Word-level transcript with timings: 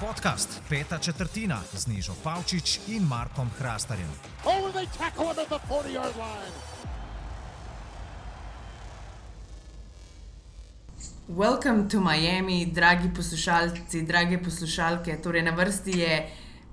Podcast 0.00 0.60
Peta 0.68 0.98
četrtina 0.98 1.60
z 1.72 1.86
Nižo 1.86 2.12
Pavčič 2.24 2.80
in 2.88 3.08
Markom 3.08 3.50
Hrastarjem. 3.58 4.08
Oh, 4.44 4.72
they 4.72 4.86
tackle 4.98 5.32
him 5.32 5.38
at 5.38 5.48
the 5.48 5.58
40 5.68 5.92
yard 5.92 6.16
line. 6.16 6.54
Welcome 11.28 11.88
to 11.88 12.00
Miami, 12.00 12.66
dragi 12.66 13.08
poslušalci, 13.16 14.02
drage 14.02 14.38
poslušalke. 14.44 15.16
Torej, 15.22 15.42
na 15.42 15.50
vrsti 15.50 15.98
je 15.98 16.28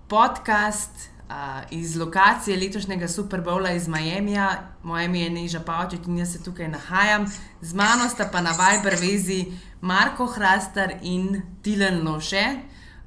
podcast 0.08 1.11
uh, 1.32 1.64
iz 1.72 1.96
lokacije 1.96 2.58
letošnjega 2.58 3.08
Super 3.08 3.42
Bowla 3.42 3.76
iz 3.76 3.88
Miamija. 3.88 4.74
Moje 4.84 5.06
ime 5.06 5.20
je 5.20 5.30
Neža 5.30 5.60
Pavčič 5.60 6.00
in 6.08 6.18
jaz 6.18 6.34
se 6.34 6.44
tukaj 6.44 6.68
nahajam. 6.68 7.26
Z 7.62 7.74
mano 7.74 8.10
sta 8.10 8.30
pa 8.32 8.42
na 8.42 8.52
Viber 8.52 8.96
vezi 9.02 9.46
Marko 9.82 10.26
Hrastar 10.26 10.94
in 11.02 11.42
Tilen 11.62 12.08
Loše. 12.08 12.46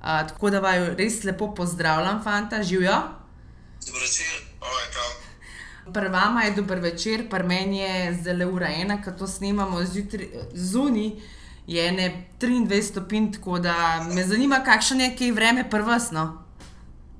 Uh, 0.01 0.07
tako 0.29 0.51
da 0.51 0.61
vaju 0.61 0.95
res 0.95 1.25
lepo 1.25 1.55
pozdravljam, 1.55 2.23
fanta, 2.25 2.63
živijo. 2.63 3.03
Dobro 3.87 4.01
večer, 4.01 4.27
oj, 4.61 4.85
prav. 4.93 5.25
Prvama 5.95 6.43
je 6.43 6.51
dober 6.51 6.79
večer, 6.81 7.31
pri 7.31 7.43
meni 7.43 7.79
je 7.79 8.19
zelo 8.23 8.51
ura 8.53 8.69
ena, 8.69 9.03
ko 9.03 9.11
to 9.11 9.27
snemamo 9.27 9.81
zunaj, 10.55 11.11
je 11.67 11.93
ne 11.93 12.27
23 12.41 12.83
stopinj, 12.83 13.33
tako 13.33 13.59
da 13.59 14.07
me 14.15 14.25
zanima, 14.27 14.63
kakšno 14.65 15.05
je 15.05 15.17
kaj 15.17 15.33
vreme 15.33 15.71
prvsno. 15.71 16.45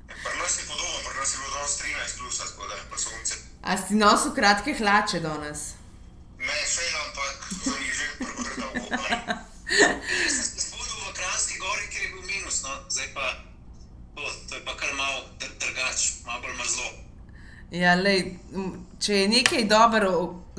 Pri 0.07 0.39
nas 0.39 0.59
je 0.59 0.65
podobno, 0.69 0.99
pri 1.09 1.19
nas 1.21 1.35
je 1.35 1.39
bilo 1.39 1.51
danes 1.57 1.75
13 1.81 2.19
plus, 2.19 2.39
tako 2.39 2.67
da 2.69 2.75
pa 2.91 2.99
sonce. 2.99 3.35
A 3.65 3.77
si 3.81 3.97
nosil 3.97 4.35
kratke 4.37 4.75
hlače 4.77 5.23
danes? 5.25 5.73
Ne, 6.37 6.57
še 6.69 6.85
ampak 7.01 7.47
za 7.65 7.73
njih 7.73 7.95
že 7.97 8.07
prvo 8.19 8.35
Spodil 10.61 10.99
v 11.01 11.13
Kranski 11.19 11.57
gori, 11.63 11.87
kjer 11.89 12.05
je 12.05 12.11
bil 12.13 12.27
minus, 12.29 12.61
no, 12.67 12.75
zdaj 12.93 13.09
pa, 13.17 13.31
o, 14.21 14.29
to 14.49 14.59
je 14.59 14.63
pa 14.67 14.77
kar 14.77 14.93
malo 14.99 15.25
dr 15.41 15.57
drugač, 15.65 16.05
malo 16.27 16.45
bolj 16.45 16.59
mrzlo. 16.61 16.91
Ja, 17.73 17.95
lej, 17.97 18.37
če 19.01 19.23
je 19.23 19.33
nekaj 19.33 19.65
dobro 19.73 20.11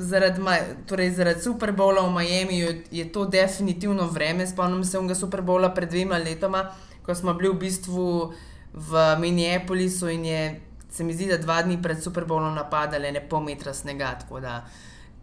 zaradi, 0.01 0.41
torej 0.89 1.13
zaradi 1.15 1.45
Super 1.45 1.77
Bowla 1.77 2.07
v 2.09 2.11
Miami, 2.17 2.57
je 2.91 3.05
to 3.13 3.29
definitivno 3.29 4.09
vreme. 4.09 4.47
Spomnim 4.47 4.83
se 4.83 4.97
onega 4.97 5.15
Super 5.15 5.45
Bowla 5.45 5.69
pred 5.77 5.93
dvema 5.93 6.17
letoma, 6.17 6.71
ko 7.05 7.15
smo 7.15 7.37
bili 7.37 7.53
v 7.53 7.61
bistvu 7.69 8.33
v 8.73 9.05
Minneapolisu 9.21 10.09
in 10.09 10.25
je, 10.25 10.41
se 10.95 11.03
mi 11.03 11.13
zdi, 11.13 11.27
da 11.27 11.37
dva 11.37 11.61
dni 11.61 11.81
pred 11.81 12.03
Super 12.03 12.23
Bowlom 12.25 12.55
napadali 12.55 13.11
ne 13.11 13.19
pol 13.29 13.43
metra 13.43 13.73
snega. 13.73 14.13
Tako 14.19 14.39
da 14.39 14.61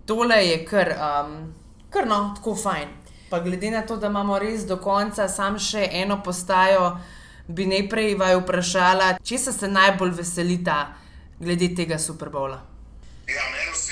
tole 0.07 0.37
je 0.47 0.65
kar, 0.67 0.93
um, 0.93 1.55
kar 1.91 2.07
no, 2.07 2.35
tako 2.37 2.57
fajn. 2.57 2.89
Pa 3.31 3.41
glede 3.41 3.71
na 3.71 3.81
to, 3.87 3.97
da 3.97 4.07
imamo 4.13 4.39
res 4.39 4.67
do 4.69 4.77
konca 4.77 5.29
sam 5.29 5.57
še 5.59 5.87
eno 6.03 6.19
postajo, 6.23 6.91
bi 7.49 7.65
najprej 7.67 8.15
vaju 8.21 8.43
vprašala, 8.43 9.15
česa 9.25 9.53
se 9.53 9.69
najbolj 9.69 10.13
veselita 10.21 10.77
glede 11.41 11.73
tega 11.75 11.99
Super 11.99 12.29
Bowla. 12.29 12.61
Ja, 13.29 13.49
meni 13.55 13.73
osebno 13.73 13.92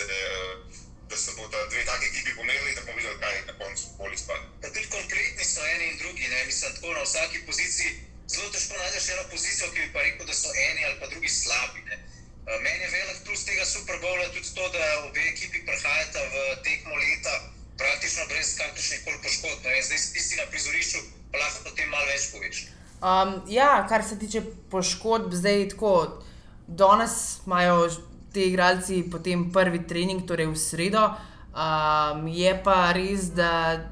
se, 0.00 0.18
uh, 0.34 0.60
da 1.10 1.16
se 1.16 1.30
bodo 1.36 1.58
dve 1.70 1.84
take 1.84 2.06
ekipi 2.06 2.36
pomerili, 2.36 2.74
da 2.74 2.80
bomo 2.86 2.96
videli, 2.96 3.18
kaj 3.22 3.40
na 3.46 3.54
koncu 3.62 3.84
bolj 3.98 4.14
izpade. 4.14 4.44
Pa 4.62 4.68
tudi 4.74 4.86
kompletni 4.96 5.44
so 5.44 5.66
eni 5.74 5.84
in 5.90 5.98
drugi, 6.02 6.28
ne 6.34 6.44
mislim, 6.48 6.74
tako 6.74 6.94
na 6.98 7.02
vsaki 7.02 7.38
poziciji. 7.48 7.90
Zelo 8.32 8.50
težko 8.54 8.74
najdeš 8.78 9.08
eno 9.14 9.24
pozicijo, 9.32 9.70
ki 9.72 9.80
bi 9.84 9.92
pa 9.94 10.02
rekel, 10.06 10.26
da 10.26 10.34
so 10.42 10.50
eni 10.66 10.84
ali 10.88 11.00
pa 11.00 11.06
drugi 11.12 11.28
slabi. 11.28 11.80
Ne. 11.88 11.96
Uh, 12.48 12.58
Meni 12.64 12.84
je 12.84 12.90
velik 12.96 13.24
plus 13.26 13.44
tega 13.48 13.64
Super 13.64 13.96
Bowla 14.02 14.28
tudi 14.34 14.54
to, 14.56 14.68
da 14.76 14.84
obe 15.06 15.22
ekipi 15.32 15.64
prihajata 15.66 16.20
v 16.34 16.44
tekmo 16.66 16.94
leta 17.04 17.34
praktično 17.80 18.22
brez 18.30 18.56
kakršnih 18.60 19.00
koli 19.04 19.18
poškodb. 19.24 19.66
Zdaj 19.86 19.98
si 19.98 20.12
tisti 20.14 20.36
na 20.40 20.46
prizorišču, 20.52 20.98
pa 21.32 21.42
lahko 21.42 21.64
potem 21.68 21.88
malo 21.90 22.06
več 22.12 22.30
poveš. 22.32 22.64
Um, 23.00 23.30
ja, 23.48 23.86
kar 23.88 24.04
se 24.04 24.18
tiče 24.18 24.42
poškodb, 24.70 25.34
zdaj 25.34 25.68
tako. 25.74 26.22
Danes 26.66 27.12
imajo 27.46 27.88
ti 28.32 28.46
igralci 28.50 29.02
potem 29.10 29.50
prvi 29.52 29.84
trening, 29.86 30.26
torej 30.26 30.46
v 30.46 30.56
sredo. 30.56 31.04
Um, 31.50 32.28
je 32.30 32.52
pa 32.64 32.92
res, 32.94 33.32
da 33.34 33.90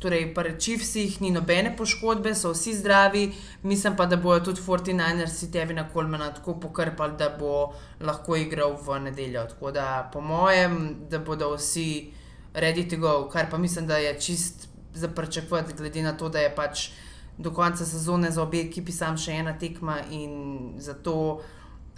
torej 0.00 0.34
pri 0.34 0.56
Chiefsih 0.58 1.20
ni 1.20 1.30
nobene 1.30 1.74
poškodbe, 1.76 2.32
so 2.34 2.52
vsi 2.52 2.74
zdravi, 2.78 3.24
mislim 3.62 3.96
pa, 3.96 4.06
da 4.06 4.16
bojo 4.16 4.40
tudi 4.40 4.60
49ersi 4.60 5.50
Tevina 5.52 5.88
Kolmana 5.92 6.32
tako 6.34 6.56
pokrpali, 6.60 7.16
da 7.18 7.28
bo 7.38 7.72
lahko 8.00 8.36
igral 8.36 8.76
v 8.80 9.00
nedeljo. 9.04 9.44
Tako 9.52 9.72
da 9.76 10.08
po 10.12 10.20
mojem, 10.20 11.06
da 11.10 11.18
bodo 11.18 11.52
vsi 11.56 12.12
ready 12.54 12.88
to 12.90 12.96
go, 12.96 13.28
kar 13.28 13.50
pa 13.50 13.58
mislim, 13.58 13.86
da 13.86 13.96
je 13.96 14.20
čist 14.20 14.68
za 14.94 15.08
pričakovati, 15.08 15.74
glede 15.76 16.02
na 16.02 16.16
to, 16.16 16.28
da 16.28 16.38
je 16.40 16.54
pač 16.54 16.90
do 17.38 17.50
konca 17.50 17.84
sezone 17.86 18.30
za 18.30 18.42
obe 18.42 18.60
ekipi 18.60 18.92
sam 18.92 19.16
še 19.16 19.32
ena 19.32 19.54
tekma 19.58 20.00
in 20.10 20.74
zato 20.78 21.40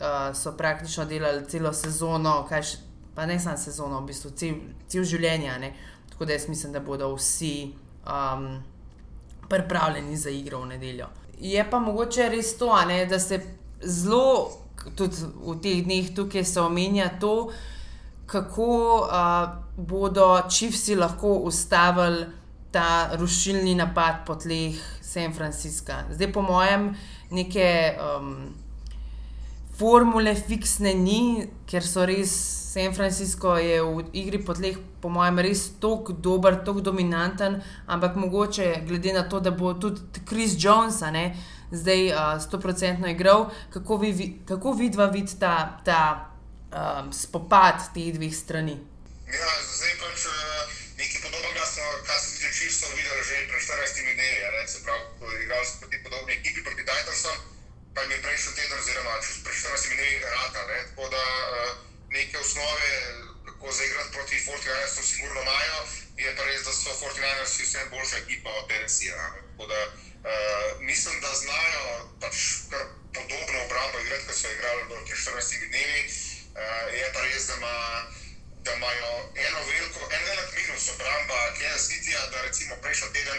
uh, 0.02 0.37
so 0.37 0.52
praktično 0.56 1.04
delali 1.04 1.46
celo 1.49 1.72
sezono, 1.72 2.43
kaj 2.49 2.62
še, 2.62 2.78
pa 3.14 3.26
ne 3.26 3.38
samo 3.40 3.56
sezono, 3.56 4.00
v 4.00 4.10
bistvu 4.10 4.34
cel, 4.37 4.60
cel 4.88 5.06
življenje. 5.06 5.58
ne. 5.62 5.72
Tako 6.10 6.25
da 6.25 6.32
jaz 6.32 6.49
mislim, 6.49 6.72
da 6.72 6.81
bodo 6.81 7.14
vsi 7.14 7.72
um, 8.06 8.62
pripravljeni 9.49 10.16
za 10.16 10.31
igro 10.31 10.60
v 10.60 10.75
nedeljo. 10.75 11.08
Je 11.40 11.70
pa 11.70 11.78
mogoče 11.78 12.28
res 12.28 12.56
to, 12.58 12.70
ne, 12.87 13.06
da 13.06 13.19
se 13.19 13.40
zelo, 13.82 14.50
tudi 14.96 15.26
v 15.46 15.56
teh 15.62 15.82
dneh 15.84 16.12
tukaj 16.14 16.44
se 16.44 16.60
omenja 16.60 17.08
to, 17.20 17.50
kako 18.26 18.69
uh, 19.02 19.49
bodo 19.76 20.28
čivsi 20.50 20.94
lahko 20.96 21.34
ustavili 21.49 22.26
ta 22.72 23.10
rušilni 23.20 23.75
napad 23.75 24.25
po 24.26 24.34
tleh 24.34 24.76
San 25.00 25.32
Francisca. 25.32 26.04
Zdaj, 26.10 26.32
po 26.32 26.43
mojem, 26.43 26.94
neke 27.31 27.96
um, 28.00 28.54
formule 29.82 30.34
fiksne 30.38 30.94
ni, 30.94 31.49
ker 31.67 31.82
so 31.82 32.05
res 32.06 32.31
San 32.73 32.94
Francisco 32.94 33.56
je 33.58 33.81
v 33.82 34.05
igri 34.17 34.38
po 34.38 34.55
tleh, 34.55 34.79
po 35.02 35.11
mojem, 35.11 35.40
res 35.43 35.64
tako 35.82 36.14
dober, 36.14 36.61
tako 36.62 36.84
dominanten, 36.87 37.58
ampak 37.90 38.14
mogoče 38.17 38.69
glede 38.87 39.12
na 39.12 39.26
to, 39.29 39.43
da 39.43 39.50
bo 39.50 39.75
tudi 39.75 40.23
Chris 40.29 40.55
Jones 40.56 41.02
ne, 41.12 41.34
zdaj 41.75 42.14
stoprocentno 42.46 43.11
uh, 43.11 43.12
igral, 43.12 43.49
kako, 43.75 43.99
vi, 44.05 44.29
kako 44.49 44.76
vidva 44.79 45.11
vid 45.11 45.34
ta, 45.40 45.82
ta 45.85 46.00
um, 46.70 47.11
spopad 47.12 47.90
teh 47.93 48.14
dveh 48.14 48.32
strani. 48.32 48.78
Ja, 49.26 49.52
zdaj 49.67 49.93
pač 49.99 50.28
nekaj 51.00 51.20
podobnega, 51.26 51.67
kar 52.06 52.19
sem 52.23 52.38
že 52.38 52.50
čisto 52.55 52.87
videl 52.94 53.19
že 53.26 53.44
pred 53.50 53.62
14 53.67 54.14
dnevi. 54.14 54.69
Se 54.70 54.85
pravi, 54.87 55.05
ko 55.19 55.26
je 55.26 55.43
igral 55.43 55.64
proti 55.81 55.99
podobni 56.06 56.38
ekipi 56.38 56.61
proti 56.62 56.87
Titansom, 56.87 57.37
pa 57.94 58.00
je 58.00 58.08
bil 58.08 58.22
prejšnji 58.22 58.52
teden, 58.56 58.78
oziroma 58.78 59.14
pred 59.44 59.56
14 59.56 59.94
dnevi, 59.94 60.18
rata. 60.24 60.60
Ne? 60.66 60.78
Tako 60.88 61.08
da 61.08 61.24
uh, 61.24 61.70
neke 62.10 62.38
osnove, 62.38 62.90
kako 63.46 63.72
zaigrati 63.72 64.12
proti 64.12 64.44
Fortnitesu, 64.46 65.02
sigurno 65.02 65.42
imajo. 65.42 65.78
Je 66.16 66.36
pa 66.36 66.44
res, 66.44 66.62
da 66.64 66.72
so 66.72 66.94
Fortnitesi 67.00 67.62
vse 67.62 67.80
boljša 67.90 68.16
ekipa 68.16 68.50
od 68.50 68.68
Tennessee. 68.68 69.12
Tako 69.50 69.66
da 69.72 69.80
uh, 69.86 70.80
mislim, 70.80 71.20
da 71.20 71.30
znajo 71.34 71.84
pač 72.20 72.36
kar 72.70 72.82
podobno 73.14 73.58
obrambo 73.66 74.00
igrati, 74.00 74.26
kot 74.26 74.36
so 74.36 74.48
igrali 74.50 74.88
proti 74.88 75.12
14 75.12 75.68
dnevi. 75.68 76.02
Uh, 76.52 76.94
je 76.98 77.12
pa 77.14 77.20
res, 77.20 77.46
da 77.46 77.54
imajo 77.54 78.22
da 78.64 78.74
imajo 78.74 79.08
eno 79.34 79.60
veliko, 79.70 80.00
en 80.14 80.22
velik 80.28 80.50
minus 80.56 80.88
obramba 80.94 81.38
Kansas 81.58 81.88
City, 81.88 82.12
da 82.30 82.42
recimo 82.42 82.76
prejšnji 82.82 83.08
teden, 83.12 83.38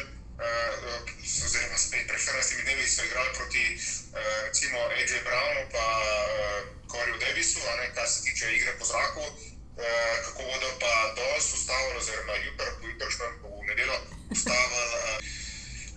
oziroma 1.45 1.77
spet 1.77 2.07
pred 2.07 2.19
14 2.19 2.63
dnevi, 2.63 2.88
so 2.88 3.06
igrali 3.06 3.30
proti 3.38 3.63
uh, 3.77 4.44
recimo 4.47 4.77
AJ 4.89 5.12
Brownu 5.24 5.63
pa 5.71 5.85
uh, 6.01 6.62
Coreyju 6.91 7.18
Davisu, 7.19 7.59
ne, 7.59 7.94
kar 7.95 8.07
se 8.09 8.24
tiče 8.24 8.56
igre 8.56 8.74
po 8.80 8.85
zraku. 8.85 9.21
Uh, 9.21 10.15
kako 10.25 10.41
bodo 10.44 10.69
pa 10.80 11.13
danes 11.18 11.53
ustavili, 11.53 11.97
oziroma 11.97 12.33
jutri, 12.35 12.69
po 12.81 12.88
jutrišnjem, 12.88 13.33
po 13.41 13.50
nedeljo, 13.68 13.97
ustavili 14.30 14.85
uh, 14.97 15.18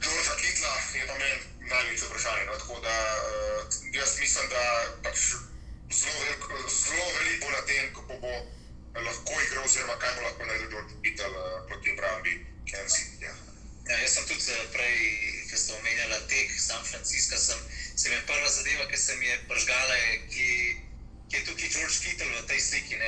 Georgea 0.03 0.37
Kitla, 0.41 0.73
je 0.95 1.07
pa 1.07 1.15
meni 1.19 1.37
največje 1.73 2.09
vprašanje. 2.09 2.45
No, 2.47 2.59
tako 2.59 2.81
da 2.81 2.97
uh, 3.17 3.61
jaz 3.93 4.19
mislim, 4.21 4.49
da 4.49 4.63
pač 5.03 5.19
zelo, 5.91 6.21
veliko, 6.25 7.47
bo 7.47 7.51
na 7.51 7.63
tem, 7.67 7.95
kako 7.95 8.15
bo 8.23 8.33
lahko 9.07 9.33
igral, 9.47 9.65
oziroma 9.65 9.99
kaj 9.99 10.15
bo 10.17 10.23
lahko 10.23 10.45
naredil 10.45 10.71
George 10.71 10.95
Peter 11.03 11.31
uh, 11.31 11.67
proti 11.69 11.93
obrambi. 11.93 12.47
Ja. 13.21 13.46
Ja, 13.87 13.99
jaz 14.03 14.17
sem 14.17 14.25
tudi 14.27 14.51
eh, 14.51 14.63
prej, 14.75 14.97
ki 15.47 15.59
ste 15.63 15.75
omenjali 15.77 16.17
tek 16.27 16.51
San 16.59 16.83
Francisco, 16.83 17.39
sem, 17.39 17.61
sem 17.95 18.11
je 18.11 18.25
prva 18.27 18.49
zadeva, 18.51 18.87
ki 18.91 18.99
se 18.99 19.15
mi 19.21 19.31
je 19.31 19.37
pržgala, 19.47 19.99
ki, 20.33 20.49
ki 21.31 21.37
je 21.39 21.43
tukaj 21.47 21.71
George 21.71 22.01
Kittle 22.03 22.27
v 22.33 22.43
tej 22.51 22.61
sliki. 22.65 22.99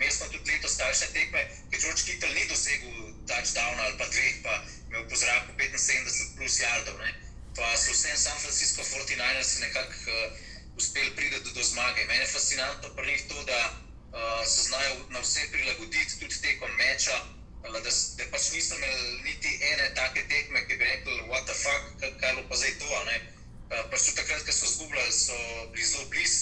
Mi 0.00 0.08
smo 0.08 0.30
tudi 0.32 0.48
letos 0.48 0.80
takšne 0.80 1.12
tekme, 1.12 1.44
ki 1.68 1.82
George 1.84 2.08
Kittle 2.08 2.32
ni 2.32 2.48
dosegel 2.48 3.12
touchdown 3.28 3.84
ali 3.84 4.00
pa 4.00 4.08
dveh, 4.08 4.40
pa 4.48 4.54
imel 4.88 5.04
po 5.12 5.16
zraku 5.20 5.52
75 5.60 6.36
plus 6.40 6.56
jardov. 6.56 6.96
Ne? 7.04 7.12
Pa 7.52 7.76
so 7.76 7.92
vsem 7.92 8.16
San 8.16 8.40
Francisco 8.40 8.80
49ers 8.80 9.60
nekako 9.60 9.92
uh, 9.92 10.76
uspeli 10.80 11.12
priti 11.20 11.36
do, 11.36 11.52
do 11.52 11.62
zmage. 11.62 12.08
Mene 12.08 12.24
je 12.24 12.32
fascinantno 12.32 12.96
pri 12.96 13.12
njih 13.12 13.28
to, 13.28 13.44
da 13.44 13.60
uh, 13.68 14.40
se 14.48 14.72
znajo 14.72 15.04
na 15.12 15.20
vse 15.20 15.50
prilagoditi, 15.52 16.16
tudi 16.16 16.40
tekom 16.40 16.72
meča. 16.80 17.37
Uh, 17.64 17.72
da, 17.84 17.90
da 18.18 18.24
pač 18.32 18.50
nismo 18.54 18.76
imeli 18.76 19.22
niti 19.24 19.50
ene 19.70 19.88
take 19.94 20.24
tekme, 20.30 20.62
ki 20.66 20.76
bi 20.76 20.84
rekli, 20.84 21.16
what 21.28 21.44
the 21.46 21.54
fuck, 21.54 22.04
kaj 22.20 22.36
je 22.36 22.44
pa 22.48 22.56
zdaj 22.56 22.74
to. 22.78 22.88
Uh, 22.88 23.82
pač 23.90 24.06
tudi 24.06 24.16
takrat, 24.20 24.44
ko 24.46 24.52
so 24.52 24.70
zgubljali, 24.72 25.12
so 25.12 25.36
bili 25.74 25.86
zelo 25.86 26.06
blizu. 26.12 26.38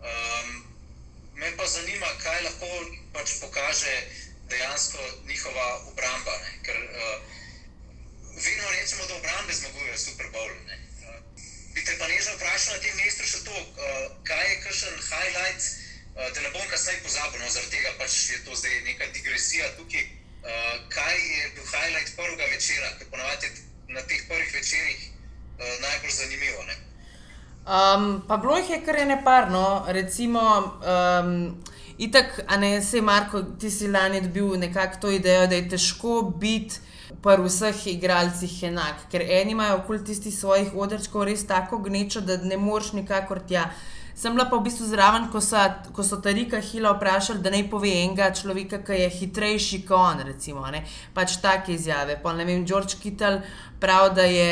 Um, 0.00 0.48
me 1.40 1.50
pa 1.56 1.66
zanima, 1.66 2.12
kaj 2.22 2.42
lahko 2.46 2.68
pač 3.16 3.36
pokaže 3.40 3.94
dejansko 4.52 5.00
njihova 5.26 5.66
obramba. 5.92 6.38
Ne? 6.44 6.52
Ker 6.68 6.78
uh, 6.78 7.18
vedno 8.36 8.70
rečemo, 8.76 9.06
da 9.06 9.14
obrambe 9.16 9.52
zmagujejo 9.52 9.98
Super 9.98 10.32
Bowl. 10.32 10.54
Ne? 10.68 10.78
Bi 11.74 11.84
te 11.84 11.98
pa 11.98 12.08
nežno 12.08 12.34
vprašal 12.36 12.76
na 12.76 12.82
tem 12.82 12.96
mestu 12.98 13.26
še 13.26 13.44
to, 13.46 13.54
uh, 13.54 14.08
kaj 14.26 14.48
je 14.50 14.56
kakšen 14.66 14.98
highlight. 15.12 15.76
Eh, 16.20 16.30
da 16.34 16.40
ne 16.40 16.50
bom 16.50 16.66
kasneje 16.68 17.00
pozabil, 17.02 17.40
no, 17.40 17.48
zaradi 17.48 17.70
tega 17.70 17.92
pač 17.98 18.14
je 18.30 18.38
to 18.44 18.54
zdaj 18.54 18.80
neka 18.84 19.06
digresija 19.14 19.68
tukaj. 19.76 20.08
Uh, 20.40 20.48
kaj 20.88 21.14
je 21.14 21.42
bil 21.54 21.66
highlight 21.72 22.16
prvega 22.16 22.46
večera, 22.54 22.88
ki 22.98 23.04
ponovadi 23.10 23.50
na 23.88 24.00
teh 24.00 24.22
prvih 24.28 24.54
večerih 24.54 25.00
uh, 25.58 25.74
najbolj 25.82 26.10
zanimivo? 26.10 26.64
Um, 27.66 28.22
pa 28.28 28.36
bilo 28.36 28.56
jih 28.56 28.70
je 28.70 28.84
kar 28.84 28.96
ene 28.96 29.24
par, 29.24 29.50
no, 29.50 29.84
recimo. 29.88 30.40
Um, 30.80 31.62
Itak, 32.00 32.40
a 32.48 32.56
ne 32.56 32.82
se, 32.82 33.00
Marko, 33.00 33.42
ti 33.60 33.70
si 33.70 33.88
lani 33.88 34.20
dobil 34.20 34.56
nekako 34.58 34.96
to 35.00 35.10
idejo, 35.10 35.46
da 35.46 35.54
je 35.54 35.68
težko 35.68 36.22
biti 36.40 36.80
pri 37.22 37.42
vseh 37.44 37.86
igralcih 37.92 38.54
enak, 38.70 39.02
ker 39.12 39.20
eni 39.20 39.52
imajo 39.52 39.82
okoli 39.82 40.04
tistih 40.04 40.32
svojih 40.32 40.72
odrčkov 40.74 41.26
res 41.28 41.44
tako 41.46 41.78
gnečo, 41.84 42.22
da 42.24 42.38
ne 42.40 42.56
moreš 42.56 42.94
nikakor 42.96 43.42
tja. 43.48 43.66
Sem 44.20 44.34
bila 44.36 44.44
pa 44.50 44.58
v 44.58 44.66
bistvu 44.66 44.84
zraven, 44.84 45.30
ko 45.32 45.40
so, 45.40 45.56
ko 45.96 46.04
so 46.04 46.18
Tarika 46.20 46.58
Hila 46.60 46.90
vprašali, 46.92 47.40
da 47.40 47.48
naj 47.54 47.62
pove 47.72 47.88
enega 47.88 48.26
človeka, 48.36 48.82
ki 48.84 48.98
je 48.98 49.06
hitrejši 49.14 49.78
kot 49.88 49.96
on. 49.96 50.20
Recimo, 50.28 50.66
pač 51.16 51.38
take 51.40 51.72
izjave. 51.72 52.18
Pa 52.20 52.34
ne 52.36 52.44
vem, 52.44 52.66
George 52.68 53.00
Kittel 53.00 53.40
pravi, 53.80 54.12
da 54.18 54.28
je 54.28 54.50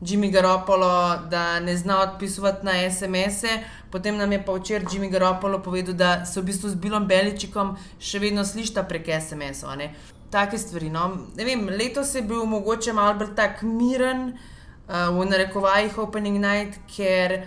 Jimmy 0.00 0.32
Garoppolo, 0.32 1.28
da 1.28 1.60
ne 1.60 1.76
zna 1.76 2.00
odpisovati 2.06 2.64
na 2.64 2.78
SMS-e. 2.88 3.60
Potem 3.90 4.16
nam 4.16 4.32
je 4.32 4.40
pa 4.44 4.56
včeraj 4.56 4.88
Jimmy 4.88 5.12
Garoppolo 5.12 5.60
povedal, 5.60 5.94
da 5.94 6.24
se 6.24 6.40
v 6.40 6.48
bistvu 6.48 6.72
z 6.72 6.80
Bilom 6.80 7.04
Beličikom 7.06 7.76
še 8.00 8.18
vedno 8.18 8.48
slišta 8.48 8.88
prek 8.88 9.12
SMS-ov. 9.20 9.76
Take 10.32 10.56
stvari. 10.56 10.88
No. 10.88 11.10
Vem, 11.36 11.68
letos 11.68 12.14
je 12.16 12.24
bil 12.24 12.48
mogoče 12.48 12.96
malo 12.96 13.18
bolj 13.20 13.34
tak 13.36 13.60
miren, 13.60 14.30
uh, 14.88 15.12
v 15.12 15.28
narekovajih 15.28 16.00
Opening 16.00 16.40
Night, 16.40 16.80
ker 16.88 17.42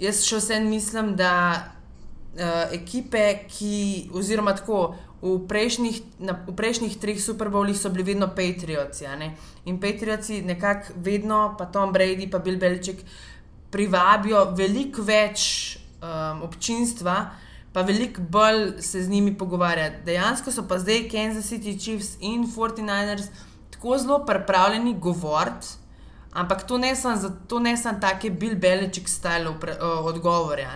jaz 0.00 0.24
še 0.26 0.40
vsem 0.40 0.66
mislim, 0.70 1.14
da 1.16 1.32
uh, 1.60 2.72
ekipe, 2.76 3.22
ki, 3.48 4.10
oziroma 4.16 4.56
tako, 4.56 4.94
v 5.20 5.36
prejšnjih, 5.44 6.00
na, 6.24 6.32
v 6.48 6.54
prejšnjih 6.56 6.96
treh 6.96 7.20
superbowlih 7.20 7.76
so 7.76 7.92
bili 7.92 8.14
vedno 8.14 8.30
Patriots. 8.32 9.02
Ja, 9.04 9.18
ne? 9.20 9.34
In 9.68 9.76
Patriots 9.80 10.32
nekako 10.32 10.96
vedno, 10.96 11.54
pa 11.58 11.68
Tom 11.68 11.92
Brady, 11.92 12.30
pa 12.30 12.40
Bill 12.40 12.56
Beliček, 12.56 13.04
privabijo 13.70 14.46
veliko 14.56 15.04
več 15.04 15.76
um, 16.00 16.42
občinstva. 16.48 17.36
Pa 17.70 17.84
veliko 17.86 18.24
bolj 18.26 18.80
se 18.82 19.02
z 19.04 19.12
njimi 19.12 19.36
pogovarjati. 19.38 20.02
Dejansko 20.08 20.50
so 20.50 20.64
pa 20.66 20.80
zdaj 20.82 21.04
Kansas 21.12 21.52
City 21.52 21.76
Chiefs 21.78 22.16
in 22.18 22.48
49ers 22.48 23.28
tako 23.70 23.98
zelo 23.98 24.18
pripravljeni 24.26 24.96
govoriti, 24.98 25.76
Ampak 26.32 26.62
to 26.62 26.78
ne 26.78 26.94
sem, 26.96 27.18
to 27.48 27.58
ne 27.58 27.76
sem 27.76 28.00
take 28.00 28.30
bil 28.30 28.54
belečik 28.54 29.08
style 29.08 29.50
odgovore. 29.80 30.66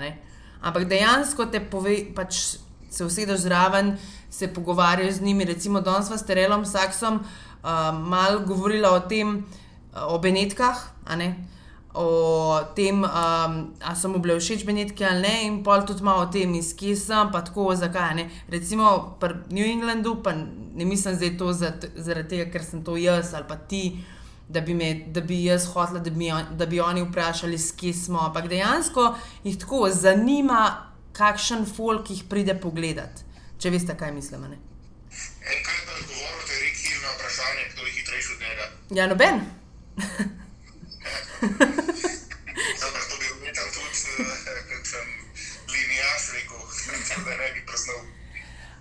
Ampak 0.62 0.88
dejansko 0.90 1.46
te 1.46 1.60
pove, 1.60 1.96
pač 2.14 2.58
se 2.90 3.04
usedeš 3.04 3.46
zraven, 3.46 3.96
se 4.30 4.48
pogovarjaš 4.54 5.20
z 5.20 5.20
njimi. 5.22 5.44
Recimo, 5.44 5.80
danes 5.80 6.10
s 6.10 6.26
Terelom 6.26 6.64
Saksom 6.66 7.20
uh, 7.20 7.94
malo 7.94 8.40
govorila 8.46 8.90
o 8.90 9.00
tem, 9.00 9.36
uh, 9.94 10.14
o 10.14 10.18
Benetkah, 10.18 10.78
o 11.94 12.58
tem, 12.74 13.04
um, 13.04 13.74
ali 13.80 13.96
so 13.96 14.08
mu 14.08 14.18
bile 14.18 14.40
všeč 14.40 14.64
Benetke 14.66 15.06
ali 15.06 15.22
ne, 15.22 15.34
in 15.46 15.62
pol 15.62 15.86
tudi 15.86 16.02
malo 16.02 16.26
o 16.26 16.30
tem, 16.30 16.54
iz 16.54 16.72
kje 16.74 16.96
sem, 16.98 17.30
pa 17.30 17.44
tako 17.46 17.74
zakaj. 17.74 18.14
Ne? 18.18 18.26
Recimo, 18.50 19.14
v 19.20 19.30
New 19.54 19.66
Englandu, 19.66 20.16
pa 20.22 20.34
ne 20.34 20.84
mislim 20.84 21.14
zdaj 21.14 21.36
to 21.38 21.52
zaradi 21.54 22.28
tega, 22.28 22.50
ker 22.50 22.66
sem 22.66 22.82
to 22.82 22.96
jaz 22.98 23.34
ali 23.34 23.46
pa 23.46 23.54
ti 23.56 24.02
da 24.48 24.60
bi, 24.60 24.74
me, 24.74 24.94
da 25.06 25.20
bi 25.20 25.44
jaz 25.44 25.66
hotela, 25.66 25.98
da, 26.00 26.10
da 26.50 26.66
bi 26.66 26.80
oni 26.80 27.02
vprašali, 27.02 27.58
s 27.58 27.72
kim 27.76 27.94
smo. 27.94 28.20
Ampak 28.20 28.48
dejansko 28.48 29.16
jih 29.44 29.58
tako 29.58 29.90
zanima, 29.90 30.92
kakšen 31.12 31.66
folk 31.76 32.10
jih 32.10 32.24
pride 32.30 32.54
pogledat. 32.60 33.24
Če 33.58 33.70
veste, 33.70 33.96
kaj 33.96 34.12
mislim. 34.12 34.42
Ne? 34.50 34.58
E, 35.40 35.62
kaj 35.64 35.78
pa 35.86 35.92
odgovorite, 36.00 36.54
reki 36.60 36.88
na 37.02 37.08
vprašanje, 37.16 37.64
kdo 37.72 37.86
je 37.86 37.92
hitrejši 37.92 38.32
od 38.34 38.40
njega? 38.40 38.64
Ja, 38.90 39.06
noben. 39.06 39.40
Zato, 42.80 42.98
to 43.10 43.16
bi 43.20 43.26
umetal 43.38 43.68
tudi, 43.74 43.98
eh, 44.18 44.60
kot 44.70 44.86
sem 44.92 45.06
linijaš 45.72 46.22
rekel, 46.36 46.60
da 47.26 47.36
ne 47.36 47.48
bi 47.54 47.66
praznal. 47.66 48.00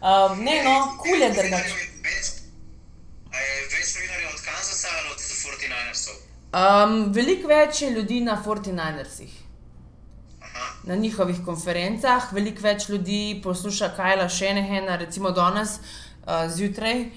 Um, 0.04 0.44
ne, 0.44 0.64
no, 0.64 0.98
kulje 1.00 1.30
drugače. 1.30 1.93
Um, 6.54 7.14
veliko 7.14 7.50
več 7.50 7.82
je 7.82 7.90
ljudi 7.90 8.20
na 8.22 8.36
49ersih, 8.46 9.32
na 10.86 10.96
njihovih 10.96 11.40
konferencah, 11.46 12.28
veliko 12.34 12.62
več 12.62 12.90
ljudi 12.90 13.40
posluša 13.44 13.90
Kajla 13.98 14.28
Šenehena, 14.30 14.96
recimo 15.02 15.32
danes 15.32 15.80
uh, 15.80 16.46
zjutraj. 16.56 17.08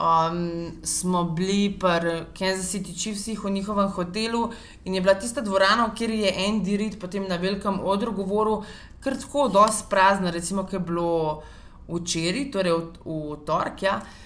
um, 0.00 0.80
smo 0.82 1.24
bili 1.24 1.78
pri 1.78 2.24
Kansas 2.38 2.72
City 2.72 2.94
Chiefsih 2.96 3.44
v 3.44 3.50
njihovem 3.50 3.88
hotelu 3.88 4.52
in 4.84 4.94
je 4.94 5.00
bila 5.00 5.14
tista 5.14 5.40
dvorana, 5.40 5.92
kjer 5.94 6.10
je 6.10 6.32
Andy 6.48 6.78
Reid 6.78 6.98
potem 7.00 7.28
na 7.28 7.36
velikem 7.36 7.80
odru 7.80 8.12
govoril, 8.12 8.64
kar 9.00 9.14
tako 9.16 9.48
dosti 9.48 9.86
prazna, 9.90 10.30
recimo, 10.30 10.66
ki 10.66 10.76
je 10.76 10.80
bilo 10.80 11.42
včeraj, 11.88 12.50
torej 12.50 12.72
v, 12.72 12.82
v 13.04 13.38
torek. 13.46 13.82
Ja. 13.82 14.00
Uh, 14.00 14.19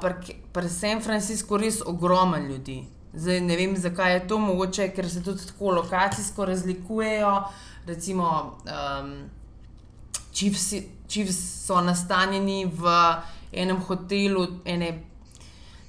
pri 0.00 0.40
pri 0.52 0.68
San 0.68 1.02
Franciscu 1.02 1.56
res 1.56 1.80
ogromen 1.86 2.48
ljudi. 2.50 2.84
Zdaj 3.14 3.40
ne 3.40 3.56
vem, 3.56 3.76
zakaj 3.76 4.14
je 4.14 4.22
to 4.28 4.38
mogoče, 4.38 4.88
ker 4.94 5.10
se 5.10 5.22
tudi 5.22 5.46
tako 5.46 5.70
lokacijsko 5.70 6.44
razlikujejo. 6.44 7.42
Recimo, 7.86 8.58
um, 8.64 9.12
Chiefsi, 10.32 10.84
Chiefs 11.08 11.66
so 11.66 11.80
nastanjeni 11.80 12.64
v 12.66 12.92
enem 13.52 13.80
hotelu, 13.82 14.46
ene 14.64 14.92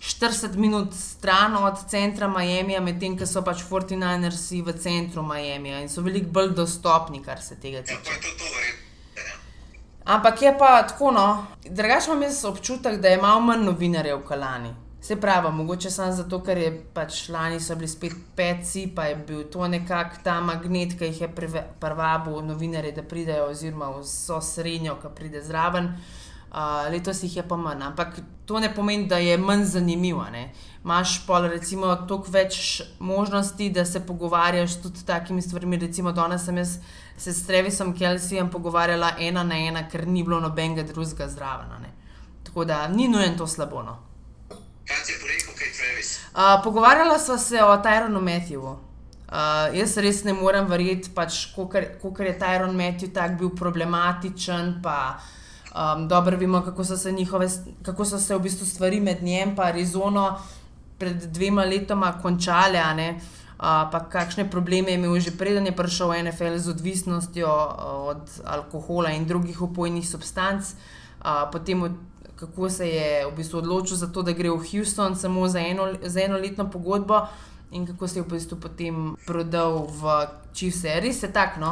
40 0.01 0.55
minut 0.57 0.93
stran 0.93 1.55
od 1.55 1.77
centra 1.89 2.27
Miami, 2.27 2.79
medtem 2.79 3.17
ko 3.17 3.25
so 3.29 3.43
pač 3.45 3.61
49ersi 3.69 4.63
v 4.65 4.73
centru 4.73 5.21
Miami 5.21 5.75
in 5.81 5.89
so 5.89 6.01
veliko 6.01 6.31
bolj 6.33 6.55
dostopni, 6.57 7.21
kar 7.21 7.41
se 7.41 7.55
tega 7.61 7.77
Ja, 7.77 7.83
to 7.83 7.97
tiče. 8.01 8.11
je 8.11 8.21
to, 8.21 8.37
to 8.37 8.53
verjetno. 8.55 8.80
Ampak 10.05 10.41
je 10.41 10.57
pa 10.57 10.83
tako, 10.87 11.11
no, 11.11 11.45
drugače 11.65 12.11
imam 12.11 12.23
jaz 12.23 12.45
občutek, 12.45 13.01
da 13.01 13.07
je 13.07 13.21
malo 13.21 13.39
manj 13.39 13.65
novinarjev 13.65 14.23
kot 14.25 14.39
lani. 14.39 14.73
Se 15.01 15.15
pravi, 15.15 15.51
mogoče 15.51 15.89
samo 15.89 16.11
zato, 16.13 16.39
ker 16.45 16.57
je 16.57 16.71
pač 16.93 17.29
lani 17.29 17.59
so 17.59 17.75
bili 17.75 17.87
spet 17.87 18.13
peci, 18.35 18.87
pa 18.95 19.05
je 19.09 19.15
bil 19.15 19.43
to 19.49 19.67
nekako 19.67 20.21
ta 20.23 20.39
magnet, 20.41 20.93
ki 20.97 21.05
jih 21.05 21.21
je 21.21 21.29
privabil 21.79 22.41
novinarje, 22.45 22.91
da 22.91 23.03
pridejo, 23.03 23.47
oziroma 23.49 23.89
vso 23.97 24.41
srednjo, 24.41 24.99
ki 25.01 25.15
pride 25.15 25.41
zraven. 25.41 25.85
Uh, 25.85 26.20
letos 26.91 27.23
jih 27.23 27.37
je 27.37 27.43
pa 27.47 27.55
manj, 27.57 27.83
ampak 27.83 28.19
to 28.45 28.59
ne 28.59 28.73
pomeni, 28.75 29.07
da 29.07 29.17
je 29.17 29.37
manj 29.37 29.63
zanimivo. 29.63 30.25
Imaš 30.83 31.25
pa 31.27 31.39
recimo 31.47 31.95
toliko 31.95 32.31
več 32.31 32.81
možnosti, 32.99 33.69
da 33.69 33.85
se 33.85 34.05
pogovarjaš 34.05 34.81
tudi 34.81 34.99
s 34.99 35.05
takimi 35.05 35.41
stvarmi. 35.41 35.77
Recimo 35.77 36.11
danes 36.11 36.45
sem 36.45 36.57
jaz 36.57 36.77
se 37.17 37.33
s 37.33 37.47
Trevisom 37.47 37.95
Kelseyjem 37.97 38.49
pogovarjala 38.51 39.13
ena 39.19 39.43
na 39.43 39.57
ena, 39.57 39.87
ker 39.89 40.07
ni 40.07 40.23
bilo 40.23 40.39
nobenega 40.39 40.83
drugega 40.83 41.27
zraven. 41.29 41.85
Tako 42.43 42.65
da 42.65 42.87
ni 42.87 43.07
nujen 43.07 43.37
to 43.37 43.47
slabo. 43.47 43.83
No. 43.83 43.99
Kaj 44.87 45.03
ti 45.05 45.11
je 45.11 45.19
porekel, 45.19 45.53
kaj 45.57 45.73
Travis? 45.77 46.19
Uh, 46.33 46.63
pogovarjala 46.63 47.19
sva 47.19 47.37
se 47.37 47.63
o 47.63 47.75
Tyronu 47.77 48.19
Matthewu. 48.21 48.71
Uh, 49.31 49.69
jaz 49.77 49.95
res 49.97 50.23
ne 50.27 50.33
morem 50.33 50.65
verjeti, 50.67 51.13
pač, 51.15 51.45
kako 51.55 52.23
je 52.23 52.39
Tyron 52.39 52.75
Matthew 52.75 53.13
tako 53.13 53.37
bil 53.39 53.53
problematičen. 53.55 54.81
Pa, 54.83 55.21
um, 55.75 56.07
dobro 56.07 56.37
vemo, 56.37 56.61
kako 56.61 56.83
so, 56.83 56.97
se 56.97 57.11
njihove, 57.11 57.49
kako 57.81 58.05
so 58.05 58.19
se 58.19 58.35
v 58.35 58.39
bistvu 58.39 58.65
stvari 58.65 58.99
med 58.99 59.23
njim 59.23 59.49
in 59.49 59.59
Arizono 59.59 60.39
pred 60.97 61.23
dvema 61.33 61.65
letoma 61.65 62.13
končale. 62.21 62.79
Uh, 63.61 63.67
pa 63.91 63.99
kakšne 64.09 64.49
probleme 64.49 64.89
je 64.89 64.97
imel 64.97 65.19
že 65.19 65.31
preden 65.37 65.65
je 65.65 65.71
prišel 65.71 66.09
v 66.09 66.23
NFL 66.23 66.57
z 66.57 66.69
odvisnostjo 66.69 67.47
uh, 67.47 68.07
od 68.09 68.41
alkohola 68.45 69.11
in 69.11 69.25
drugih 69.25 69.61
opojnih 69.61 70.07
substanc, 70.09 70.73
uh, 71.21 71.45
potem 71.51 71.97
kako 72.41 72.69
se 72.69 72.87
je 72.89 73.25
v 73.25 73.35
bistvu 73.37 73.57
odločil 73.57 73.97
za 73.97 74.07
to, 74.07 74.21
da 74.25 74.33
gre 74.33 74.49
v 74.49 74.65
Houston 74.71 75.15
samo 75.15 75.47
za, 75.47 75.59
eno, 75.59 75.93
za 76.01 76.21
enoletno 76.21 76.69
pogodbo 76.71 77.27
in 77.71 77.85
kako 77.85 78.07
se 78.07 78.19
je 78.19 78.23
v 78.23 78.33
bistvu 78.33 78.57
potem 78.57 79.15
prodal 79.27 79.85
v 79.85 80.27
Chiefs. 80.53 80.83
Res 80.83 81.23
je 81.23 81.29
tako. 81.29 81.59
No? 81.59 81.71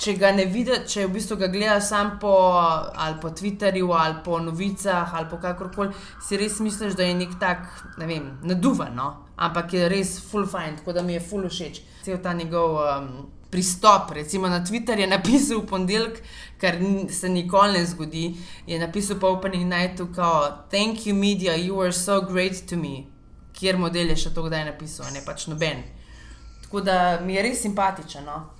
Če 0.00 0.14
ga 0.16 0.30
ne 0.32 0.46
vidiš, 0.48 0.86
če 0.88 1.02
v 1.04 1.12
bistvu 1.12 1.36
ga 1.42 1.50
gledaš 1.52 1.90
samo 1.90 2.14
po, 2.22 2.32
ali 2.56 3.18
po 3.20 3.34
Twitterju, 3.36 3.90
ali 3.92 4.22
po 4.24 4.38
novicah, 4.40 5.12
ali 5.14 5.28
po 5.28 5.36
kakorkoli, 5.42 5.92
si 6.24 6.38
res 6.40 6.56
misliš, 6.64 6.94
da 6.96 7.04
je 7.04 7.18
nek 7.18 7.34
tak, 7.40 7.66
ne 8.00 8.08
vem, 8.08 8.30
naduvan, 8.48 8.94
no? 8.96 9.10
ampak 9.40 9.74
je 9.76 9.88
res 9.88 10.14
full 10.30 10.46
fine, 10.48 10.78
tako 10.78 10.92
da 10.96 11.02
mi 11.02 11.18
je 11.18 11.20
full 11.20 11.48
všeč. 11.48 11.82
Cel 12.04 12.18
ta 12.24 12.32
njegov 12.36 12.78
um, 12.80 13.10
pristop, 13.50 14.12
recimo 14.16 14.48
na 14.48 14.62
Twitter 14.64 15.00
je 15.00 15.06
napisal 15.08 15.60
v 15.60 15.66
ponedeljek, 15.66 16.22
kar 16.60 16.76
se 17.12 17.28
nikoli 17.28 17.78
ne 17.78 17.84
zgodi, 17.86 18.24
je 18.66 18.78
napisal 18.78 19.18
po 19.20 19.34
Opening 19.36 19.68
Nightu, 19.68 20.08
kao, 20.16 20.64
thank 20.70 21.06
you 21.06 21.14
media, 21.14 21.56
you 21.56 21.76
were 21.76 21.92
so 21.92 22.20
great 22.20 22.64
to 22.68 22.76
me. 22.76 23.04
Kjer 23.52 23.76
model 23.76 24.12
je 24.12 24.16
še 24.16 24.32
to 24.32 24.44
kdaj 24.44 24.64
napisal, 24.72 25.12
ne 25.12 25.20
pač 25.24 25.48
noben. 25.48 25.84
Tako 26.62 26.80
da 26.84 26.96
mi 27.24 27.36
je 27.36 27.44
res 27.48 27.60
simpatičen. 27.64 28.24
No? 28.24 28.59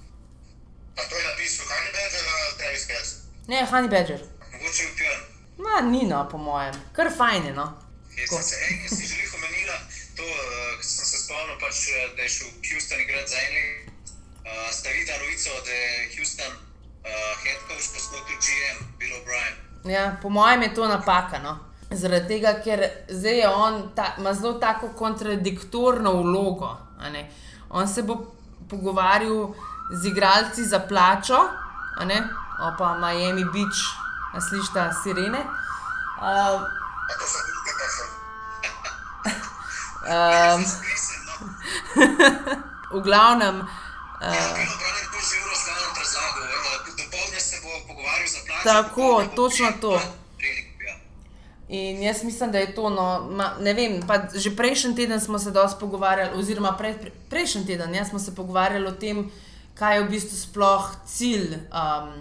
A 0.98 1.00
to 1.08 1.16
je 1.16 1.24
napisal 1.24 1.66
Honey 1.66 1.92
Badger 1.96 2.24
ali 2.34 2.58
Travis 2.58 2.84
Kelce? 2.86 3.14
Ne, 3.48 3.66
Honey 3.70 3.90
Badger. 3.90 4.20
Mogoče 4.52 4.84
pijan. 4.98 5.20
Ma, 5.58 5.80
ni 5.90 6.02
no, 6.06 6.28
po 6.30 6.38
mojem, 6.38 6.74
kar 6.92 7.12
fajn 7.16 7.46
je. 7.46 7.52
No. 7.52 7.66
Jaz 8.16 8.28
sem 8.30 8.42
se 8.42 8.56
ej, 8.56 8.88
si 8.88 9.06
že 9.06 9.16
jih 9.22 9.34
omenila, 9.34 9.76
to 10.16 10.24
uh, 10.24 10.80
sem 10.80 11.06
se 11.06 11.18
spomnil, 11.24 11.56
pač, 11.60 11.88
eh, 11.88 12.08
da 12.16 12.22
je 12.22 12.28
šel 12.28 12.48
Houston 12.68 13.00
igrati 13.00 13.30
za 13.30 13.38
eni. 13.46 13.62
Uh, 14.40 14.68
sta 14.72 14.90
videla 14.90 15.18
novico, 15.18 15.50
da 15.64 15.72
je 15.72 16.08
Houston 16.16 16.52
uh, 16.52 17.32
head 17.42 17.60
coach 17.68 17.88
poskutil 17.94 18.38
GM, 18.44 18.78
Bill 18.98 19.16
O'Brien. 19.20 19.54
Ja, 19.84 20.16
po 20.22 20.28
mojem 20.28 20.62
je 20.62 20.74
to 20.74 20.88
napaka. 20.88 21.38
No. 21.38 21.58
Zaradi 21.90 22.28
tega, 22.28 22.54
ker 22.64 22.84
zdaj 23.08 23.38
je 23.38 23.48
on 23.48 23.80
ta, 23.96 24.14
ima 24.18 24.34
zelo 24.34 24.58
tako 24.62 24.92
kontradiktorno 24.98 26.12
vlogo. 26.22 26.76
On 27.70 27.88
se 27.88 28.02
bo 28.02 28.34
pogovarjal 28.68 29.54
z 29.92 30.06
igralci 30.06 30.64
za 30.64 30.78
plačo, 30.78 31.38
a 31.98 32.04
ne, 32.04 32.22
o 32.60 32.74
pa 32.78 32.94
Miami 32.98 33.44
Beach, 33.44 33.80
a 34.34 34.40
slišta 34.40 34.92
sirene. 35.02 35.40
Uh, 36.20 36.60
A 37.10 37.12
to 37.18 37.26
sem 37.26 37.40
tudi 37.46 37.72
pa 37.80 37.86
sem. 37.96 38.08
um, 40.06 40.60
no. 42.92 42.98
v 42.98 43.02
glavnem, 43.02 43.56
uh, 43.60 43.66
plačo. 48.64 48.64
Tako, 48.64 49.24
točno 49.36 49.72
to. 49.80 50.00
In 51.68 52.02
jaz 52.02 52.22
mislim, 52.22 52.52
da 52.52 52.58
je 52.58 52.74
to, 52.74 52.90
no, 52.90 53.28
ma, 53.30 53.54
ne 53.60 53.74
vem, 53.74 54.00
pa 54.06 54.18
že 54.34 54.56
prejšnji 54.56 54.94
teden 54.96 55.20
smo 55.20 55.38
se 55.38 55.50
dosti 55.50 55.80
pogovarjali, 55.80 56.38
oziroma 56.38 56.72
pred, 56.78 57.00
pre, 57.00 57.10
prejšnji 57.30 57.66
teden 57.66 57.94
ja, 57.94 58.04
smo 58.04 58.18
se 58.18 58.34
pogovarjali 58.34 58.86
o 58.86 58.92
tem, 58.92 59.30
kaj 59.80 59.96
je 59.96 60.04
v 60.04 60.10
bistvu 60.12 60.36
sploh 60.36 60.90
cilj 61.08 61.56
um, 61.72 62.12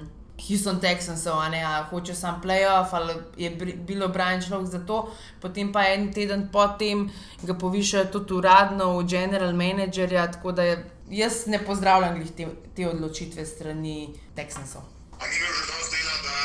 Houston 0.47 0.79
Texansov, 0.79 1.35
a 1.43 1.49
ne, 1.51 1.59
a 1.59 1.83
hoče 1.89 2.15
sam 2.15 2.39
playoff 2.41 2.93
ali 2.95 3.13
je 3.37 3.49
bilo 3.75 4.07
Brian 4.07 4.41
človek 4.41 4.67
za 4.71 4.79
to, 4.87 5.11
potem 5.41 5.71
pa 5.71 5.83
en 5.91 6.13
teden 6.13 6.47
potem 6.51 7.09
ga 7.43 7.53
povišajo 7.53 8.05
tudi 8.15 8.33
uradno 8.33 8.95
v 8.97 9.03
general 9.03 9.51
managerja, 9.53 10.31
tako 10.31 10.51
da 10.51 10.63
je, 10.63 10.77
jaz 11.11 11.45
ne 11.47 11.59
pozdravljam 11.65 12.23
te, 12.37 12.47
te 12.75 12.87
odločitve 12.87 13.45
strani 13.45 14.15
Texansov. 14.35 14.87
A 15.19 15.27
ni 15.27 15.35
imel 15.35 15.51
že 15.51 15.63
dosti 15.67 15.97
dela, 15.99 16.15
da 16.23 16.37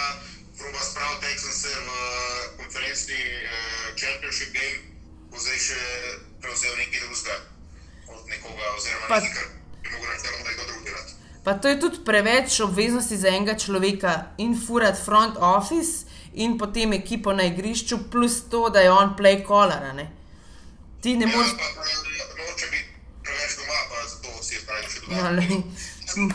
proba 0.59 0.81
spraviti 0.83 1.23
Texanse 1.31 1.71
v 1.71 1.91
konferenčni 2.59 3.21
uh, 3.47 3.95
championship 3.95 4.51
game, 4.51 4.79
bo 5.31 5.39
zdaj 5.39 5.59
še 5.71 5.83
prevzel 6.43 6.75
nekaj 6.83 7.01
drugega 7.07 7.37
od 8.11 8.23
nekoga, 8.27 8.65
oziroma 8.75 9.07
Pa- 9.09 9.23
nekaj, 9.23 9.64
bi 9.85 9.91
mogel 9.93 10.11
načeloma 10.11 10.49
nekdo 10.49 10.65
drug 10.65 10.85
delati. 10.85 11.13
Pa 11.45 11.55
to 11.55 11.69
je 11.69 11.81
tudi 11.81 11.99
preveč 12.05 12.61
obveznosti 12.61 13.17
za 13.17 13.29
enega 13.29 13.55
človeka 13.55 14.25
in 14.39 14.57
furati 14.57 15.01
front 15.01 15.37
office 15.39 16.07
in 16.35 16.59
potem 16.59 16.93
ekipo 16.93 17.33
na 17.33 17.43
igrišču, 17.43 17.99
plus 18.11 18.41
to, 18.51 18.71
da 18.71 18.81
je 18.81 18.91
on 18.91 19.17
play 19.17 19.45
a 19.51 19.93
Ne? 19.93 20.11
Ti 21.01 21.17
ne 21.17 21.27
Ja, 21.27 21.37
moreš. 21.37 21.51
eh, 21.51 21.57
noče 22.41 22.67
biti 22.71 22.85
preveč 23.23 23.57
doma, 23.57 23.79
pa 23.91 24.09
zato 24.09 24.43
si 24.43 24.55
je 24.55 24.61
spravil 24.61 24.89
še 24.89 25.01
Ja, 25.09 25.23
da 25.23 25.43
smo 26.13 26.29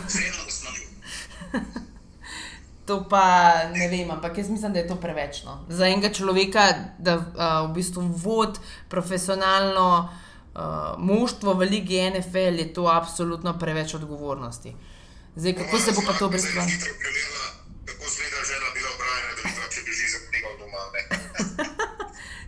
To 2.85 3.05
pa 3.09 3.53
ne 3.69 3.87
vem, 3.87 4.11
ampak 4.11 4.37
jaz 4.37 4.49
mislim, 4.49 4.73
da 4.73 4.79
je 4.79 4.87
to 4.87 4.95
preveč. 4.95 5.43
No. 5.43 5.65
Za 5.69 5.85
enega 5.85 6.09
človeka, 6.09 6.73
da 6.97 7.15
uh, 7.15 7.69
v 7.69 7.73
bistvu 7.73 8.01
vod 8.01 8.57
profesionalno 8.89 10.09
moštvo 10.97 11.53
v 11.53 11.69
Ligi 11.69 11.99
NFL, 12.11 12.59
je 12.59 12.73
to 12.73 12.87
absolutno 12.87 13.53
preveč 13.59 13.93
odgovornosti. 13.93 14.75
Zdaj, 15.35 15.53
kako 15.53 15.79
se 15.79 15.91
bo 15.91 16.01
pa 16.07 16.13
to 16.13 16.29
brez 16.29 16.41
Zdaj 16.41 16.53
tega? 16.53 16.61
je 16.61 16.69
hitro 16.71 16.93
preverila, 16.99 17.47
kako 17.85 18.03
zgleda 18.09 18.41
žena 18.51 18.67
bila 18.73 18.91
Brian, 18.99 19.35
da 19.35 19.41
videla, 19.49 19.67
če 19.73 19.79
beži 19.85 20.07
za 20.13 20.19
knjigo 20.25 20.49
doma. 20.59 20.83
Ne? 20.93 21.01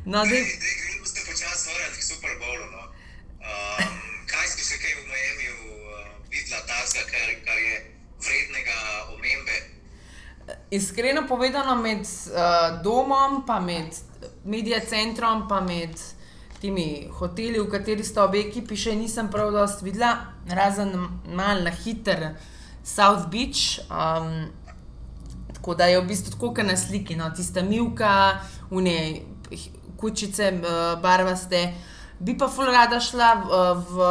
No, 0.05 0.25
dej, 0.25 0.43
gremo 0.81 1.05
ste 1.05 1.22
počasi 1.29 1.70
vrniti 1.70 2.01
k 2.01 2.03
Super 2.03 2.34
Bowlu. 2.41 2.65
No. 2.74 2.84
Um, 3.38 3.93
kaj 4.25 4.48
si 4.50 4.65
še 4.65 4.81
kaj 4.81 4.98
v 4.98 5.03
Miami 5.05 5.48
uh, 5.53 6.10
videla, 6.25 6.62
tazga, 6.65 7.05
kar, 7.05 7.29
kar 7.46 7.60
je 7.62 7.75
vrednega 8.17 8.77
omembe? 9.13 9.58
Iskreno 10.74 11.27
povedano, 11.29 11.77
med 11.77 12.01
uh, 12.01 12.81
domom, 12.81 13.46
pa 13.46 13.60
med 13.62 13.93
medija 14.43 14.81
centrom, 14.81 15.46
pa 15.48 15.62
med 15.62 15.93
temi 16.62 17.10
hoteli, 17.20 17.60
v 17.60 17.70
kateri 17.72 18.06
sta 18.06 18.25
obe 18.27 18.39
ekipi, 18.46 18.77
še 18.77 18.96
nisem 18.96 19.30
prav 19.34 19.51
dosti 19.56 19.88
videla, 19.88 20.13
razen 20.50 20.94
mal 21.34 21.63
na 21.65 21.74
hiter 21.74 22.32
South 22.84 23.30
Beach. 23.34 23.80
Um, 23.89 24.50
tako 25.53 25.75
da 25.75 25.86
je 25.86 26.00
v 26.01 26.08
bistvu 26.10 26.34
tako, 26.36 26.53
kot 26.56 26.65
na 26.65 26.77
sliki, 26.77 27.18
no, 27.18 27.30
tista 27.36 27.62
milka, 27.65 28.41
une 28.72 29.22
kučice, 29.98 30.53
uh, 30.58 31.01
barvaste. 31.01 31.70
Bi 32.22 32.38
pa 32.38 32.48
ful 32.50 32.70
rada 32.70 33.00
šla 33.01 33.30
v, 33.41 33.62
v 33.89 34.10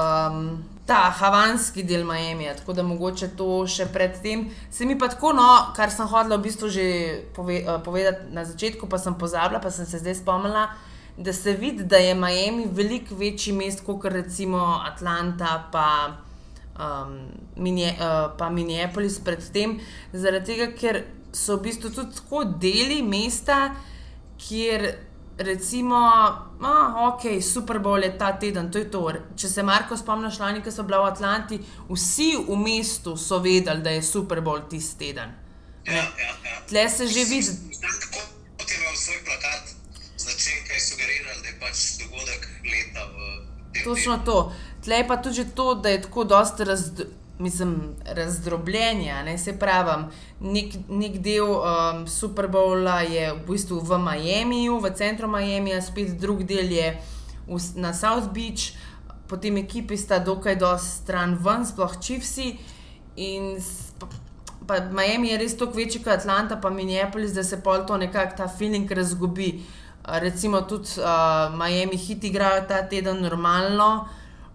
um, 0.00 0.42
ta 0.88 1.10
havanski 1.12 1.84
del 1.84 2.04
Miami, 2.04 2.48
tako 2.56 2.72
da 2.72 2.84
mogoče 2.84 3.30
to 3.36 3.66
še 3.68 3.88
predtem. 3.92 4.46
Se 4.72 4.88
mi 4.88 4.96
pa 4.98 5.08
tako, 5.12 5.34
no, 5.36 5.48
kar 5.76 5.92
sem 5.92 6.08
hodila 6.08 6.36
v 6.40 6.48
bistvu 6.48 6.72
že 6.72 6.84
pove, 7.36 7.60
uh, 7.64 7.80
povedati 7.84 8.32
na 8.32 8.44
začetku, 8.48 8.88
pa 8.88 9.00
sem 9.00 9.16
pozabila, 9.16 9.60
pa 9.60 9.72
sem 9.72 9.88
se 9.88 10.00
zdaj 10.00 10.20
spomnila, 10.22 10.68
da 11.18 11.32
se 11.32 11.52
vidi, 11.52 11.84
da 11.84 11.96
je 11.96 12.14
Miami 12.14 12.68
veliko 12.72 13.14
večji 13.14 13.52
mest 13.52 13.84
kot 13.86 14.04
recimo 14.04 14.80
Atlanta. 14.86 15.68
Pa, 15.72 16.16
Um, 16.78 17.26
Minje, 17.56 17.88
uh, 17.98 18.36
pa 18.38 18.50
Minneapolis 18.50 19.16
predtem, 19.18 19.72
zaradi 20.12 20.52
tega, 20.52 20.68
ker 20.78 21.00
so 21.34 21.56
v 21.56 21.64
bistvu 21.64 21.90
tudi 21.90 22.14
tako 22.14 22.44
deli 22.62 23.00
mesta, 23.02 23.72
kjer 24.38 24.84
recimo, 25.38 25.96
ah, 26.60 26.94
ok, 27.08 27.42
Super 27.42 27.78
Bowl 27.78 28.02
je 28.02 28.18
ta 28.18 28.32
teden, 28.38 28.70
to 28.70 28.78
je 28.78 28.90
to. 28.90 29.12
Če 29.36 29.48
se 29.48 29.62
Marko 29.62 29.96
spomniš, 29.96 30.36
člani, 30.36 30.62
ki 30.62 30.70
so 30.74 30.84
bili 30.86 30.98
v 30.98 31.10
Atlanti, 31.10 31.58
vsi 31.90 32.30
v 32.48 32.58
mestu 32.58 33.16
so 33.16 33.38
vedeli, 33.42 33.82
da 33.82 33.94
je 33.94 34.02
Super 34.02 34.42
Bowl 34.42 34.66
tisti 34.70 34.98
teden. 35.06 35.34
Ja, 35.86 35.94
ja, 35.94 36.32
ja. 36.44 36.60
Tle 36.68 36.88
se 36.90 37.06
že 37.06 37.24
vidi. 37.24 37.54
Tako 37.80 38.22
kot 38.58 38.70
je 38.70 38.76
imel 38.76 38.96
svoj 38.96 39.20
plakat, 39.24 39.77
značilka 40.28 40.74
je 40.74 40.80
sugerirala, 40.80 41.40
da 41.42 41.48
je 41.48 41.56
pač 41.60 41.84
dogodek 42.02 42.48
leta 42.64 43.06
v 43.14 43.30
tem. 43.72 43.84
Točno 43.84 44.18
to. 44.24 44.52
Tle 44.84 45.00
je 45.00 45.08
pa 45.08 45.16
tudi 45.16 45.44
to, 45.54 45.74
da 45.74 45.88
je 45.88 46.02
tako 46.02 46.24
dosta 46.24 46.64
razdrobljen 46.64 47.18
mislim, 47.38 47.94
razdrobljenja. 48.04 49.22
Ne, 49.22 49.38
se 49.38 49.58
pravi, 49.58 50.04
nek, 50.40 50.74
nek 50.88 51.18
del 51.22 51.44
um, 51.44 52.06
Super 52.06 52.48
Bowla 52.48 53.00
je 53.00 53.32
v 53.32 53.38
bistvu 53.46 53.80
v 53.80 53.98
Miamiju, 53.98 54.80
v 54.82 54.92
centru 54.94 55.28
Miamija, 55.28 55.82
spet 55.82 56.16
drug 56.20 56.42
del 56.42 56.72
je 56.72 56.92
v, 57.46 57.60
na 57.76 57.94
South 57.94 58.32
Beach, 58.34 58.72
potem 59.28 59.56
ekipi 59.56 59.96
sta 59.96 60.18
dokaj 60.18 60.56
dosti 60.58 61.02
stran 61.02 61.36
ven, 61.38 61.66
sploh 61.66 61.98
Chiefsi. 62.00 62.56
In 63.16 63.58
pa, 63.98 64.08
pa 64.66 64.80
Miami 64.92 65.32
je 65.32 65.38
res 65.38 65.56
toliko 65.56 65.78
večji 65.78 66.02
kot 66.02 66.20
Atlanta, 66.20 66.58
pa 66.60 66.70
Minneapolis, 66.70 67.34
da 67.34 67.44
se 67.44 67.60
pol 67.62 67.86
to 67.86 67.96
nekako 67.96 68.36
ta 68.36 68.48
feeling 68.48 68.90
razgubi. 68.90 69.58
Recimo 70.08 70.62
tudi 70.64 70.88
uh, 70.98 71.52
Miami 71.52 71.96
hit 71.96 72.24
igrajo 72.24 72.64
ta 72.68 72.82
teden 72.88 73.20
normalno 73.22 74.08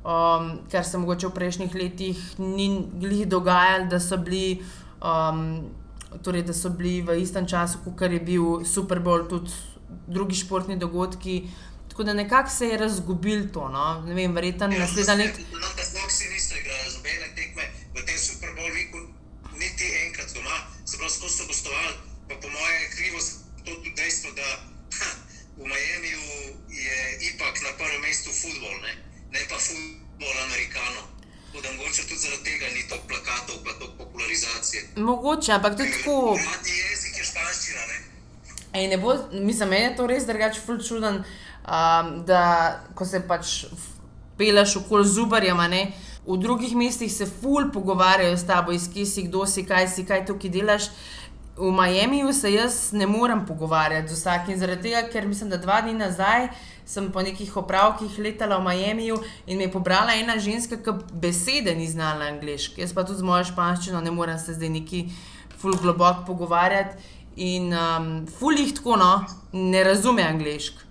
um, 0.03 0.60
kar 0.72 0.86
se 0.86 0.98
mogoče 0.98 1.27
v 1.27 1.33
prejšnjih 1.33 1.75
letih 1.75 2.24
ni 2.39 2.88
glih 3.00 3.27
dogajalo, 3.27 3.88
da 3.88 4.00
so 4.00 4.17
bili. 4.17 4.63
Um, 5.01 5.72
Torej, 6.13 6.43
da 6.45 6.53
so 6.53 6.69
bili 6.69 7.01
v 7.01 7.15
istem 7.17 7.48
času, 7.50 7.79
kot 7.81 8.12
je 8.12 8.19
bil 8.22 8.62
Super 8.69 9.00
Bowl, 9.01 9.24
tudi 9.25 9.50
drugi 10.07 10.36
športni 10.38 10.77
dogodki. 10.77 11.50
Tako 11.89 12.03
da 12.03 12.13
nekako 12.13 12.50
se 12.50 12.67
je 12.67 12.77
razgubil 12.77 13.48
to. 13.53 13.65
No? 13.69 14.03
Ne 14.05 14.13
vem, 14.13 14.36
verjetno 14.36 14.69
Ja, 14.69 14.79
naslednja 14.79 15.15
leta. 15.17 15.41
No, 15.51 15.72
da 15.77 15.83
sploh 15.83 16.12
si 16.13 16.29
niso 16.29 16.53
igrali 16.53 16.86
z 16.91 17.01
nobene 17.01 17.33
tekme 17.33 17.65
v 17.98 18.05
tem 18.05 18.17
Super 18.17 18.53
Bowl 18.53 18.69
viku, 18.77 19.01
niti 19.57 19.89
enkrat 20.05 20.29
doma, 20.38 20.57
se 20.86 21.01
pravi, 21.01 21.13
skozi 21.17 21.33
so 21.33 21.50
gostovali. 21.50 21.98
Pa 22.29 22.38
po 22.38 22.48
mojem 22.48 22.77
je 22.83 22.89
krivo 22.93 23.19
to 23.65 23.72
tudi 23.74 23.93
dejstvo, 23.98 24.38
da 24.38 24.48
v 25.57 25.63
Miamiju 25.69 26.24
je 26.69 26.98
ipak 27.29 27.55
na 27.65 27.72
prvem 27.77 28.01
mestu 28.01 28.29
futbol, 28.41 28.75
ne, 28.81 28.93
ne 29.33 29.41
pa 29.50 29.57
futbol 29.57 30.36
amerikano. 30.48 31.01
Tako 31.48 31.62
da 31.62 31.72
mogoče 31.77 32.01
tudi 32.01 32.19
zaradi 32.19 32.43
tega 32.43 32.65
ni 32.75 32.88
toliko 32.89 33.07
plakatov, 33.07 33.55
pa 33.65 33.72
toliko 33.79 33.98
popularizacije. 33.98 34.81
Mogoče, 34.95 35.51
ampak 35.51 35.79
je 35.79 35.91
tako. 35.91 36.15
Uradni 36.33 36.74
jezik 36.83 37.17
je 37.17 37.24
španščina, 37.24 37.81
ne. 37.91 37.98
Ej, 38.74 38.88
ne 38.88 38.98
bo, 38.98 39.13
mislim, 39.31 39.69
meni 39.69 39.83
je 39.83 39.95
to 39.95 40.07
res 40.07 40.25
drugače 40.25 40.62
ful 40.65 40.79
čuden, 40.81 41.22
um, 41.22 42.25
da 42.25 42.41
ko 42.95 43.05
se 43.05 43.22
pač 43.27 43.65
peleš 44.38 44.75
okoli 44.81 45.05
z 45.07 45.22
ubarjem, 45.22 45.60
a 45.60 45.67
ne, 45.67 45.83
v 46.25 46.38
drugih 46.41 46.74
mestih 46.75 47.12
se 47.13 47.27
ful 47.29 47.69
pogovarjajo 47.74 48.38
s 48.38 48.48
tabo, 48.50 48.72
iz 48.72 48.89
kje 48.93 49.05
si, 49.05 49.27
kdo 49.27 49.45
si, 49.45 49.65
kaj 49.67 49.88
si, 49.93 50.07
kaj 50.10 50.25
tukaj 50.25 50.50
delaš. 50.50 50.89
V 51.57 51.72
Miamiju 51.72 52.33
se 52.33 52.53
jaz 52.53 52.93
ne 52.93 53.07
morem 53.07 53.45
pogovarjati 53.45 54.10
z 54.10 54.17
vsakim, 54.17 54.58
zaradi 54.58 54.82
tega, 54.82 55.04
ker 55.12 55.28
mislim, 55.28 55.49
da 55.49 55.58
dva 55.58 55.82
dni 55.82 55.93
nazaj 55.93 56.47
sem 56.86 57.12
po 57.12 57.21
nekih 57.21 57.58
opravkih 57.58 58.17
letala 58.19 58.58
v 58.58 58.63
Miamiju 58.67 59.19
in 59.47 59.58
me 59.58 59.67
je 59.67 59.71
pobrala 59.71 60.15
ena 60.17 60.39
ženska, 60.39 60.78
ki 60.78 60.97
besede 61.13 61.75
ni 61.75 61.88
znala 61.88 62.25
angliško. 62.34 62.82
Jaz 62.82 62.93
pa 62.93 63.06
tudi 63.06 63.19
z 63.19 63.28
mojo 63.28 63.45
španščino 63.51 64.01
ne 64.01 64.12
morem 64.12 64.39
se 64.39 64.54
zdaj 64.54 64.69
neki 64.69 65.06
ful 65.62 65.78
globoko 65.78 66.25
pogovarjati. 66.28 66.97
In 67.36 67.73
um, 67.73 68.10
ful 68.28 68.58
jih 68.58 68.73
tako, 68.73 68.97
no, 68.97 69.25
ne 69.54 69.84
razume 69.84 70.25
angliško. 70.25 70.82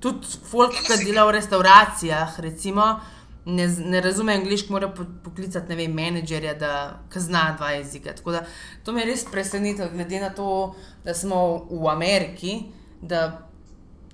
Tudi 0.00 0.38
folk, 0.50 0.78
ki 0.86 1.04
dela 1.04 1.26
v 1.28 1.36
restauracijah, 1.36 2.38
recimo, 2.40 2.94
ne, 3.44 3.68
ne 3.68 4.00
razume 4.00 4.34
angliško, 4.34 4.72
mora 4.72 4.88
po- 4.88 5.06
poklicati, 5.24 5.68
ne 5.68 5.76
vem, 5.76 5.92
menedžerja, 5.92 6.54
da 6.54 7.00
zna 7.14 7.54
dva 7.56 7.70
jezika. 7.70 8.12
Tako 8.14 8.32
da 8.32 8.44
to 8.84 8.92
me 8.92 9.00
je 9.00 9.06
res 9.06 9.24
presenetilo, 9.24 9.88
glede 9.92 10.20
na 10.20 10.30
to, 10.30 10.74
da 11.04 11.14
smo 11.14 11.66
v 11.70 11.88
Ameriki, 11.88 12.62
da 13.02 13.48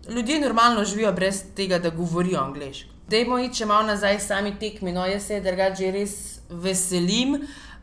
ljudje 0.09 0.41
normalno 0.41 0.85
živijo 0.85 1.13
brez 1.13 1.43
tega, 1.57 1.79
da 1.79 1.91
govorijo 1.91 2.41
angliško. 2.41 2.91
Dajmo 3.09 3.39
iti, 3.39 3.55
če 3.55 3.67
malo 3.67 3.87
nazaj 3.87 4.19
sami 4.21 4.57
tekmi, 4.59 4.93
no 4.93 5.07
jaz 5.07 5.29
se 5.29 5.41
drugače 5.41 5.91
res 5.95 6.15
veselim. 6.51 7.37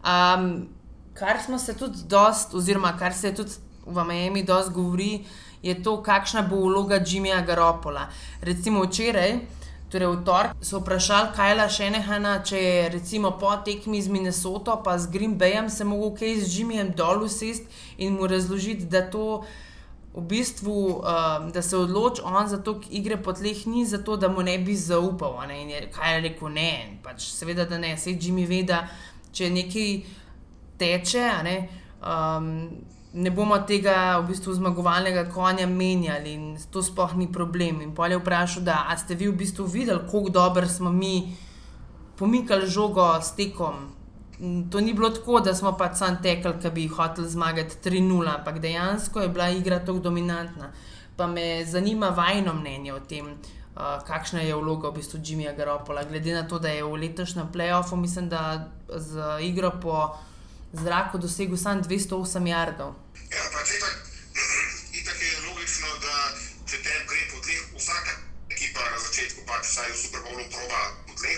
Um, 0.04 0.68
kar 1.14 1.40
smo 1.46 1.60
se 1.60 1.78
tudi 1.78 2.04
dost, 2.12 2.54
oziroma 2.54 2.98
kar 3.00 3.14
se 3.14 3.32
tudi 3.36 3.52
v 3.86 4.04
Miami 4.04 4.44
dost 4.44 4.72
govori, 4.72 5.24
je 5.64 5.76
to, 5.84 6.02
kakšna 6.04 6.42
bo 6.42 6.60
vloga 6.66 7.00
Jimmyja 7.00 7.46
Garopola. 7.46 8.10
Recimo 8.42 8.84
včeraj, 8.84 9.38
torej 9.94 10.10
v 10.10 10.24
torek, 10.26 10.58
so 10.58 10.82
vprašali 10.82 11.36
Kajla 11.38 11.68
Šenehana, 11.70 12.40
če 12.42 12.58
je 12.58 12.86
recimo 12.96 13.36
po 13.38 13.54
tekmi 13.62 14.02
z 14.02 14.10
Minnesoto 14.10 14.80
pa 14.82 14.98
z 14.98 15.12
Green 15.14 15.38
Bayem 15.38 15.70
se 15.70 15.86
mogel 15.86 16.16
kaj 16.18 16.42
z 16.42 16.50
Jimmyjem 16.58 16.96
dol 16.98 17.22
usest 17.28 17.70
in 18.02 18.18
mu 18.18 18.26
razložiti, 18.28 18.90
da 18.90 19.06
to 19.06 19.46
v 20.14 20.22
bistvu, 20.30 21.02
um, 21.02 21.52
da 21.54 21.62
se 21.62 21.78
odloči 21.78 22.22
on 22.26 22.48
za 22.48 22.58
to, 22.58 22.80
igre 22.90 23.18
po 23.18 23.34
tleh, 23.34 23.66
ni 23.66 23.86
zato, 23.86 24.18
da 24.18 24.30
mu 24.30 24.42
ne 24.42 24.58
bi 24.58 24.76
zaupal. 24.76 25.38
Ne? 25.48 25.62
Je 25.70 25.90
kaj 25.94 26.16
je 26.16 26.22
rekel, 26.22 26.50
ne, 26.54 26.98
pač 27.04 27.30
seveda, 27.34 27.66
da 27.66 27.78
ne, 27.78 27.96
vse 27.98 28.14
Jimmy 28.18 28.46
ve, 28.50 28.62
da 28.66 28.84
če 29.34 29.50
nekaj 29.50 29.94
teče, 30.78 31.26
ne, 31.46 31.58
um, 32.02 32.70
ne 33.14 33.30
bomo 33.32 33.60
tega 33.68 34.18
v 34.20 34.28
bistvu 34.32 34.54
zmagovalnega 34.58 35.28
konja 35.30 35.68
menjali 35.70 36.34
in 36.34 36.46
to 36.72 36.82
sploh 36.82 37.14
ni 37.16 37.28
problem. 37.32 37.82
In 37.82 37.94
pol 37.96 38.12
je 38.12 38.18
vprašal, 38.18 38.64
da 38.66 38.86
a 38.90 38.98
ste 38.98 39.16
vi 39.16 39.30
v 39.30 39.38
bistvu 39.38 39.66
videli, 39.70 40.02
kako 40.10 40.30
dobro 40.30 40.68
smo 40.68 40.92
mi 40.92 41.36
pomikali 42.18 42.68
žogo 42.68 43.06
s 43.22 43.36
tekom. 43.38 43.94
To 44.72 44.82
ni 44.82 44.94
bilo 44.94 45.10
tako, 45.10 45.40
da 45.40 45.54
smo 45.54 45.76
pač 45.78 46.02
sam 46.02 46.18
tekli, 46.24 46.58
ki 46.62 46.72
bi 46.74 46.88
hotel 46.88 47.30
zmagati 47.30 47.78
3-0, 47.86 48.34
ampak 48.34 48.60
dejansko 48.60 49.22
je 49.22 49.30
bila 49.30 49.50
igra 49.50 49.80
tako 49.80 50.00
dominantna. 50.00 50.72
Pa 51.16 51.28
me 51.28 51.66
zanima 51.66 52.10
vajno 52.10 52.54
mnenje 52.54 52.94
o 52.94 53.00
tem, 53.00 53.30
uh, 53.30 54.02
kakšna 54.08 54.42
je 54.42 54.56
vloga 54.58 54.90
v 54.90 54.98
bistvu 54.98 55.22
Jimmyja 55.22 55.54
Garopola. 55.58 56.04
Glede 56.10 56.34
na 56.34 56.48
to, 56.50 56.60
da 56.60 56.74
je 56.74 56.84
v 56.84 56.98
letošnjem 57.06 57.54
playoffu, 57.54 57.96
mislim, 57.96 58.30
da 58.30 58.72
z 58.90 59.22
igro 59.46 59.72
po 59.82 60.16
zraku 60.74 61.18
dosegel 61.18 61.58
samo 61.58 61.82
208 61.82 62.48
jardov. 62.50 62.98
Ja, 63.30 63.46
pač 63.54 63.78
itak, 63.78 63.96
itak 65.00 65.18
je 65.22 65.32
logično, 65.46 65.90
da 66.02 66.16
če 66.66 66.82
te 66.82 66.94
gre 67.10 67.22
po 67.30 67.38
tleh, 67.46 67.62
vsaka 67.78 68.14
ekipa 68.50 68.82
na 68.90 68.98
začetku 68.98 69.46
pač 69.46 69.70
vsaj 69.70 69.90
v 69.94 69.98
Super 70.02 70.22
Bowlu 70.26 70.46
proba 70.50 70.82
po 71.06 71.14
tleh? 71.14 71.38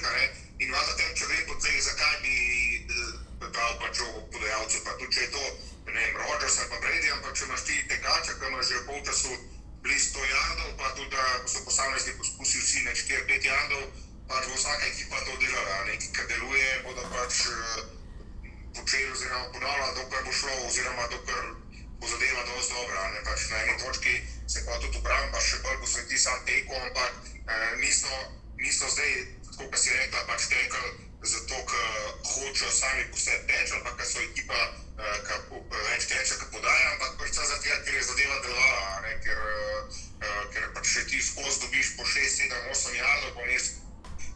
In 0.63 0.71
valjda 0.71 0.93
tem, 0.95 1.11
če 1.19 1.27
gre 1.27 1.41
po 1.51 1.55
tleh, 1.59 1.79
zakaj 1.83 2.15
bi 2.23 2.35
eh, 2.87 3.11
dal 3.43 3.73
pač 3.83 3.99
žogo 3.99 4.23
podajalcu, 4.31 4.79
pa 4.87 4.95
tudi 5.03 5.11
če 5.11 5.27
je 5.27 5.31
to, 5.35 5.43
ne 5.91 5.99
vem, 5.99 6.15
Rodgers 6.23 6.55
ali 6.63 6.71
pa 6.71 6.79
Brady, 6.79 7.11
ampak 7.11 7.35
če 7.35 7.43
imaš 7.49 7.67
ti 7.67 7.75
tekača, 7.91 8.37
ki 8.39 8.47
imaš 8.47 8.71
že 8.71 8.79
v 8.79 8.87
polčasu 8.87 9.35
blizu 9.83 10.07
100 10.15 10.31
jardov, 10.31 10.69
pa 10.79 10.95
tudi 10.95 11.11
da 11.11 11.25
so 11.43 11.59
posamezni 11.67 12.15
poskusi 12.21 12.63
vsi 12.63 12.87
na 12.87 12.95
4-5 12.95 13.51
jardov, 13.51 13.83
pač 14.31 14.47
bo 14.47 14.55
vsaka 14.55 14.87
ekipa 14.87 15.19
to 15.27 15.35
delala, 15.43 15.75
a 15.75 15.83
ne? 15.91 15.99
Ki 15.99 16.23
deluje, 16.31 16.71
bodo 16.87 17.03
pač 17.11 17.43
eh, 17.51 17.94
počeli 18.77 19.11
oziroma 19.11 19.51
ponavljali, 19.53 19.95
dokler 19.99 20.23
bo 20.25 20.33
šlo, 20.39 20.55
oziroma 20.67 21.07
dokler 21.13 21.45
bo 21.99 22.07
zadeva 22.07 22.43
dovolj 22.49 22.67
dobra. 22.73 23.07
Ne? 23.13 23.23
Pač 23.29 23.47
na 23.49 23.63
eni 23.63 23.77
točki 23.83 24.13
se 24.47 24.65
pa 24.65 24.79
tudi 24.83 24.97
obram, 25.01 25.31
pa 25.31 25.41
še 25.47 25.61
bolj 25.63 25.79
posveti 25.85 26.19
sam 26.19 26.45
teku, 26.49 26.75
ampak 26.75 27.11
eh, 27.47 27.71
niso, 27.81 28.21
niso 28.61 28.91
zdaj, 28.95 29.17
kot 29.57 29.79
si 29.79 29.95
rekla, 29.95 30.27
pač 30.29 30.47
tekli 30.51 31.05
zato, 31.25 31.55
ker 31.65 31.85
hočejo 32.23 32.71
sami 32.71 33.03
po 33.11 33.17
sebi 33.17 33.47
teči, 33.49 33.79
pa 33.83 33.91
ker 33.97 34.05
so 34.05 34.19
ekipa, 34.21 34.59
eh, 35.01 35.17
ki 35.25 35.61
več 35.89 36.05
teče, 36.11 36.35
ki 36.41 36.45
podaja, 36.53 36.91
ampak 36.93 37.17
pač 37.21 37.31
zato, 37.33 37.79
ker 37.85 37.93
je 37.93 38.03
zadeva 38.09 38.37
delovala, 38.45 39.01
ne? 39.05 39.13
ker, 39.25 39.39
eh, 39.55 39.81
eh, 40.21 40.43
ker 40.53 40.69
pač 40.77 40.93
če 40.93 41.05
ti 41.09 41.21
skozi 41.21 41.63
dobiš 41.65 41.95
po 41.97 42.05
6, 42.05 42.37
7, 42.45 42.61
8 42.75 42.99
jardov, 42.99 43.33
pa 43.37 43.47
vmes 43.47 43.65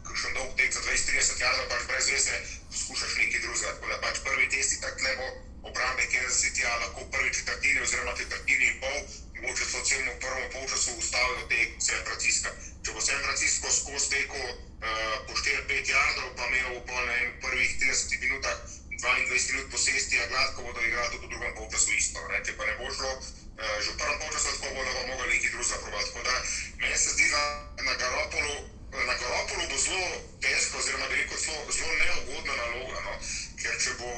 kakšen 0.08 0.34
dolg 0.34 0.56
tek 0.58 0.72
za 0.74 0.82
20-30 0.88 1.44
jardov, 1.46 1.68
pač 1.70 1.86
brez 1.92 2.10
veze 2.10 2.36
skušaš 2.84 3.12
nekaj 3.20 3.40
drugega. 3.40 3.72
Tako 3.74 3.86
da 3.92 4.00
pač 4.04 4.16
prvi 4.26 4.46
testi 4.54 4.80
tak 4.84 5.00
ne 5.06 5.12
bo 5.18 5.26
obrambe, 5.68 6.06
ker 6.12 6.30
se 6.32 6.52
ti 6.54 6.62
ja 6.62 6.76
lahko 6.82 7.04
prvi 7.14 7.34
četrtini 7.34 7.80
oziroma 7.80 8.16
četrtini 8.16 8.66
in 8.66 8.80
pol, 8.80 8.98
mogoče 9.40 9.64
so 9.64 9.84
celemu 9.84 10.12
prvemu 10.20 10.50
polčasu 10.52 10.90
ustavili 10.98 11.48
te 11.50 11.60
San 11.86 12.02
Francisca. 12.06 12.50
Če 12.84 12.92
bo 12.92 13.00
San 13.00 13.22
Francisco 13.24 13.72
skozi 13.72 14.10
teko 14.14 14.40
uh, 14.40 14.54
eh, 14.88 15.16
po 15.26 15.32
4-5 15.32 15.92
jardov, 15.94 16.28
pa 16.36 16.46
imel 16.46 16.80
po 16.88 17.00
ne, 17.08 17.18
prvih 17.44 17.70
30 17.80 18.20
minutah 18.24 18.56
22 19.00 19.52
minut 19.52 19.70
posesti, 19.72 20.20
a 20.20 20.26
gladko 20.32 20.62
bodo 20.62 20.80
igrali 20.80 21.10
tudi 21.12 21.26
v 21.26 21.30
drugem 21.30 21.54
polčasu 21.60 21.90
isto. 21.96 22.20
Ne? 22.32 22.42
Če 22.44 22.56
pa 22.56 22.68
ne 22.68 22.74
bo 22.80 22.92
šlo, 22.96 23.12
uh, 23.16 23.76
že 23.84 23.90
v 23.92 23.96
prvem 24.00 24.18
polčasu 24.24 24.48
tako 24.56 24.74
bodo 24.76 24.90
pa 24.96 25.06
mogli 25.12 25.32
neki 25.34 25.48
drug 25.54 25.66
zaprovati. 25.72 26.10
Tako 26.10 26.22
da 26.28 26.36
meni 26.82 26.98
se 26.98 27.10
zdi 27.16 27.26
na, 27.36 27.42
na 27.88 27.94
Garopolu 28.02 28.79
Na 28.90 29.14
Garopolu 29.14 29.68
bo 29.70 29.76
zelo 29.78 30.06
težko, 30.42 30.78
oziroma 30.78 31.06
veliko 31.06 31.36
zelo, 31.38 31.62
zelo 31.70 31.92
neugodna 31.98 32.54
naloga. 32.60 33.00
No? 33.06 33.12
Ker 33.62 33.76
če 33.84 33.92
bo 34.00 34.08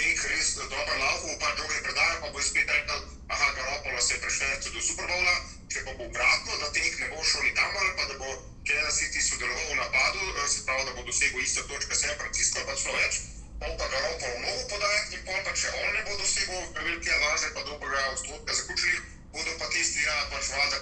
tek 0.00 0.22
res 0.30 0.54
dobro 0.56 0.94
lahko, 1.02 1.34
pa 1.42 1.50
dolge 1.58 1.82
predaje, 1.84 2.14
pa 2.22 2.30
bo 2.32 2.40
spet 2.40 2.72
rekel, 2.72 3.02
aha, 3.28 3.48
Garopolo 3.58 4.00
se 4.00 4.14
je 4.14 4.20
prešel 4.24 4.72
do 4.72 4.80
Superbola, 4.86 5.34
če 5.68 5.84
pa 5.84 5.92
bo 6.00 6.08
obratno, 6.08 6.56
da 6.56 6.70
tek 6.78 6.96
ne 7.02 7.10
bo 7.12 7.20
šel 7.20 7.44
nikamor, 7.50 7.90
pa 8.00 8.08
da 8.08 8.16
bo 8.22 8.32
Kansas 8.70 8.96
City 9.02 9.20
sodeloval 9.28 9.68
v 9.74 9.76
napadu, 9.76 10.24
se 10.54 10.64
pravi, 10.64 10.88
da 10.88 10.96
bo 10.96 11.04
dosegel 11.04 11.44
iste 11.44 11.66
točke 11.68 12.00
San 12.00 12.16
Francisco, 12.22 12.64
pa 12.64 12.76
celo 12.80 12.96
več, 12.96 13.22
pol 13.60 13.76
pa 13.76 13.90
Garopolo 13.92 14.40
mnogo 14.40 14.68
podajati 14.72 15.18
in 15.20 15.26
pol 15.28 15.42
pa 15.44 15.52
če 15.52 15.74
on 15.84 15.92
ne 15.92 16.06
bo 16.08 16.16
dosegel 16.22 16.64
velike 16.80 17.12
avaže, 17.18 17.52
pa 17.52 17.66
dobrega 17.68 18.08
odstotka 18.16 18.56
zaključili, 18.62 19.04
bodo 19.36 19.58
pa 19.60 19.68
tisti, 19.76 20.00
ja, 20.08 20.16
pač 20.32 20.48
vlada, 20.48 20.80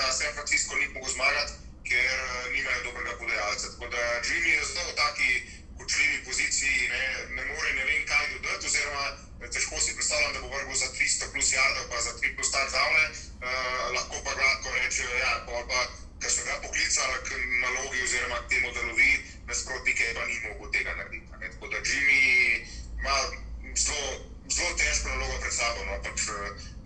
da 0.00 0.10
San 0.10 0.34
Francisco 0.34 0.74
ni 0.74 0.90
mogel 0.90 1.14
zmagati, 1.14 1.63
ker 1.88 2.16
nimajo 2.52 2.82
dobrega 2.88 3.16
podajalca. 3.18 3.70
Tako 3.72 3.86
da 3.94 4.02
Jimmy 4.26 4.50
je 4.56 4.64
zelo 4.64 4.92
taki 5.02 5.30
kočljivi 5.78 6.24
poziciji, 6.24 6.88
ne, 6.94 7.04
ne 7.36 7.44
more 7.44 7.70
ne 7.78 7.84
vem 7.84 8.06
kaj 8.06 8.24
dodati, 8.34 8.66
oziroma 8.66 9.04
težko 9.52 9.80
si 9.80 9.94
predstavljam, 9.96 10.32
da 10.32 10.40
bo 10.40 10.48
vrgel 10.48 10.74
za 10.74 10.88
300 10.98 11.32
plus 11.32 11.52
jardov, 11.52 11.84
pa 11.90 12.00
za 12.00 12.12
3 12.20 12.34
plus 12.36 12.50
touchdowne, 12.54 13.04
uh, 13.08 13.92
lahko 13.96 14.16
pa 14.24 14.34
gladko 14.38 14.68
reče, 14.78 15.04
ja, 15.20 15.32
pa, 15.46 15.64
pa 15.70 15.80
ker 16.20 16.30
so 16.32 16.44
ga 16.48 16.54
poklicali 16.64 17.18
k 17.26 17.40
nalogi 17.62 18.04
oziroma 18.06 18.38
k 18.44 18.48
temu, 18.52 18.72
da 18.72 18.82
lovi 18.88 19.10
nasprotnike, 19.48 20.14
pa 20.16 20.24
ni 20.26 20.40
mogel 20.46 20.70
tega 20.76 20.94
narediti. 20.94 21.40
Ne. 21.40 21.50
Tako 21.50 21.68
da 21.72 21.82
Jimmy 21.88 22.22
ima 23.00 23.16
zelo, 23.76 24.08
zelo 24.56 24.72
težko 24.80 25.08
nalogo 25.08 25.40
pred 25.40 25.54
sabo, 25.60 25.84
no, 25.84 25.98
pač, 26.06 26.28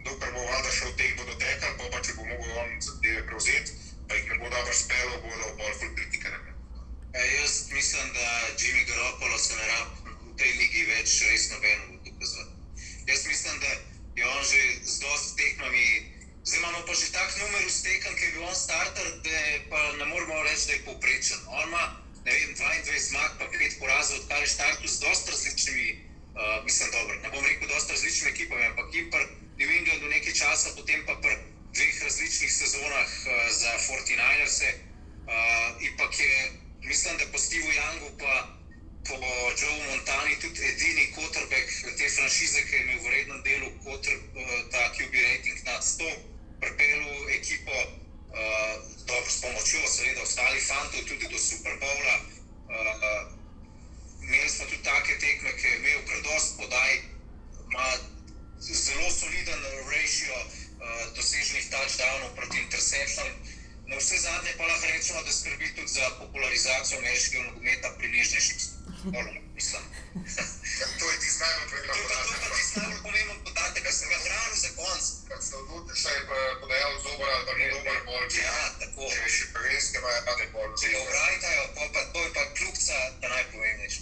dokler 0.05 0.33
bo 0.35 0.47
vlada 0.49 0.71
šel 0.79 0.97
tek, 0.99 1.15
bodo 1.21 1.39
tekali, 1.45 1.79
pa, 1.79 1.93
pa 1.95 2.03
če 2.03 2.17
bo 2.19 2.27
mogel 2.33 2.59
on 2.65 2.75
zadeve 2.89 3.27
prevzeti, 3.31 3.78
pa 4.09 4.15
jih 4.15 4.29
ne 4.31 4.39
bo 4.39 4.49
dobro 4.51 4.75
spelo, 4.75 5.15
bodo 5.23 5.55
bolj 5.61 5.75
full 5.81 5.95
kritike. 5.97 6.29
Ne. 6.29 6.53
E, 7.13 7.21
jaz 7.41 7.53
mislim, 7.71 8.13
da 8.13 8.29
Jimmy 8.59 8.85
Garoppolo 8.89 9.39
se 9.39 9.57
ne 9.57 9.67
rabi 9.67 10.15
v 10.33 10.37
tej 10.41 10.53
ligi 10.61 10.85
več 10.93 11.21
res 11.29 11.51
nobeno 11.51 11.99
dokazovati. 12.05 12.53
Jaz 13.11 13.27
mislim, 13.27 13.61
da 13.65 13.71
je 14.21 14.29
on 14.29 14.45
že 14.45 14.63
z 14.85 14.99
dosti 15.05 15.37
tekmami, 15.43 15.85
zdaj 16.45 16.59
imamo 16.59 16.81
pa 16.87 16.95
že 16.95 17.13
tak 17.13 17.37
numer 17.39 17.67
ustekan, 17.67 18.17
ki 18.17 18.25
je 18.25 18.33
bil 18.33 18.45
on 18.49 18.55
starter, 18.55 19.09
da 19.25 19.41
pa 19.71 19.81
ne 20.01 20.05
moremo 20.05 20.43
reči, 20.43 20.67
da 20.67 20.73
je 20.73 20.85
povprečen. 20.89 21.39
On 21.47 21.69
ima, 21.69 21.85
ne 22.25 22.33
vem, 22.33 22.55
22 22.57 23.05
zmag, 23.09 23.37
pa 23.39 23.45
5 23.53 23.79
porazov, 23.81 24.17
odkar 24.21 24.41
je 24.43 24.55
startul 24.57 24.89
z 24.89 25.01
dosti 25.05 25.31
različnimi, 25.31 25.89
uh, 25.93 26.65
mislim, 26.65 26.91
dobro, 26.97 27.21
ne 27.23 27.29
bom 27.35 27.45
rekel 27.45 27.69
dosti 27.69 27.93
različnimi 27.93 28.33
ekipami, 28.33 28.65
ampak 28.73 28.87
pa 29.13 29.21
New 29.59 29.71
Englandu 29.79 30.07
nekaj 30.09 30.33
časa, 30.33 30.77
potem 30.77 31.07
pa 31.07 31.15
pri 31.23 31.37
dveh 31.79 32.03
različnih 32.03 32.53
sezonah 32.53 33.11
uh, 33.25 33.33
za 33.61 33.73
49erse, 33.87 34.69
uh, 34.75 35.83
ipak 35.83 36.21
je 36.21 36.51
mislim, 36.83 37.19
da 37.19 37.25
po 37.33 37.39
Stevu 37.39 37.71
Youngu, 37.79 38.11
pa 38.19 38.35
po 39.09 39.17
Joe 39.61 39.79
Montani, 39.87 40.41
tudi 40.41 40.61
edini 40.71 41.05
quarterback 41.15 41.69
te 41.99 42.09
franšize, 42.17 42.65
ki 42.67 42.75
je 42.75 42.83
imel 42.83 42.99
v 43.05 43.13
rednem 43.15 43.43
delu 43.43 43.69
quarter, 43.85 44.17
ta 44.73 44.83
QB 44.97 45.15
rating 45.29 45.59
nad 45.65 45.83
100, 45.85 46.11
pripeljal 46.61 47.31
ekipo, 47.39 47.77
uh, 47.83 48.75
dobro 49.07 49.31
s 49.31 49.41
pomočjo, 49.41 49.87
seveda, 49.87 50.23
ostalih 50.23 50.65
fantov, 50.67 51.01
tudi 51.09 51.27
do 51.33 51.39
Super 51.39 51.79
Bowla. 51.83 52.17
Uh, 52.69 53.23
imeli 54.23 54.51
smo 54.51 54.65
tudi 54.65 54.83
take 54.83 55.19
tekme, 55.19 55.57
ki 55.57 55.67
je 55.67 55.77
imel 55.77 56.01
predost 56.11 56.57
podaj, 56.59 56.93
ima 57.71 57.89
zelo 58.61 59.11
soliden 59.11 59.63
ratio 59.91 60.35
uh, 60.81 61.15
doseženih 61.17 61.71
touchdownov 61.71 62.31
proti 62.37 62.57
interceptionom. 62.65 63.37
Na 63.89 63.97
vse 63.97 64.19
zadnje 64.21 64.53
pa 64.59 64.65
lahko 64.69 64.87
rečemo, 64.87 65.23
da 65.23 65.33
skrbi 65.33 65.75
tudi 65.75 65.89
za 65.89 66.11
popularizacijo 66.19 66.99
ameriškega 66.99 67.45
nogometa 67.45 67.89
pri 67.99 68.09
nižjih 68.09 68.45
spolih. 68.53 69.41
to 70.99 71.05
je 71.11 71.17
ti 71.21 71.31
znano 71.37 71.63
To 71.69 71.75
je 71.75 72.55
tisti 72.57 72.79
najbolj 72.79 73.03
pomemben 73.03 73.39
podatek, 73.45 73.83
ki 73.87 73.93
sem 73.93 74.09
ga 74.09 74.19
hranil 74.25 74.57
za 74.65 74.71
konc. 74.77 75.05
Kad 75.29 75.41
se 75.45 75.57
odločiš, 75.57 76.03
da 76.03 76.11
je 76.11 76.61
podajal 76.61 76.93
zobra, 77.07 77.33
da 77.47 77.53
ni 77.59 77.71
dober 77.71 77.99
bol. 78.07 78.23
Ja, 78.43 78.59
tako. 78.81 79.03
Če 79.13 79.19
je 79.25 79.33
še 79.37 79.47
prvenske, 79.57 79.99
ima 79.99 80.11
je 80.43 80.49
bol. 80.53 80.69
Če 80.81 80.93
ga 80.93 80.99
obrajtajo, 81.07 81.65
pa, 81.75 81.83
pa 81.95 82.01
to 82.13 82.19
je 82.27 82.31
pa 82.37 82.45
kljubca, 82.55 82.97
da 83.21 83.35
najpomembnejši. 83.35 84.01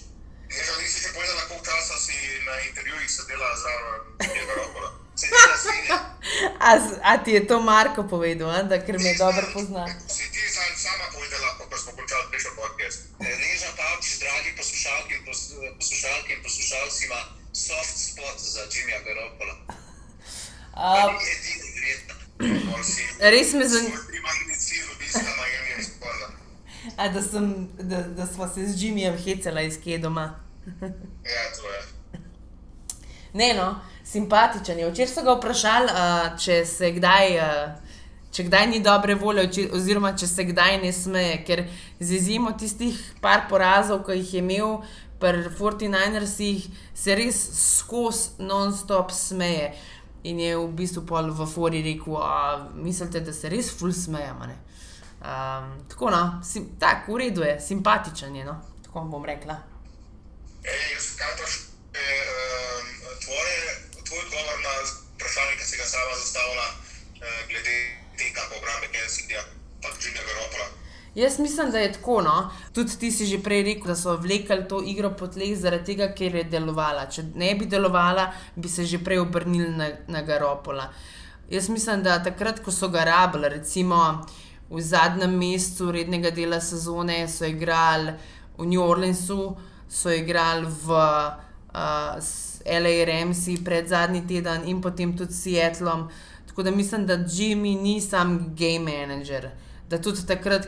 Neža, 0.50 0.76
nisi 0.82 1.02
še 1.04 1.10
povedala, 1.14 1.48
koliko 1.48 1.66
časa 1.70 1.98
si 2.06 2.16
na 2.46 2.60
intervjujih 2.68 3.10
sedela 3.10 3.56
zraven 3.62 4.00
tega 4.26 5.05
A, 6.60 6.70
a 7.02 7.18
ti 7.24 7.30
je 7.30 7.46
to 7.46 7.60
Marko 7.60 8.02
povedal, 8.02 8.50
a, 8.50 8.62
da 8.62 8.78
ker 8.84 8.98
me 8.98 9.14
dobro 9.18 9.46
pozna? 9.54 9.86
Si 10.08 10.24
ti 10.32 10.42
sam, 10.50 10.70
sama 10.76 11.06
povedala, 11.14 11.48
ko 11.58 11.78
smo 11.78 11.92
končali 11.96 12.24
prejšnjo 12.30 12.52
podcast. 12.60 12.98
Neža 13.20 13.70
Pavčič, 13.78 14.14
dragi 14.20 14.50
poslušalki 14.58 15.12
in 15.14 15.22
pos, 15.24 15.40
poslušalki 15.80 16.32
in 16.32 16.42
poslušalci, 16.42 17.04
ima 17.06 17.20
soft 17.52 17.96
spot 17.96 18.36
za 18.38 18.62
Jimmyja 18.72 19.00
Garoppola. 19.06 19.54
A, 20.74 20.88
Ni 21.06 21.24
edini, 21.32 21.68
verjetno. 21.76 22.14
Res 23.32 23.52
me 23.52 23.68
zanima, 23.68 23.96
a, 26.96 27.08
da, 27.08 27.22
sem, 27.22 27.68
da, 27.78 28.02
da 28.02 28.26
smo 28.26 28.48
se 28.48 28.66
z 28.66 28.82
Jimmyjem 28.82 29.16
hecala 29.24 29.60
iz 29.60 29.78
kje 29.84 29.98
doma. 29.98 30.40
Ja, 31.24 31.42
to 31.56 31.72
je. 31.72 31.95
Ne, 33.36 33.50
no, 33.54 33.68
simpatičen 34.06 34.78
je. 34.80 34.90
Včeraj 34.90 35.12
so 35.12 35.24
ga 35.26 35.34
vprašali, 35.36 35.90
uh, 35.92 36.38
če 36.40 36.62
se 36.66 36.94
kdaj. 36.98 37.36
Uh, 37.40 37.82
Če 38.36 38.44
kdaj 38.50 38.66
ni 38.68 38.82
dobre 38.84 39.14
volje, 39.16 39.46
če- 39.48 39.70
oziroma 39.72 40.10
če 40.12 40.26
se 40.28 40.44
kdaj 40.44 40.74
ne 40.82 40.90
smeje, 40.92 41.36
ker 41.46 41.62
z 42.00 42.18
izjemo 42.18 42.50
tistih 42.52 42.98
par 43.24 43.46
porazov, 43.48 44.02
ki 44.04 44.12
jih 44.18 44.32
je 44.34 44.42
imel 44.42 44.74
pri 45.22 45.46
49ersih, 45.56 46.66
se 46.92 47.14
res 47.16 47.38
skozi 47.78 48.44
non-stop 48.44 49.08
smeje. 49.10 49.70
In 50.28 50.42
je 50.42 50.52
v 50.58 50.68
bistvu 50.68 51.06
pol 51.08 51.30
v 51.32 51.46
Fori 51.48 51.80
rekel, 51.86 52.18
a 52.20 52.68
mislite, 52.74 53.22
da 53.24 53.32
se 53.32 53.48
res 53.48 53.70
ful 53.72 53.94
smejemo. 53.94 54.50
Um, 55.22 55.72
tako 55.88 56.10
no, 56.12 56.22
sim, 56.44 56.76
tak, 56.78 57.08
v 57.08 57.16
redu 57.16 57.40
je, 57.46 57.56
simpatičen 57.60 58.36
je, 58.36 58.44
no, 58.44 58.58
tako 58.84 59.06
bom 59.08 59.24
rekla. 59.24 59.56
Ej, 60.60 60.98
še 61.00 61.24
um, 61.96 62.55
tvoje, 63.26 63.60
tvoj 64.06 64.20
odgovor 64.24 64.58
na 64.66 64.74
vprašanje, 65.14 65.54
ki 65.58 65.64
si 65.66 65.76
ga 65.80 65.86
sama 65.94 66.14
zastavila, 66.22 66.66
uh, 66.72 67.40
glede 67.50 67.76
tega 68.18 68.42
po 68.48 68.54
obrambe 68.60 68.86
Cityja, 69.16 69.42
pa 69.82 69.88
Jimmyja 70.00 70.24
Garoppola. 70.28 70.66
Jaz 71.16 71.38
mislim, 71.38 71.70
da 71.70 71.78
je 71.78 71.92
tako. 71.92 72.22
No. 72.22 72.50
Tudi 72.72 72.98
ti 72.98 73.10
si 73.12 73.26
že 73.26 73.38
prej 73.42 73.62
rekel, 73.62 73.86
da 73.86 73.96
so 73.96 74.16
vlekli 74.16 74.68
to 74.68 74.82
igro 74.84 75.10
po 75.16 75.26
tleh 75.26 75.56
zaradi 75.56 75.92
tega, 75.92 76.10
ker 76.12 76.34
je 76.34 76.44
delovala. 76.44 77.06
Če 77.08 77.22
ne 77.34 77.54
bi 77.54 77.66
delovala, 77.66 78.26
bi 78.56 78.68
se 78.68 78.84
že 78.84 79.00
prej 79.04 79.22
obrnili 79.24 79.70
na, 79.76 79.88
na 80.08 80.22
Garopola. 80.22 80.90
Jaz 81.50 81.68
mislim, 81.68 82.02
da 82.02 82.18
takrat, 82.22 82.60
ko 82.60 82.72
so 82.72 82.88
ga 82.92 83.04
rabili, 83.08 83.48
recimo 83.48 84.26
v 84.70 84.82
zadnjem 84.82 85.32
mesecu 85.38 85.88
rednega 85.94 86.30
dela 86.30 86.60
sezone, 86.60 87.22
so 87.28 87.48
igrali 87.48 88.12
v 88.58 88.66
New 88.66 88.82
Orleansu, 88.82 89.56
so 89.88 90.12
igrali 90.12 90.66
v 90.66 91.00
uh, 91.72 92.20
Remsi 93.06 93.58
pred 93.64 93.88
zadnji 93.88 94.26
teden 94.26 94.68
in 94.68 94.80
potem 94.82 95.16
tudi 95.16 95.32
s 95.32 95.42
Seattleom. 95.42 96.08
Tako 96.46 96.62
da 96.62 96.70
mislim, 96.70 97.06
da 97.06 97.16
Jimmy 97.16 97.80
ni 97.82 98.00
sam 98.00 98.54
game 98.58 98.90
manager. 98.92 99.50
Da 99.90 100.00
tudi 100.02 100.26
takrat, 100.26 100.66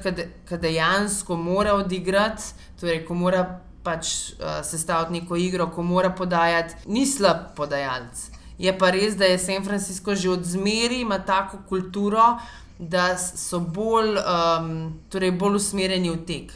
ko 0.49 0.57
dejansko 0.57 1.37
mora 1.37 1.75
odigrati, 1.75 2.43
torej 2.81 3.05
ko 3.07 3.15
mora 3.15 3.61
pač 3.83 4.33
uh, 4.33 4.61
sestaviti 4.65 5.21
neko 5.21 5.37
igro, 5.37 5.71
ko 5.75 5.83
mora 5.83 6.11
podajati, 6.11 6.75
ni 6.87 7.07
slab 7.07 7.55
podajalec. 7.57 8.31
Je 8.59 8.73
pa 8.79 8.91
res, 8.91 9.17
da 9.17 9.25
je 9.25 9.39
San 9.39 9.65
Francisco 9.65 10.15
že 10.15 10.31
od 10.31 10.45
zmeri 10.45 11.01
ima 11.01 11.19
tako 11.19 11.63
kulturo, 11.69 12.39
da 12.79 13.17
so 13.19 13.61
bolj, 13.61 14.19
um, 14.19 14.73
torej 15.11 15.33
bolj 15.39 15.57
usmerjeni 15.57 16.11
v 16.11 16.19
tek. 16.27 16.53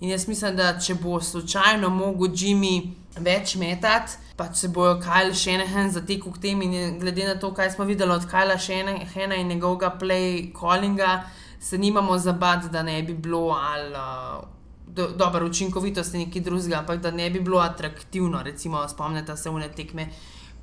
In 0.00 0.12
jaz 0.12 0.28
mislim, 0.28 0.56
da 0.56 0.76
če 0.80 0.94
bo 1.00 1.20
slučajno 1.20 1.88
mogel 1.90 2.32
Jimmy 2.32 2.92
več 3.16 3.54
metati, 3.56 4.18
pač 4.36 4.60
se 4.60 4.68
bojo 4.68 4.98
Kajl 5.00 5.32
Šenehan 5.34 5.90
zatekel 5.90 6.32
k 6.34 6.42
tem 6.42 6.62
in 6.62 6.98
glede 7.00 7.24
na 7.28 7.36
to, 7.40 7.52
kaj 7.54 7.72
smo 7.76 7.86
videli 7.88 8.12
od 8.12 8.26
Kajla 8.30 8.58
Šenehana 8.58 9.38
in 9.40 9.48
njegovega 9.48 9.94
play 10.00 10.52
callinga, 10.60 11.22
se 11.60 11.78
nimamo 11.78 12.18
zabati, 12.18 12.68
da 12.72 12.82
ne 12.82 13.02
bi 13.02 13.14
bilo 13.14 13.48
ali. 13.56 13.92
Uh, 13.92 14.56
do, 14.96 15.08
dobro, 15.08 15.46
učinkovitost 15.46 16.14
je 16.14 16.20
nekaj 16.24 16.42
drugega, 16.42 16.78
ampak 16.78 17.00
da 17.00 17.10
ne 17.10 17.30
bi 17.30 17.40
bilo 17.40 17.58
atraktivno. 17.58 18.42
Recimo, 18.42 18.88
spomnite 18.88 19.36
se 19.36 19.50
vne 19.50 19.68
tekme 19.68 20.08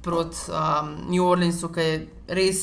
proti 0.01 0.37
um, 0.49 0.95
New 1.09 1.25
Orleansu, 1.25 1.69
ki 1.69 1.81
je 1.81 1.99
res 2.27 2.61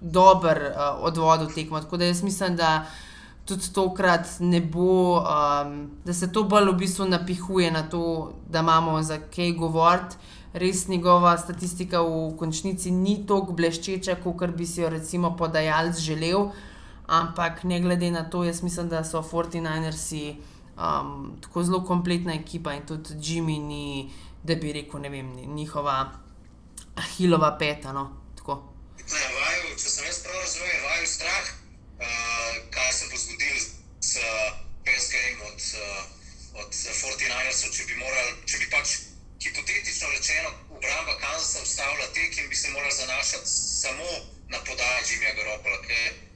dober 0.00 0.62
uh, 0.70 1.02
odvodil 1.04 1.50
tekmo. 1.54 1.80
Tako 1.80 1.96
da 1.96 2.04
jaz 2.04 2.22
mislim, 2.22 2.56
da 2.56 2.86
tudi 3.50 3.72
tokrat 3.74 4.28
ne 4.40 4.60
bo, 4.60 5.20
um, 5.20 5.74
da 6.04 6.14
se 6.14 6.30
to 6.32 6.44
bolj 6.46 6.70
v 6.70 6.76
bistvu 6.84 7.08
napihuje 7.10 7.70
na 7.70 7.82
to, 7.82 8.32
da 8.48 8.62
imamo 8.62 9.02
za 9.02 9.18
kaj 9.34 9.52
govoriti. 9.58 10.16
Res 10.52 10.88
njegova 10.88 11.36
statistika 11.38 12.00
v 12.02 12.32
končnici 12.38 12.90
ni 12.90 13.20
tako 13.26 13.54
bleščeča, 13.54 14.16
kot 14.22 14.54
bi 14.56 14.66
si 14.66 14.80
jo 14.80 14.88
recimo 14.90 15.36
podajalec 15.36 15.98
želel, 15.98 16.48
ampak 17.06 17.62
ne 17.64 17.80
glede 17.80 18.10
na 18.10 18.24
to, 18.30 18.44
jaz 18.44 18.62
mislim, 18.62 18.88
da 18.88 19.04
so 19.04 19.22
49ersi 19.22 20.34
um, 20.78 21.36
tako 21.42 21.62
zelo 21.62 21.84
kompletna 21.84 22.34
ekipa 22.34 22.74
in 22.74 22.86
tudi 22.86 23.14
Jimmy 23.14 23.58
ni, 23.62 24.10
da 24.42 24.54
bi 24.54 24.72
rekel, 24.72 25.00
ne 25.00 25.08
vem, 25.08 25.30
njihova 25.54 26.10
ahilova 26.96 27.56
peta. 27.58 27.92
No? 27.92 28.10
Tako. 28.36 28.62
Ne, 28.96 29.22
vaju, 29.38 29.74
če 29.76 29.88
sem 29.88 30.06
jaz 30.06 30.22
prav 30.24 30.38
razumel, 30.42 30.70
je 30.74 30.82
vaju 30.88 31.06
strah, 31.06 31.46
uh, 32.00 32.58
kaj 32.74 32.92
se 32.92 33.10
bo 33.10 33.20
zgodilo 34.10 34.18
s 34.18 34.18
PSG-jem 34.84 35.40
od, 35.46 35.60
uh, 35.78 36.60
od 36.60 36.68
49ersov, 36.74 37.70
če 37.70 37.84
bi 37.86 37.94
morali, 37.94 38.32
če 38.46 38.58
bi 38.58 38.66
pač 38.72 38.88
hipotetično 39.40 40.08
rečeno 40.10 40.50
obramba 40.76 41.14
Kanzasa 41.20 41.62
ustavila 41.62 42.08
tek 42.14 42.38
in 42.38 42.48
bi 42.48 42.56
se 42.56 42.70
morali 42.70 42.92
zanašati 42.92 43.46
samo 43.82 44.08
na 44.48 44.58
podajo 44.64 45.06
Jimmyja 45.06 45.36
Garopola. 45.36 45.78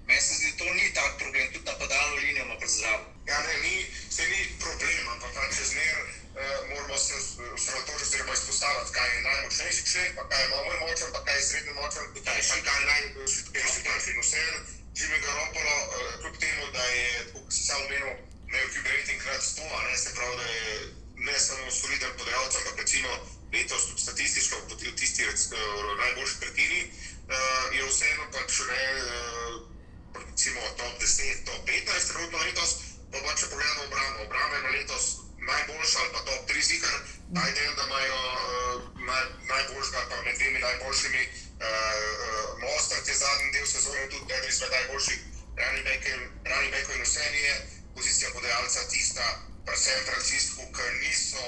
Meni 0.07 0.21
se 0.21 0.35
zdi, 0.35 0.51
da 0.53 0.57
to 0.59 0.75
ni 0.75 0.93
tak 0.95 1.19
problem, 1.19 1.53
tudi 1.53 1.65
napadalno 1.65 2.15
linijo 2.15 2.45
ima 2.45 2.57
zdrav. 2.67 3.01
Ja, 3.27 3.39
ne, 3.41 3.55
ni, 3.65 3.87
se 4.11 4.29
ni 4.29 4.41
problem, 4.61 5.09
ampak 5.09 5.33
pač 5.35 5.57
čez 5.59 5.73
mer 5.75 5.97
uh, 5.99 6.69
moramo 6.71 6.99
se 6.99 7.15
osredotočiti, 7.55 8.03
oziroma 8.03 8.33
izpostaviti, 8.33 8.93
kaj 8.93 9.09
je 9.17 9.23
najmočnejši 9.29 9.85
člen, 9.91 10.15
pa 10.17 10.29
kaj 10.29 10.43
je 10.43 10.49
manj 10.49 10.79
močen, 10.85 11.13
pa 11.13 11.25
kaj 11.25 11.37
je 11.37 11.43
srednjo 11.49 11.75
močen, 11.81 12.05
pa 12.15 12.21
kaj 12.31 12.37
je 12.39 12.45
najšipkejši 12.89 13.81
člen. 13.83 14.21
Vseeno, 14.21 14.84
Jimmy 14.95 15.19
Garoppolo, 15.25 15.77
uh, 15.85 16.21
kljub 16.21 16.37
temu, 16.39 16.65
da 16.73 16.85
je, 16.85 17.25
kot 17.33 17.53
si 17.57 17.63
sam 17.69 17.83
omenil, 17.87 18.13
imel 18.49 18.67
QB 18.73 18.87
rating 18.97 19.23
krat 19.23 19.43
100, 19.43 19.63
a 19.77 19.83
ne 19.89 19.97
se 19.99 20.15
pravi, 20.15 20.37
da 20.37 20.47
je 20.59 20.93
ne 21.29 21.39
samo 21.39 21.71
soliden 21.71 22.13
podajalec, 22.19 22.55
ampak 22.57 22.79
recimo 22.79 23.09
letos 23.53 23.87
tudi 23.89 24.03
statistično, 24.03 24.57
kot 24.69 24.83
v 24.83 24.95
tisti 25.01 25.27
uh, 25.27 25.99
najboljši 26.03 26.41
tretjini, 26.41 26.81
uh, 26.87 27.77
je 27.77 27.91
vseeno 27.91 28.31
pač 28.33 28.61
ne. 28.71 28.85
Uh, 29.03 29.75
recimo 30.15 30.61
top 30.79 30.95
10, 31.03 31.45
top 31.45 31.61
15, 31.67 32.09
trenutno 32.13 32.39
letos, 32.39 32.71
pa 33.11 33.19
pa 33.19 33.35
če 33.35 33.51
pogledamo 33.51 33.85
obrambo, 33.91 34.23
obramba 34.27 34.57
je 34.57 34.79
letos 34.79 35.24
najboljša 35.51 35.99
ali 36.01 36.11
pa 36.15 36.21
top 36.29 36.41
3 36.51 36.67
zikar, 36.71 36.97
taj 37.37 37.51
del, 37.57 37.73
da 37.79 37.85
imajo 37.89 38.21
uh, 38.33 38.75
naj, 39.09 39.25
najboljšega, 39.53 40.01
pa 40.11 40.23
med 40.23 40.37
dvemi 40.39 40.59
najboljšimi, 40.67 41.23
uh, 41.29 41.67
uh, 41.67 42.63
Mostar, 42.63 43.01
te 43.07 43.15
zadnji 43.23 43.53
del 43.55 43.67
sezone, 43.67 44.11
tudi 44.11 44.35
eden 44.35 44.51
izmed 44.51 44.71
najboljših 44.79 45.19
running 45.57 46.73
backov 46.75 46.97
in 46.97 47.03
vse 47.03 47.31
nije, 47.37 47.55
pozicija 47.95 48.31
podajalca 48.35 48.89
tista, 48.89 49.27
pa 49.67 49.77
San 49.77 50.01
Francisco, 50.07 50.63
ker 50.77 50.91
niso 51.03 51.44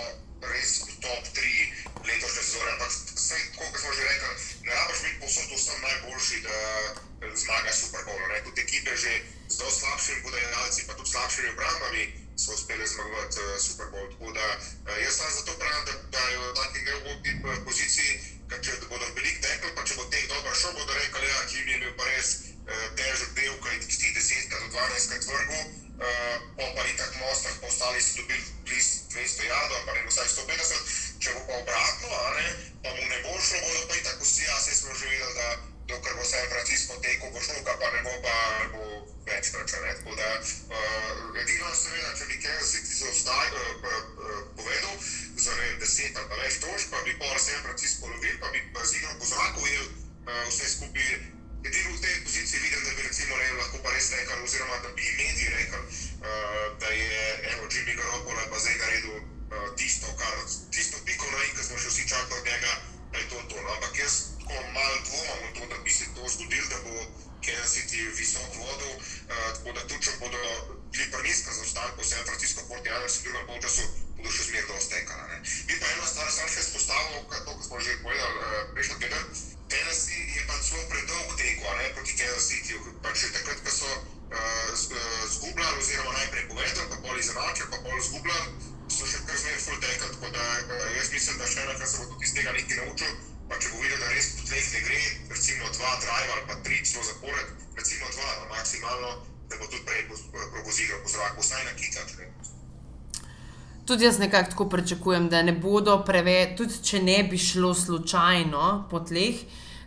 Tudi 103.96 104.04
jaz 104.04 104.18
nekako 104.18 104.50
tako 104.50 104.68
pričakujem, 104.68 105.28
da 105.28 105.42
ne 105.42 105.52
bodo 105.52 105.94
preveč, 106.04 106.50
tudi 106.59 106.74
če 106.85 106.98
ne 107.02 107.22
bi 107.30 107.38
šlo 107.40 107.70
slučajno 107.74 108.64
po 108.90 108.98
tleh, 109.00 109.38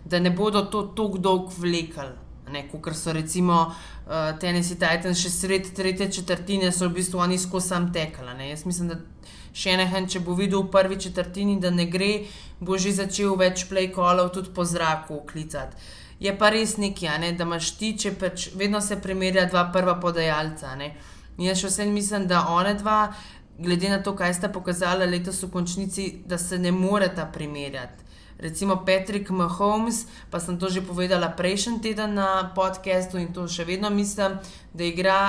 da 0.06 0.18
ne 0.20 0.32
bodo 0.34 0.64
to 0.66 0.82
tako 0.98 1.18
dolgo 1.22 1.54
vlekli. 1.58 2.08
Kot 2.72 2.96
so 2.98 3.14
recimo 3.14 3.60
uh, 3.68 4.40
Tennessee 4.42 4.80
Titans, 4.82 5.22
še 5.22 5.30
sredi 5.30 5.76
tretje 5.78 6.08
četrtine, 6.12 6.72
so 6.72 6.88
v 6.88 6.96
bistvu 6.96 7.22
oni 7.22 7.38
skozi 7.38 7.68
sam 7.68 7.86
tekali. 7.94 8.50
Jaz 8.50 8.66
mislim, 8.66 8.90
da 8.90 8.98
še 9.54 9.78
ene, 9.78 9.86
če 10.10 10.24
bo 10.26 10.34
videl 10.34 10.66
v 10.66 10.72
prvi 10.74 10.98
četrtini, 11.06 11.60
da 11.62 11.70
ne 11.70 11.86
gre, 11.86 12.26
bo 12.60 12.82
že 12.82 12.96
začel 12.98 13.38
več 13.38 13.68
play-callov 13.70 14.34
tudi 14.34 14.50
po 14.50 14.66
zraku 14.66 15.22
klicati. 15.30 15.78
Je 16.18 16.34
pa 16.34 16.50
res 16.50 16.80
nekaj, 16.82 17.22
ne, 17.22 17.32
da 17.38 17.46
imaš 17.46 17.76
ti, 17.78 17.94
če 17.94 18.18
pač 18.18 18.50
vedno 18.58 18.82
se 18.82 18.98
primerja 18.98 19.46
dva 19.54 19.68
prva 19.70 20.00
podajalca. 20.02 20.74
Ne. 20.82 20.96
In 21.40 21.46
jaz 21.48 21.62
še 21.62 21.70
vsem 21.70 21.94
mislim, 21.94 22.26
da 22.28 22.48
one 22.52 22.74
dva, 22.76 23.14
glede 23.60 23.90
na 23.90 24.00
to, 24.04 24.16
kaj 24.16 24.34
sta 24.34 24.50
pokazala 24.50 25.06
letos 25.06 25.44
v 25.44 25.52
končnici, 25.52 26.12
da 26.26 26.38
se 26.38 26.58
ne 26.58 26.72
moreta 26.72 27.26
primerjati. 27.26 28.08
Recimo 28.40 28.86
Patrick 28.86 29.30
Mahomes, 29.30 30.06
pa 30.32 30.40
sem 30.40 30.60
to 30.60 30.70
že 30.70 30.82
povedala 30.82 31.28
prejšnji 31.28 31.82
teden 31.84 32.16
na 32.16 32.52
podkastu 32.56 33.20
in 33.20 33.34
to 33.36 33.48
še 33.52 33.68
vedno 33.68 33.90
mislim, 33.92 34.40
da 34.72 34.84
igra 34.88 35.20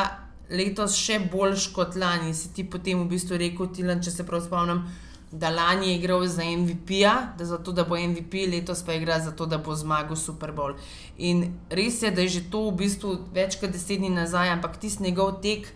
letos 0.46 0.94
še 0.94 1.18
boljš 1.32 1.72
kot 1.74 1.98
lani. 1.98 2.30
Si 2.34 2.54
ti 2.54 2.62
potem 2.62 3.02
v 3.02 3.10
bistvu 3.10 3.38
rekel, 3.42 3.70
Tilan, 3.74 4.02
če 4.02 4.14
se 4.14 4.26
prav 4.26 4.44
spomnim, 4.46 4.84
da 5.32 5.50
lani 5.50 5.90
je 5.90 5.98
igral 5.98 6.22
za 6.26 6.46
MVP-ja, 6.46 7.34
da, 7.38 7.44
zato, 7.44 7.74
da 7.74 7.82
bo 7.84 7.98
MVP, 7.98 8.46
letos 8.50 8.82
pa 8.86 8.94
igra 8.94 9.18
za 9.18 9.34
to, 9.34 9.46
da 9.46 9.58
bo 9.58 9.74
zmagal 9.74 10.16
Super 10.16 10.54
Bowl. 10.54 10.78
In 11.18 11.54
res 11.70 12.02
je, 12.02 12.14
da 12.14 12.22
je 12.22 12.38
že 12.38 12.46
to 12.50 12.66
v 12.70 12.78
bistvu 12.82 13.16
več 13.34 13.58
kot 13.58 13.74
deset 13.74 13.98
dni 13.98 14.10
nazaj, 14.10 14.54
ampak 14.54 14.78
tisti 14.78 15.10
njegov 15.10 15.38
tek. 15.42 15.70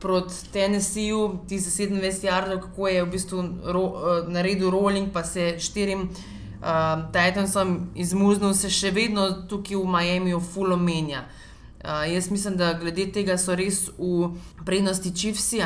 Proti 0.00 0.48
Tennesseeju, 0.52 1.44
ti 1.48 1.58
za 1.60 1.70
27 1.70 2.24
jardov, 2.24 2.60
kako 2.60 2.88
je 2.88 3.02
v 3.04 3.10
bistvu 3.10 3.44
ro, 3.64 3.82
uh, 3.82 4.28
naredil 4.28 4.70
rolling, 4.70 5.12
pa 5.12 5.24
se 5.24 5.58
štirim 5.58 6.08
uh, 6.08 7.04
Titansom 7.12 7.90
izmuznil, 7.94 8.54
se 8.54 8.70
še 8.72 8.94
vedno 8.96 9.28
tukaj 9.48 9.76
v 9.76 9.84
Miami, 9.84 10.34
v 10.34 10.40
Fullo 10.40 10.80
menja. 10.80 11.26
Uh, 11.26 11.50
Uh, 11.84 12.12
jaz 12.12 12.30
mislim, 12.30 12.56
da 12.56 12.72
glede 12.72 13.06
tega 13.08 13.38
so 13.40 13.54
res 13.56 13.86
v 13.98 14.26
prednosti 14.68 15.14
čivsi, 15.16 15.62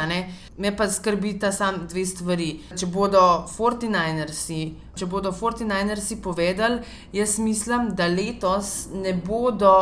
me 0.58 0.70
pa 0.76 0.86
skrbi 0.86 1.32
ta 1.42 1.50
sam 1.52 1.88
dve 1.90 2.04
stvari. 2.06 2.60
Če 2.78 2.86
bodo 2.86 3.18
49ersi, 3.50 4.60
če 4.94 5.08
bodo 5.10 5.32
49ersi 5.34 6.20
povedali, 6.22 6.84
jaz 7.12 7.40
mislim, 7.42 7.90
da 7.98 8.06
letos 8.06 8.86
ne 8.94 9.10
bodo 9.26 9.72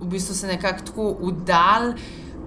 v, 0.00 0.08
bistvu 0.10 0.34
se 0.34 0.50
nekako 0.50 0.86
tako 0.90 1.06
udal, 1.30 1.92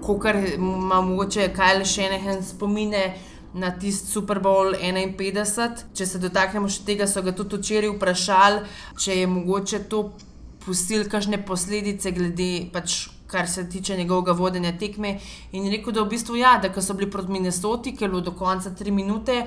kot 0.02 0.24
ima 0.54 1.00
mogoče 1.00 1.50
Kajl 1.56 1.84
še 1.84 2.08
nekaj 2.16 2.42
spomine. 2.54 3.10
Na 3.50 3.72
tisti 3.74 4.06
Super 4.06 4.38
Bowl 4.38 4.76
51, 4.78 5.80
če 5.98 6.06
se 6.06 6.20
dotaknemo 6.22 6.68
še 6.70 6.84
tega, 6.86 7.08
so 7.10 7.18
ga 7.18 7.32
tudi 7.34 7.58
včeraj 7.58 7.90
vprašali, 7.96 8.60
če 8.94 9.16
je 9.16 9.24
mogoče 9.26 9.80
to 9.90 10.04
pustili 10.62 11.08
kakšne 11.10 11.40
posledice, 11.48 12.12
glede 12.14 12.68
pač 12.70 13.08
kar 13.30 13.48
se 13.48 13.68
tiče 13.68 13.96
njegovega 13.96 14.32
vodenja 14.32 14.72
tekme. 14.78 15.18
In 15.52 15.70
rekel, 15.70 15.92
da 15.92 16.02
v 16.02 16.10
bistvu 16.14 16.36
ja, 16.36 16.58
da 16.62 16.82
so 16.82 16.94
bili 16.94 17.10
proti 17.10 17.32
Minnesoti, 17.32 17.94
ker 17.96 18.08
je 18.08 18.12
bilo 18.14 18.20
do 18.20 18.32
konca 18.32 18.70
tri 18.70 18.90
minute. 18.90 19.44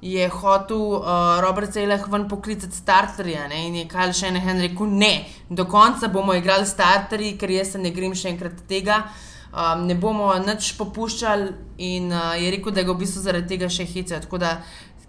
Je 0.00 0.28
hotel 0.28 0.76
uh, 0.78 1.40
Robert 1.42 1.72
Zelah 1.72 2.04
ven 2.10 2.28
poklicati 2.28 2.76
starterja 2.76 3.48
ne? 3.48 3.64
in 3.66 3.80
je 3.80 3.88
Kajl 3.90 4.12
še 4.14 4.28
en 4.30 4.60
rekel: 4.62 4.86
Ne, 4.86 5.26
do 5.50 5.64
konca 5.66 6.08
bomo 6.08 6.34
igrali 6.38 6.66
starterji, 6.66 7.34
ker 7.38 7.50
jaz 7.50 7.72
se 7.72 7.78
ne 7.82 7.90
grem 7.90 8.14
še 8.14 8.30
enkrat 8.30 8.62
tega. 8.68 9.02
Um, 9.48 9.86
ne 9.88 9.94
bomo 9.96 10.28
nič 10.44 10.74
popuščali, 10.76 11.52
in 11.78 12.12
uh, 12.12 12.34
je 12.36 12.50
rekel, 12.50 12.74
da 12.74 12.82
ga 12.82 12.92
v 12.92 13.04
bistvu 13.04 13.22
zaradi 13.24 13.54
tega 13.54 13.70
še 13.72 13.86
hece. 13.88 14.18
Tako 14.20 14.40
da 14.42 14.58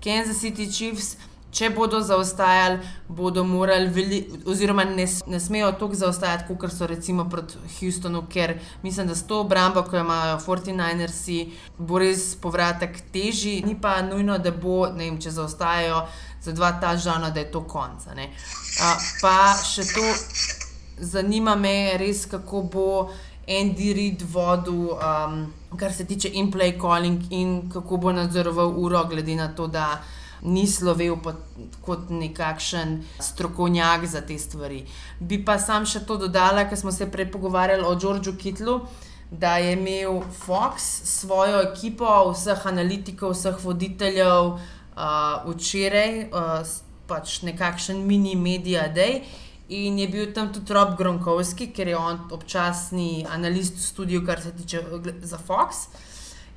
Kansas 0.03 0.39
City 0.39 0.69
Chiefs, 0.71 1.17
če 1.51 1.71
bodo 1.73 1.99
zaostajali, 2.05 2.77
bodo 3.09 3.43
morali, 3.43 3.89
veli, 3.91 4.19
oziroma 4.47 4.85
ne, 4.85 5.07
ne 5.27 5.39
smejo 5.41 5.71
toliko 5.81 5.97
zaostajati, 6.03 6.55
kot 6.61 6.71
so 6.71 6.87
recimo 6.87 7.25
proti 7.29 7.57
Houstonu, 7.79 8.23
ker 8.31 8.55
mislim, 8.83 9.09
da 9.09 9.17
s 9.17 9.25
to 9.27 9.41
obrambo, 9.43 9.83
ko 9.83 9.97
imajo 9.97 10.37
49ersi, 10.45 11.39
bo 11.77 11.99
res 11.99 12.31
povratek 12.39 13.01
težji. 13.13 13.63
Ni 13.65 13.75
pa 13.81 13.97
nujno, 14.05 14.37
da 14.37 14.53
bo, 14.55 14.85
ne 14.93 15.09
vem, 15.09 15.17
če 15.19 15.33
zaostajajo 15.35 16.03
za 16.45 16.53
dva 16.55 16.75
ta 16.79 16.93
žana, 16.97 17.33
da 17.33 17.43
je 17.43 17.49
to. 17.51 17.65
Uh, 17.65 19.09
pa 19.19 19.35
še 19.65 19.83
to, 19.89 20.05
zanima 21.01 21.57
me 21.59 21.97
res, 21.99 22.23
kako 22.29 22.63
bo. 22.71 22.91
Andy 23.49 23.93
Reid 23.93 24.23
vodil, 24.31 24.93
um, 24.93 25.53
kar 25.77 25.93
se 25.93 26.05
tiče 26.05 26.29
in-play 26.33 26.77
calling, 26.79 27.23
in 27.29 27.69
kako 27.73 27.97
bo 27.97 28.11
nadzoroval 28.11 28.73
uro, 28.77 29.03
glede 29.09 29.35
na 29.35 29.47
to, 29.55 29.67
da 29.67 30.01
ni 30.41 30.67
slovel 30.67 31.17
pot, 31.23 31.35
kot 31.83 32.09
nekakšen 32.09 32.99
strokovnjak 33.19 34.05
za 34.07 34.21
te 34.21 34.37
stvari. 34.39 34.83
Bi 35.19 35.41
pa 35.45 35.57
sam 35.59 35.85
še 35.85 36.05
to 36.07 36.17
dodala, 36.17 36.67
ker 36.69 36.79
smo 36.79 36.93
se 36.95 37.09
prej 37.11 37.31
pogovarjali 37.33 37.83
o 37.83 37.95
Georgeu 37.99 38.37
Kitlu. 38.37 38.79
Da 39.31 39.57
je 39.61 39.75
imel 39.75 40.23
Fox 40.33 40.85
svojo 41.05 41.59
ekipo, 41.67 42.07
vseh 42.31 42.63
analitikov, 42.65 43.35
vseh 43.35 43.59
voditeljev, 43.61 44.55
uh, 44.55 45.43
včeraj, 45.45 46.15
uh, 46.33 46.71
pač 47.09 47.41
nekakšen 47.45 48.01
mini-media 48.05 48.87
day. 48.93 49.21
In 49.69 49.99
je 49.99 50.07
bil 50.07 50.31
tam 50.33 50.53
tudi 50.53 50.73
Rob 50.73 50.97
Gronkovski, 50.97 51.69
ker 51.73 51.87
je 51.87 51.97
on 51.97 52.23
občasni 52.31 53.25
analist 53.29 53.75
v 53.77 53.83
studiu, 53.85 54.25
kar 54.25 54.41
se 54.41 54.51
tiče 54.51 54.81
za 55.21 55.37
Fox. 55.37 55.87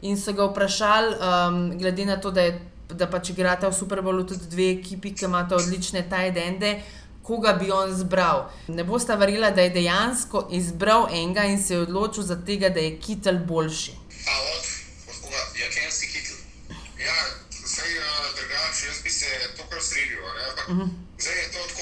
In 0.03 0.16
so 0.16 0.33
ga 0.33 0.46
vprašali, 0.48 1.14
um, 1.14 1.79
glede 1.79 2.07
na 2.07 2.16
to, 2.16 2.31
da, 2.31 2.40
je, 2.40 2.55
da 2.88 3.07
pač 3.07 3.31
igrate 3.31 3.68
v 3.68 3.77
Super 3.77 4.01
Bowlu 4.03 4.25
tudi 4.25 4.48
dve 4.48 4.70
ekipi, 4.79 5.12
ki 5.14 5.29
imata 5.29 5.57
odlične 5.61 6.03
tajdende, 6.09 6.72
koga 7.22 7.53
bi 7.53 7.70
on 7.70 7.92
zbral. 7.94 8.48
Ne 8.68 8.85
boste 8.85 9.16
verjeli, 9.16 9.53
da 9.55 9.62
je 9.62 9.75
dejansko 9.77 10.48
izbral 10.51 11.07
enega 11.12 11.44
in 11.44 11.62
se 11.62 11.75
je 11.75 11.85
odločil 11.85 12.25
za 12.25 12.40
tega, 12.46 12.68
da 12.68 12.81
je 12.81 12.96
Kitel 12.98 13.38
boljši. 13.46 13.92
A 13.92 14.40
od, 14.55 14.64
od 15.12 15.20
koga? 15.20 15.44
Ja, 15.61 15.68
Kitel. 16.01 16.37
Ja, 16.98 17.14
zdaj 17.51 17.92
uh, 17.98 18.27
drugače, 18.40 18.87
jaz 18.87 18.98
bi 19.05 19.11
se 19.11 19.27
to 19.57 19.62
kar 19.70 19.83
strelil, 19.83 20.18
ampak 20.25 20.68
uh 20.68 20.77
-huh. 20.77 20.88
zdaj 21.18 21.37
je 21.42 21.48
to 21.53 21.59
tako, 21.68 21.82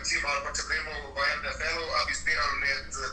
recimo, 0.00 0.28
ali 0.32 0.40
pa 0.44 0.50
če 0.56 0.62
gremo 0.68 0.92
v 1.12 1.18
NFL-u, 1.38 1.84
ali 1.96 2.06
bi 2.08 2.14
zbiral 2.20 2.52
med 2.64 2.88
uh, 2.96 3.10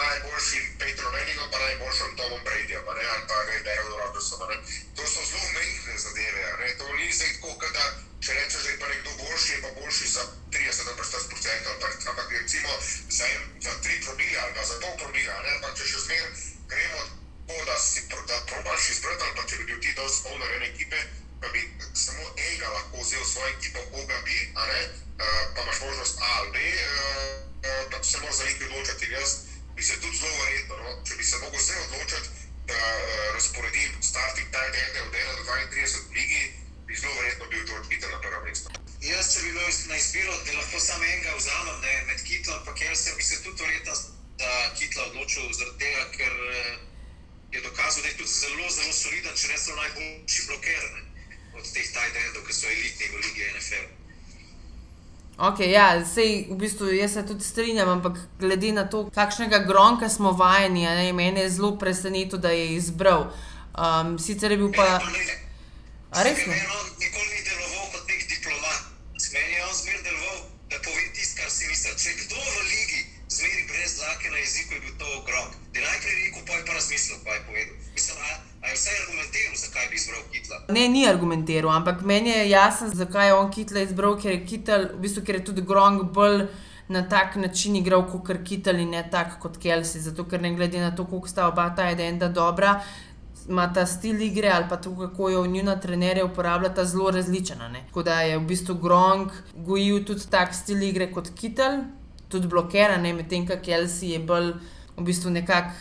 najboljšim 0.00 0.64
Petrom 0.80 1.12
Manningom, 1.14 1.48
pa 1.52 1.58
najboljšim 1.62 2.16
Tomom 2.18 2.42
Bradyjem, 2.46 2.88
ali 2.88 3.06
pa 3.30 3.36
ne 3.48 3.58
Daryl 3.66 3.94
Robertsom. 4.02 4.38
To 4.98 5.04
Ok, 55.42 55.58
ja, 55.66 55.98
sej, 56.06 56.46
v 56.50 56.54
bistvu 56.54 56.92
jaz 56.94 57.16
se 57.16 57.22
tudi 57.26 57.42
strinjam, 57.42 57.88
ampak 57.88 58.14
glede 58.38 58.70
na 58.72 58.84
to, 58.86 59.08
kakšnega 59.10 59.64
gronka 59.66 60.06
smo 60.08 60.30
vajeni, 60.30 60.86
ne, 60.86 61.08
mene 61.12 61.42
je 61.42 61.50
zelo 61.50 61.72
presenetilo, 61.78 62.38
da 62.38 62.52
je 62.54 62.76
izbral. 62.76 63.26
Um, 63.74 64.18
sicer 64.22 64.54
je 64.54 64.58
bil 64.60 64.70
pa. 64.70 65.00
A 66.14 66.22
res? 66.22 66.46
Ni 81.48 81.58
argumentiral, 81.58 81.76
ampak 81.76 82.02
meni 82.02 82.30
je 82.30 82.50
jasno, 82.50 82.88
zakaj 82.88 83.28
je 83.28 83.34
on 83.34 83.50
Kitla 83.50 83.80
izbral, 83.80 84.16
ker 84.16 84.32
je 84.32 84.46
Kitel, 84.46 84.88
v 84.94 85.00
bistvu, 85.00 85.24
ker 85.24 85.34
je 85.34 85.44
tudi 85.44 85.62
Gronk 85.62 86.12
bolj 86.12 86.46
na 86.88 87.02
tak 87.08 87.36
način 87.36 87.76
igral 87.76 88.06
kot 88.06 88.44
Kitel 88.44 88.80
in 88.80 88.90
ne 88.90 89.08
tak 89.10 89.38
kot 89.40 89.58
Kelsey. 89.58 90.00
Zato, 90.00 90.24
ker 90.24 90.40
ne 90.40 90.54
glede 90.54 90.80
na 90.80 90.90
to, 90.90 91.04
koliko 91.04 91.28
sta 91.28 91.48
oba 91.48 91.70
ta 91.74 91.90
enda 91.90 92.28
dobra, 92.28 92.80
ima 93.48 93.72
ta 93.72 93.86
stil 93.86 94.20
igre 94.22 94.48
ali 94.48 94.66
pa 94.68 94.76
to, 94.76 94.96
kako 94.96 95.30
jo 95.30 95.46
njuna 95.46 95.76
trenerja 95.76 96.24
uporabljata, 96.24 96.84
zelo 96.84 97.10
različna. 97.10 97.68
Ne? 97.68 97.84
Tako 97.86 98.02
da 98.02 98.20
je 98.20 98.38
v 98.38 98.46
bistvu 98.46 98.74
Gronk 98.74 99.32
gojil 99.54 100.04
tudi 100.04 100.26
tak 100.30 100.54
stil 100.54 100.82
igre 100.82 101.12
kot 101.12 101.30
Kitel, 101.34 101.82
tudi 102.28 102.48
blokiran, 102.48 103.02
medtem 103.02 103.46
ko 103.46 103.54
Kelsey 103.54 104.12
je 104.12 104.18
bolj 104.18 104.52
v 104.96 105.04
bistvu 105.04 105.30
nekako 105.30 105.72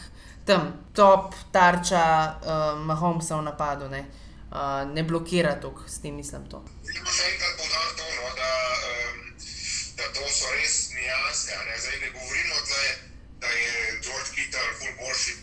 tam 0.45 0.73
top 0.93 1.35
tarča 1.51 2.33
uh, 2.41 2.85
Mahomesa 2.85 3.37
v 3.37 3.43
napadu. 3.43 3.89
Ne? 3.89 4.05
Uh, 4.51 4.93
ne 4.93 5.03
blokira 5.03 5.55
toliko, 5.61 5.87
s 5.87 6.01
tem 6.03 6.15
mislim 6.19 6.43
to. 6.51 6.59
Lahko 6.87 7.13
še 7.15 7.27
enkrat 7.31 7.53
poudarim 7.55 7.93
to, 7.95 8.07
no, 8.17 8.31
da, 8.35 8.49
um, 8.89 9.21
da 9.95 10.09
to 10.17 10.27
so 10.27 10.51
res 10.57 10.75
nijanse. 10.91 11.55
Ne? 11.69 11.77
Zdaj 11.79 11.95
ne 12.01 12.09
govorimo, 12.17 12.57
tle, 12.67 12.89
da 13.45 13.53
je 13.55 13.71
George 14.03 14.35
Kittel 14.35 14.67
ful 14.81 14.91
boljši 14.99 15.37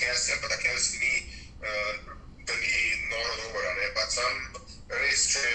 Kelsey, 0.00 0.40
pa 0.40 0.48
da 0.48 0.58
Kelsey 0.64 1.04
ni, 1.04 1.12
uh, 1.60 2.16
da 2.48 2.56
ni 2.56 2.74
noro 3.12 3.36
dober. 3.42 3.70
Ne? 3.82 3.92
Pa 4.00 4.08
sam 4.16 4.42
res, 4.96 5.28
če, 5.36 5.46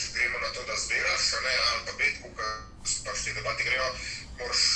če 0.00 0.10
gremo 0.16 0.40
na 0.40 0.52
to, 0.56 0.64
da 0.72 0.80
zbiraš, 0.88 1.30
ne, 1.44 1.56
ali 1.68 1.84
pa 1.84 1.94
ki 2.00 2.10
pač 3.04 3.24
te 3.26 3.36
debate 3.36 3.64
grejo, 3.68 3.92
moraš 4.40 4.68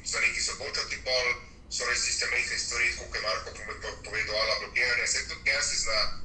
za 0.00 0.20
neki 0.24 0.40
se 0.40 0.56
odločiti, 0.56 1.04
pol 1.04 1.34
so 1.68 1.84
res 1.92 2.08
tiste 2.08 2.32
mehke 2.32 2.56
stvari, 2.56 2.94
kot 2.96 3.16
je 3.20 3.26
Marko 3.28 3.52
povedal, 4.00 4.38
ali 4.38 4.62
blokiranje, 4.64 5.12
se 5.12 5.28
tudi 5.28 5.44
Kelsey 5.50 5.84
zna 5.84 6.24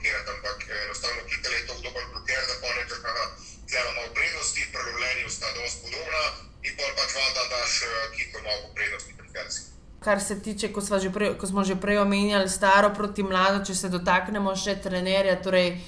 seveda 0.00 0.24
poblokirati, 0.26 0.30
ampak 0.34 0.58
enostavno 0.84 1.22
Kittel 1.28 1.52
je 1.52 1.66
to 1.66 1.74
dober 1.84 2.04
blokiran, 2.12 2.44
da 2.50 2.54
pa 2.62 2.68
reče, 2.76 2.96
da 3.02 3.24
tleva 3.68 3.90
malo 3.96 4.10
prednosti, 4.16 4.60
prelovljenju 4.72 5.28
sta 5.36 5.46
dosti 5.56 5.80
podobna 5.84 6.22
in 6.66 6.72
pol 6.78 6.90
pač 6.98 7.10
valjda 7.18 7.42
daš 7.52 7.72
Kittel 8.16 8.42
malo 8.48 8.66
prednosti 8.76 9.12
pri 9.18 9.28
Kelsey. 9.34 9.62
Kar 10.04 10.20
se 10.20 10.34
tiče, 10.42 10.72
ko, 10.72 10.80
že 10.98 11.10
prej, 11.12 11.38
ko 11.38 11.46
smo 11.46 11.64
že 11.64 11.76
prej 11.76 11.98
omenjali, 11.98 12.48
staro 12.48 12.90
proti 12.94 13.22
mlado, 13.22 13.64
če 13.64 13.74
se 13.74 13.88
dotaknemo 13.88 14.56
še 14.56 14.80
trenerja. 14.82 15.36
Torej, 15.42 15.78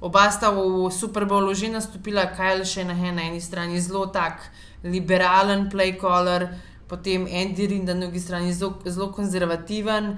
oba 0.00 0.30
sta 0.30 0.50
v 0.54 0.88
Super 0.90 1.26
Bowlu 1.26 1.54
že 1.54 1.68
nastopila, 1.68 2.30
Kajl 2.30 2.64
še 2.64 2.84
na 2.84 2.94
eni 2.94 3.40
strani 3.40 3.80
zelo 3.80 4.06
tak 4.06 4.40
liberalen 4.82 5.68
playcaller, 5.68 6.54
potem 6.88 7.26
Andy 7.26 7.66
Reid 7.66 7.84
na 7.84 7.94
drugi 7.94 8.20
strani 8.20 8.54
zelo, 8.54 8.78
zelo 8.86 9.12
konzervativen. 9.12 10.16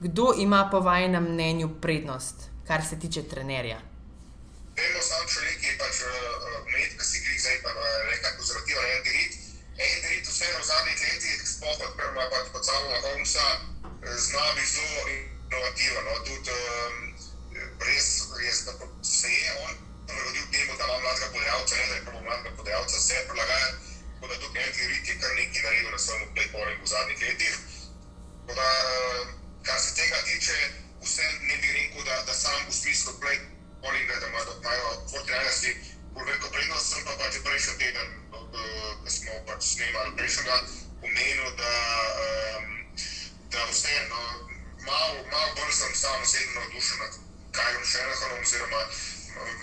Kdo 0.00 0.32
ima 0.36 0.68
po 0.72 0.80
vašem 0.80 1.12
mnenju 1.12 1.68
prednost, 1.80 2.49
kar 2.66 2.84
se 2.88 2.98
tiče 2.98 3.22
trenerja? 3.28 3.80
Vedno 4.76 5.00
sam 5.02 5.26
človek 5.28 5.62
je 5.62 5.72
pač 5.78 5.96
eh, 6.00 6.10
med, 6.72 6.90
ki 6.98 7.04
si 7.04 7.18
jih 7.24 7.40
zdaj 7.42 7.58
pa 7.64 7.70
eh, 7.70 8.04
nekako 8.10 8.36
konzervativen 8.40 8.86
en 8.94 9.02
dirit. 9.08 9.32
En 9.80 9.98
dirit 10.04 10.28
vseeno 10.28 10.58
v 10.60 10.66
zadnjih 10.70 11.02
letih, 11.04 11.42
sploh 11.52 11.76
kot 11.80 11.92
prva 11.98 12.24
pač 12.32 12.48
pod 12.54 12.64
Savoma 12.68 13.00
Holmesa, 13.04 13.46
eh, 14.04 14.16
zna 14.26 14.44
biti 14.56 14.72
zelo 14.72 15.02
inovativen. 15.16 16.04
No? 16.08 16.14
Tudi 16.28 16.56
um, 16.56 16.94
res, 17.88 18.08
res 18.40 18.64
da 18.68 18.72
se 19.02 19.32
je 19.34 19.52
on 19.64 19.72
prilagodil 20.06 20.46
temu, 20.54 20.76
da 20.78 20.84
ima 20.84 20.98
mladega 21.04 21.28
podajalca, 21.34 21.76
ne 21.76 21.86
da 21.86 21.94
je 21.94 22.04
prvo 22.08 22.20
mladega 22.28 22.56
podajalca, 22.56 23.00
se 23.00 23.14
je 23.14 23.26
prilagajal, 23.28 23.72
tako 24.14 24.32
da 24.32 24.40
tudi 24.44 24.58
en 24.64 24.72
dirit 24.78 25.08
je 25.08 25.18
kar 25.20 25.36
nekaj 25.40 25.62
naredil 25.66 25.90
na 25.90 25.98
svojem 25.98 26.28
playboardingu 26.34 26.84
v 26.86 26.92
zadnjih 26.94 27.22
letih. 27.26 27.58
Tako 28.46 28.60
da, 28.60 28.68
kar 29.66 29.80
se 29.80 29.94
tega 29.94 30.22
tiče, 30.28 30.56
vsem 31.02 31.32
ne 31.48 31.56
bi 31.56 31.72
rekel, 31.72 32.04
da, 32.04 32.22
da 32.28 32.34
sam 32.34 32.66
v 32.68 32.74
smislu 32.74 33.12
play 33.20 33.38
callinga, 33.82 34.20
da, 34.20 34.26
ima, 34.26 34.44
da 34.44 34.52
imajo 34.60 34.92
fortinajnosti 35.12 35.76
bolj 36.14 36.26
veliko 36.26 36.50
prednost, 36.50 36.92
sem 36.92 37.04
pa 37.04 37.16
pač 37.22 37.38
prejšnji 37.44 37.74
teden, 37.78 38.08
no, 38.32 38.38
ko 39.02 39.10
smo 39.16 39.38
pač 39.48 39.64
snemali 39.72 40.16
prejšnjega, 40.16 40.56
omenil, 41.02 41.50
da, 41.60 41.74
um, 42.24 42.66
da 43.54 43.64
vseeno 43.70 44.22
malo, 44.86 45.24
malo 45.32 45.54
bolj 45.60 45.72
sem 45.72 45.94
sam 45.94 46.22
osebno 46.22 46.60
navdušen 46.60 46.98
nad 46.98 47.18
Kajrom 47.52 47.84
Šenahanom 47.92 48.42
oziroma 48.42 48.82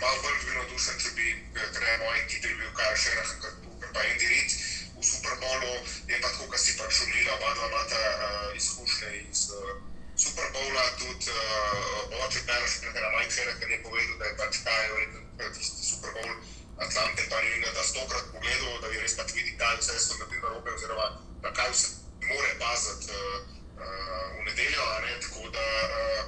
malo 0.02 0.18
bolj 0.24 0.40
bi 0.40 0.46
bil 0.46 0.58
navdušen, 0.62 1.00
če 1.04 1.12
bi 1.20 1.28
eh, 1.32 1.70
trener 1.74 2.00
moje 2.00 2.24
ekipe 2.24 2.56
bil 2.62 2.74
Kajr 2.80 2.98
Šenahan, 3.04 3.40
kot 3.44 3.92
pa 3.94 4.00
Andy 4.00 4.32
Reid 4.32 4.58
v 4.98 5.04
Superbolu, 5.06 5.74
je 6.08 6.20
pa 6.22 6.28
tako, 6.28 6.50
kar 6.52 6.60
si 6.60 6.78
pač 6.80 7.02
omenila, 7.06 7.38
oba 7.38 7.54
dva 7.60 7.68
imata 7.70 8.02
uh, 8.02 8.58
izkušnje 8.58 9.12
iz 9.30 9.44
uh, 9.54 9.78
Superbowla, 10.18 10.84
tudi 10.98 11.30
uh, 11.30 12.26
oče 12.26 12.40
Peroš, 12.48 12.80
nekaj 12.82 13.10
Mike 13.16 13.34
Šereker 13.36 13.70
je 13.72 13.84
povedal, 13.84 14.16
da 14.18 14.26
je 14.26 14.38
pač 14.38 14.64
kaj, 14.66 14.88
verjetno 14.94 15.50
tisti 15.58 15.84
Superbowl 15.90 16.32
Atlante 16.78 17.24
pa 17.30 17.42
ni 17.42 17.60
ga 17.62 17.72
da 17.74 17.84
stokrat 17.84 18.26
pogledal, 18.32 18.82
da 18.82 18.90
bi 18.90 19.00
res 19.02 19.16
pač 19.18 19.34
videl, 19.34 19.54
kaj 19.62 19.78
vse 19.78 20.00
so 20.02 20.18
naredili 20.18 20.42
na 20.42 20.50
robe 20.56 20.74
oziroma 20.74 21.08
na 21.46 21.54
kaj 21.60 21.70
vse 21.74 21.88
more 22.30 22.52
paziti 22.62 23.14
uh, 23.14 23.38
uh, 23.78 24.26
v 24.38 24.46
nedeljo, 24.50 24.86
ne, 25.06 25.14
tako 25.26 25.50
da 25.56 25.66
uh, 25.86 26.20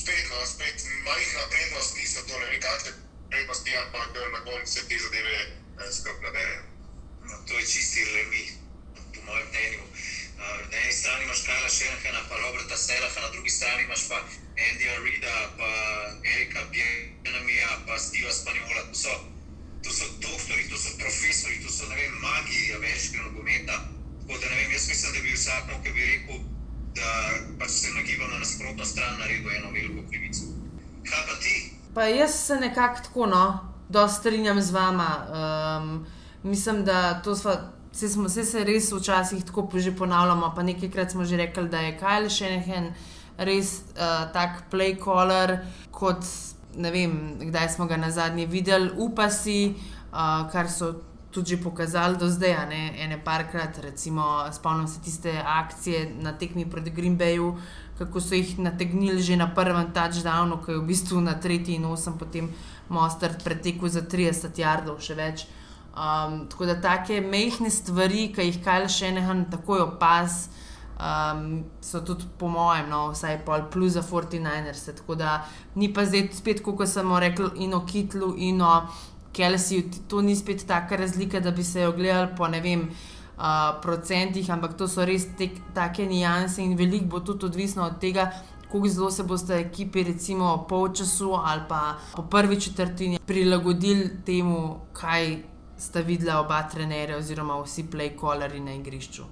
spet, 0.00 0.24
no, 0.30 0.46
spet 0.46 0.86
majhna 1.06 1.46
prednost, 1.54 1.98
niso 1.98 2.26
to 2.30 2.38
ne 2.38 2.46
vem 2.50 2.62
kakšne 2.66 2.94
prednosti, 3.30 3.76
ampak 3.82 4.18
na 4.34 4.40
koncu 4.46 4.72
se 4.72 4.86
te 4.88 4.98
zadeve 5.04 5.36
uh, 5.42 5.86
skrb 5.98 6.26
naberejo. 6.26 6.62
No, 7.26 7.42
to 7.46 7.58
je 7.58 7.66
čisti 7.74 8.06
lemi, 8.14 8.44
po 9.14 9.26
mojem 9.26 9.46
mnenju. 9.50 9.86
Na 10.40 10.78
eni 10.78 10.92
strani 10.92 11.24
imaš 11.24 11.40
Kajla 11.46 11.68
Šenhena, 11.78 12.20
pa 12.28 12.34
Roberta 12.42 12.76
Selaha, 12.76 13.20
na 13.20 13.28
drugi 13.34 13.50
strani 13.50 13.82
imaš 13.82 14.02
pa 14.08 14.18
Andyja 14.66 14.94
Rida, 15.04 15.36
pa 15.58 15.70
Erika 16.32 16.60
Bjenamija, 16.72 17.70
pa 17.86 17.98
Steva 17.98 18.32
Spanjola. 18.32 18.82
To 18.90 18.96
so, 19.02 19.12
to 19.84 19.90
so 19.98 20.04
doktori, 20.24 20.68
to 20.70 20.76
so 20.84 20.90
profesori, 21.02 21.62
to 21.64 21.70
so 21.76 21.84
magi 22.26 22.60
ameriškega 22.76 23.22
nogometa. 23.22 23.76
Tako 24.20 24.40
da 24.40 24.46
ne 24.50 24.56
vem, 24.56 24.72
jaz 24.72 24.88
mislim, 24.88 25.12
da 25.12 25.20
bi 25.20 25.32
vsakmo, 25.32 25.74
ki 25.82 25.90
bi 25.96 26.02
rekel, 26.10 26.38
da 26.98 27.08
pač 27.58 27.70
se 27.70 27.88
nagibal 27.98 28.28
na 28.30 28.38
nasprotno 28.38 28.84
stran, 28.84 29.18
naredil 29.18 29.50
eno 29.56 29.70
veliko 29.70 30.08
krivico. 30.10 30.44
Kaj 31.10 31.22
pa 31.28 31.34
ti? 31.42 31.54
Pa 31.94 32.04
jaz 32.04 32.46
se 32.46 32.54
nekako 32.54 33.02
tako, 33.04 33.26
no, 33.26 33.74
da 33.88 34.08
strinjam 34.08 34.62
z 34.62 34.70
vama. 34.70 35.10
Um, 35.26 36.06
mislim, 36.42 36.84
da 36.84 37.22
to 37.22 37.36
smo. 37.36 37.79
Vse, 37.92 38.08
smo, 38.08 38.28
vse 38.28 38.44
se 38.46 38.64
res 38.64 38.92
včasih 38.92 39.44
tako 39.44 39.68
že 39.74 39.92
ponavljamo, 39.96 40.52
pa 40.56 40.62
nekajkrat 40.62 41.10
smo 41.10 41.24
že 41.24 41.36
rekli, 41.36 41.68
da 41.68 41.80
je 41.80 41.98
Kajl 41.98 42.28
še 42.30 42.50
en 42.76 42.92
res 43.38 43.82
uh, 43.96 44.30
tak 44.32 44.70
play 44.70 44.94
caller, 44.94 45.58
kot 45.90 46.24
ne 46.76 46.90
vem, 46.90 47.14
kdaj 47.40 47.68
smo 47.74 47.86
ga 47.86 47.96
na 47.96 48.10
zadnji 48.10 48.46
videli, 48.46 48.92
upa 48.96 49.30
si, 49.30 49.74
uh, 50.12 50.46
kar 50.52 50.70
so 50.70 51.02
tudi 51.30 51.54
že 51.54 51.62
pokazali 51.62 52.18
do 52.18 52.28
zdaj, 52.28 52.66
ne, 52.68 52.94
ene 52.98 53.18
parkrat, 53.24 53.78
recimo, 53.78 54.46
spomnim 54.52 54.88
se 54.88 55.00
tiste 55.00 55.30
akcije 55.46 56.14
na 56.22 56.32
tekmi 56.32 56.66
proti 56.70 56.90
Green 56.90 57.18
Bayu, 57.18 57.54
kako 57.98 58.20
so 58.20 58.34
jih 58.34 58.58
nategnili 58.58 59.22
že 59.22 59.36
na 59.36 59.46
prvem 59.54 59.92
touchdownu, 59.92 60.62
ki 60.64 60.72
je 60.72 60.78
v 60.78 60.86
bistvu 60.86 61.20
na 61.20 61.34
tretji 61.34 61.74
in 61.74 61.84
osem 61.84 62.18
potem 62.18 62.50
Mostard 62.88 63.44
pretekel 63.44 63.88
za 63.88 64.02
30 64.02 64.58
jardov, 64.58 64.98
še 65.00 65.14
več. 65.14 65.46
Um, 65.90 66.46
tako 66.48 66.66
da 66.66 66.80
take 66.80 67.20
mehke 67.20 67.70
stvari, 67.70 68.28
ki 68.34 68.46
jih 68.46 68.58
kaj 68.62 68.86
še 68.88 69.10
ne 69.10 69.24
hnem 69.26 69.48
takoj 69.50 69.82
opaz, 69.88 70.44
um, 70.94 71.64
so 71.82 72.00
tudi 72.06 72.28
po 72.38 72.48
mojem, 72.48 72.86
no, 72.92 73.08
vsaj 73.10 73.40
pol 73.46 73.66
plus 73.72 73.96
za 73.98 74.04
49ers. 74.06 74.84
Tako 75.00 75.18
da 75.18 75.40
ni 75.74 75.90
pa 75.92 76.06
zdaj 76.06 76.28
spet, 76.38 76.62
kot 76.62 76.86
sem 76.88 77.10
rekel, 77.18 77.50
in 77.58 77.74
o 77.74 77.82
Kitlu, 77.86 78.36
in 78.38 78.62
o 78.62 78.74
Kelseyju, 79.34 80.06
to 80.08 80.22
ni 80.22 80.36
spet 80.38 80.62
taka 80.66 80.96
razlika, 80.96 81.40
da 81.40 81.50
bi 81.50 81.66
se 81.66 81.82
jo 81.82 81.92
gledali 81.92 82.36
po 82.36 82.48
ne 82.48 82.60
vem. 82.60 82.88
Uh, 83.40 83.80
procentih, 83.80 84.50
ampak 84.52 84.74
to 84.76 84.84
so 84.84 85.00
res 85.08 85.22
te, 85.38 85.46
take 85.72 86.04
nijanse, 86.04 86.60
in 86.60 86.74
veliko 86.76 87.06
bo 87.14 87.20
tudi 87.24 87.46
odvisno 87.48 87.86
od 87.86 87.94
tega, 87.96 88.26
kako 88.66 88.88
zelo 88.88 89.10
se 89.10 89.24
boste 89.24 89.56
ekipi, 89.56 90.02
recimo 90.04 90.66
po 90.68 90.82
času 90.88 91.32
ali 91.32 91.62
pa 91.68 91.96
po 92.12 92.22
prvi 92.22 92.60
četrtini, 92.60 93.18
prilagodili 93.26 94.10
temu, 94.26 94.84
kaj 94.92 95.38
sta 95.80 96.00
videla 96.00 96.40
oba 96.40 96.62
trenerja, 96.68 97.16
oziroma 97.16 97.56
vsi 97.62 97.86
play-colleri 97.92 98.60
na 98.60 98.74
igrišču. 98.74 99.24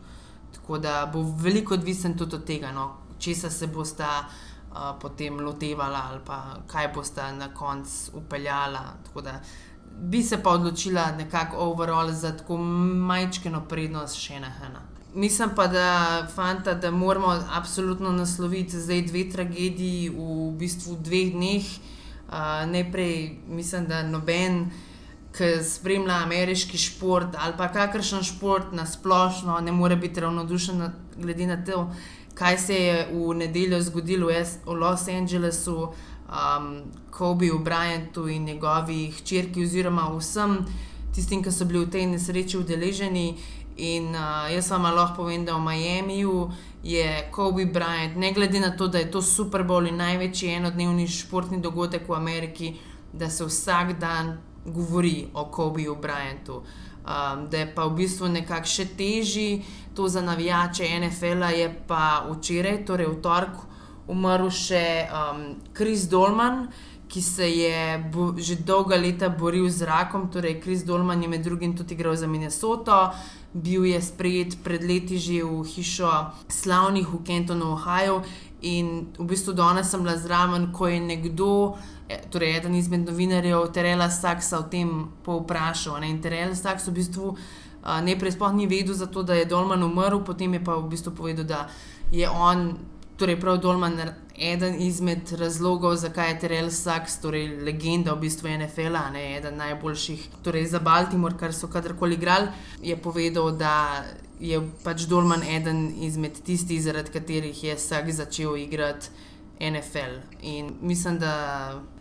Tako 0.54 0.78
da 0.78 1.10
bo 1.12 1.22
veliko 1.36 1.74
odvisen 1.74 2.16
tudi 2.18 2.36
od 2.36 2.44
tega, 2.44 2.72
no, 2.72 2.90
česa 3.18 3.50
se 3.50 3.66
bosta 3.66 4.08
uh, 4.24 4.76
potem 5.00 5.40
lotevala 5.40 6.02
ali 6.10 6.20
pa 6.26 6.56
kaj 6.66 6.88
bosta 6.94 7.32
na 7.32 7.54
koncu 7.54 8.16
upeljala. 8.16 8.84
Tako 9.04 9.20
da 9.20 9.40
bi 10.00 10.22
se 10.22 10.42
pa 10.42 10.50
odločila 10.50 11.10
nekako 11.16 11.56
overall 11.56 12.12
za 12.12 12.36
tako 12.36 12.56
majčkeno 12.56 13.64
prednost 13.68 14.16
še 14.16 14.40
na 14.40 14.52
ena. 14.66 14.80
Mislim 15.14 15.50
pa, 15.56 15.66
da, 15.66 16.26
fanta, 16.34 16.74
da 16.74 16.90
moramo 16.90 17.32
absolutno 17.52 18.12
nasloviti 18.12 18.80
zdaj 18.80 19.02
dve 19.02 19.30
tragediji 19.30 20.10
v 20.10 20.52
bistvu 20.58 20.98
dveh 21.00 21.32
dneh. 21.32 21.64
Uh, 22.28 22.34
najprej 22.70 23.38
mislim, 23.48 23.86
da 23.88 24.02
noben 24.02 24.70
ki 25.38 25.62
spremlja 25.62 26.16
ameriški 26.24 26.78
šport 26.78 27.36
ali 27.38 27.54
pa 27.56 27.68
kakršen 27.72 28.22
šport 28.26 28.72
na 28.72 28.86
splošno, 28.86 29.60
ne 29.60 29.72
more 29.72 29.96
biti 29.96 30.20
ravnodušen, 30.20 30.82
glede 31.16 31.46
na 31.46 31.64
to, 31.64 31.90
kaj 32.34 32.58
se 32.58 32.74
je 32.74 33.08
v 33.12 33.34
nedeljo 33.34 33.80
zgodilo 33.82 34.28
v 34.66 34.74
Los 34.74 35.08
Angelesu, 35.08 35.92
um, 36.28 36.82
Kobeju, 37.10 37.58
Bryantu 37.58 38.28
in 38.28 38.44
njegovi 38.44 39.10
hčerki, 39.10 39.64
oziroma 39.64 40.10
vsem 40.18 40.58
tistim, 41.14 41.42
ki 41.42 41.52
so 41.52 41.64
bili 41.64 41.84
v 41.84 41.90
tej 41.90 42.06
nesreči 42.06 42.58
udeleženi. 42.58 43.36
In 43.78 44.10
uh, 44.10 44.50
jaz 44.50 44.70
vam 44.70 44.86
lahko 44.90 45.22
povem, 45.22 45.44
da 45.46 45.54
v 45.54 45.62
Miamiju 45.62 46.50
je 46.82 47.30
Kobe 47.30 47.66
Bryant, 47.66 48.16
ne 48.16 48.32
glede 48.32 48.60
na 48.60 48.70
to, 48.76 48.88
da 48.88 48.98
je 48.98 49.10
to 49.10 49.22
Super 49.22 49.62
Bowl 49.62 49.86
in 49.86 49.96
največji 49.96 50.54
enodnevni 50.58 51.06
športni 51.08 51.60
dogodek 51.62 52.08
v 52.08 52.14
Ameriki, 52.14 52.74
da 53.12 53.30
se 53.30 53.44
vsak 53.44 53.98
dan 53.98 54.38
govori 54.64 55.28
o 55.34 55.44
Kobeju 55.44 55.96
Bryantu. 56.02 56.62
Um, 57.08 57.46
da 57.48 57.58
je 57.58 57.74
pa 57.74 57.86
v 57.88 57.94
bistvu 58.02 58.28
nekako 58.28 58.68
še 58.68 58.84
težji 58.98 59.62
to 59.96 60.08
za 60.08 60.20
navijače 60.22 60.84
NFL-a, 61.00 61.48
je 61.56 61.70
pa 61.88 62.26
včeraj, 62.28 62.84
torej 62.84 63.08
v 63.08 63.16
torek, 63.24 63.56
umrl 64.08 64.50
še 64.52 65.08
um, 65.08 65.56
Dolman, 66.10 66.68
ki 67.08 67.22
se 67.22 67.48
je 67.48 67.98
bo, 68.12 68.34
že 68.36 68.60
dolga 68.60 68.96
leta 68.96 69.28
boril 69.28 69.68
z 69.70 69.88
rakom. 69.88 70.28
Torej, 70.28 70.60
Kris 70.60 70.84
Dolman 70.84 71.22
je 71.22 71.28
med 71.28 71.42
drugim 71.42 71.76
tudi 71.76 71.94
igral 71.94 72.16
za 72.16 72.26
Minnesoto, 72.26 73.12
bil 73.52 73.84
je 73.84 74.00
sprejet 74.02 74.58
pred 74.64 74.84
leti 74.84 75.16
že 75.18 75.40
v 75.42 75.64
hišo 75.64 76.10
slavnih 76.48 77.08
v 77.08 77.24
Kentonu, 77.24 77.72
Ohio. 77.72 78.22
In 78.60 79.08
v 79.16 79.24
bistvu 79.24 79.54
danes 79.54 79.88
sem 79.88 80.02
bila 80.02 80.18
zraven, 80.18 80.72
ko 80.72 80.86
je 80.86 81.00
nekdo. 81.00 81.78
E, 82.08 82.18
torej, 82.30 82.56
eden 82.56 82.74
izmed 82.74 83.04
novinarjev, 83.04 83.66
Terela 83.72 84.10
Saksa, 84.10 84.58
o 84.58 84.62
tem 84.62 85.08
povprašal. 85.24 86.00
In 86.08 86.22
Terela 86.24 86.54
Saks 86.56 86.88
v 86.88 86.94
bistvu 86.96 87.34
najprej 87.84 88.32
sploh 88.32 88.54
ni 88.56 88.66
vedel, 88.66 88.94
zato, 88.94 89.22
da 89.22 89.34
je 89.34 89.44
Dolman 89.44 89.82
umrl, 89.82 90.22
potem 90.24 90.54
je 90.56 90.64
pa 90.64 90.76
v 90.76 90.88
bistvu 90.88 91.12
povedal, 91.12 91.44
da 91.44 91.68
je 92.12 92.28
on, 92.30 92.78
torej 93.20 93.36
prav 93.40 93.58
Dolman, 93.60 94.00
eden 94.38 94.80
izmed 94.80 95.32
razlogov, 95.36 95.98
zakaj 96.00 96.30
je 96.30 96.38
Terela 96.38 96.70
Saks, 96.72 97.18
torej 97.20 97.60
legenda 97.60 98.16
v 98.16 98.24
bistvu 98.24 98.56
NFL-a, 98.56 99.12
eden 99.12 99.60
najboljših, 99.60 100.40
torej 100.42 100.66
za 100.72 100.80
Baltimore, 100.80 101.36
kar 101.36 101.52
so 101.52 101.68
kadarkoli 101.68 102.16
igrali, 102.16 102.48
je 102.82 102.96
povedal, 102.96 103.52
da. 103.52 104.04
Je 104.38 104.54
pač 104.84 105.08
Dolman 105.10 105.42
eden 105.42 105.88
izmed 106.06 106.36
tistih, 106.46 106.78
zaradi 106.78 107.10
katerih 107.10 107.58
je 107.64 107.72
vsak 107.74 108.12
začel 108.14 108.54
igrati 108.56 109.10
NFL. 109.58 110.20
In 110.46 110.76
mislim, 110.78 111.18
da 111.18 111.32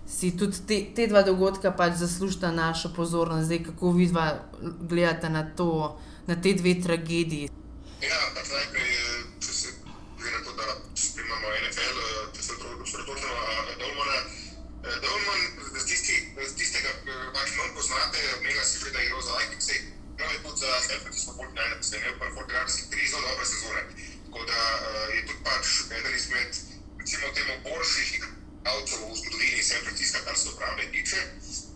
si 0.07 0.31
tudi 0.37 0.57
te, 0.67 0.77
te 0.95 1.07
dva 1.11 1.21
dogodka 1.21 1.71
pač 1.75 1.99
zaslužita 1.99 2.51
našo 2.51 2.93
pozornost, 2.95 3.51
zdaj 3.51 3.63
kako 3.63 3.91
vi 3.91 4.07
dva 4.07 4.39
gledate 4.81 5.29
na, 5.29 5.43
to, 5.43 5.99
na 6.27 6.35
te 6.41 6.53
dve 6.53 6.77
tragediji. 6.79 7.51
Ja, 8.01 8.19
pač 8.31 8.47
najprej, 8.55 8.93
če 9.43 9.51
se 9.51 9.73
glede 10.15 10.31
na 10.31 10.41
to, 10.47 10.53
da 10.55 10.65
spremljamo 10.95 11.51
NFL, 11.67 11.99
če 12.37 12.45
se 12.47 12.55
osredotočimo 12.55 13.35
na 13.35 13.75
Dolmana. 13.83 14.19
Dolman, 14.87 15.41
z, 15.75 15.83
tisti, 15.89 16.15
tistega, 16.55 16.93
pač 17.35 17.51
manj 17.59 17.75
poznate, 17.75 18.23
omenila 18.39 18.63
si 18.63 18.79
že, 18.79 18.93
da 18.95 19.03
je 19.03 19.09
igral 19.09 19.21
za 19.27 19.35
Vikings, 19.41 19.67
prav 20.15 20.31
je 20.31 20.39
tudi 20.45 20.63
za 20.63 20.71
San 20.87 21.03
Francisco 21.03 21.35
49ers, 21.35 21.91
imel 21.99 22.15
pa 22.21 22.31
49ers 22.31 22.79
tri 22.93 23.03
zelo 23.11 23.27
dobre 23.27 23.45
sezone. 23.51 23.83
Tako 24.23 24.47
da 24.47 24.63
je 25.11 25.21
tudi 25.27 25.43
pač 25.43 25.75
eden 25.91 26.15
izmed, 26.15 26.63
recimo, 27.03 27.35
temu 27.35 27.59
boljših 27.67 28.15
igralcev 28.15 28.36
v 28.75 29.15
zgodovini 29.15 29.63
San 29.63 29.81
Francisca, 29.81 30.19
kar 30.25 30.37
se 30.37 30.49
obrambe 30.49 30.91
tiče. 30.91 31.17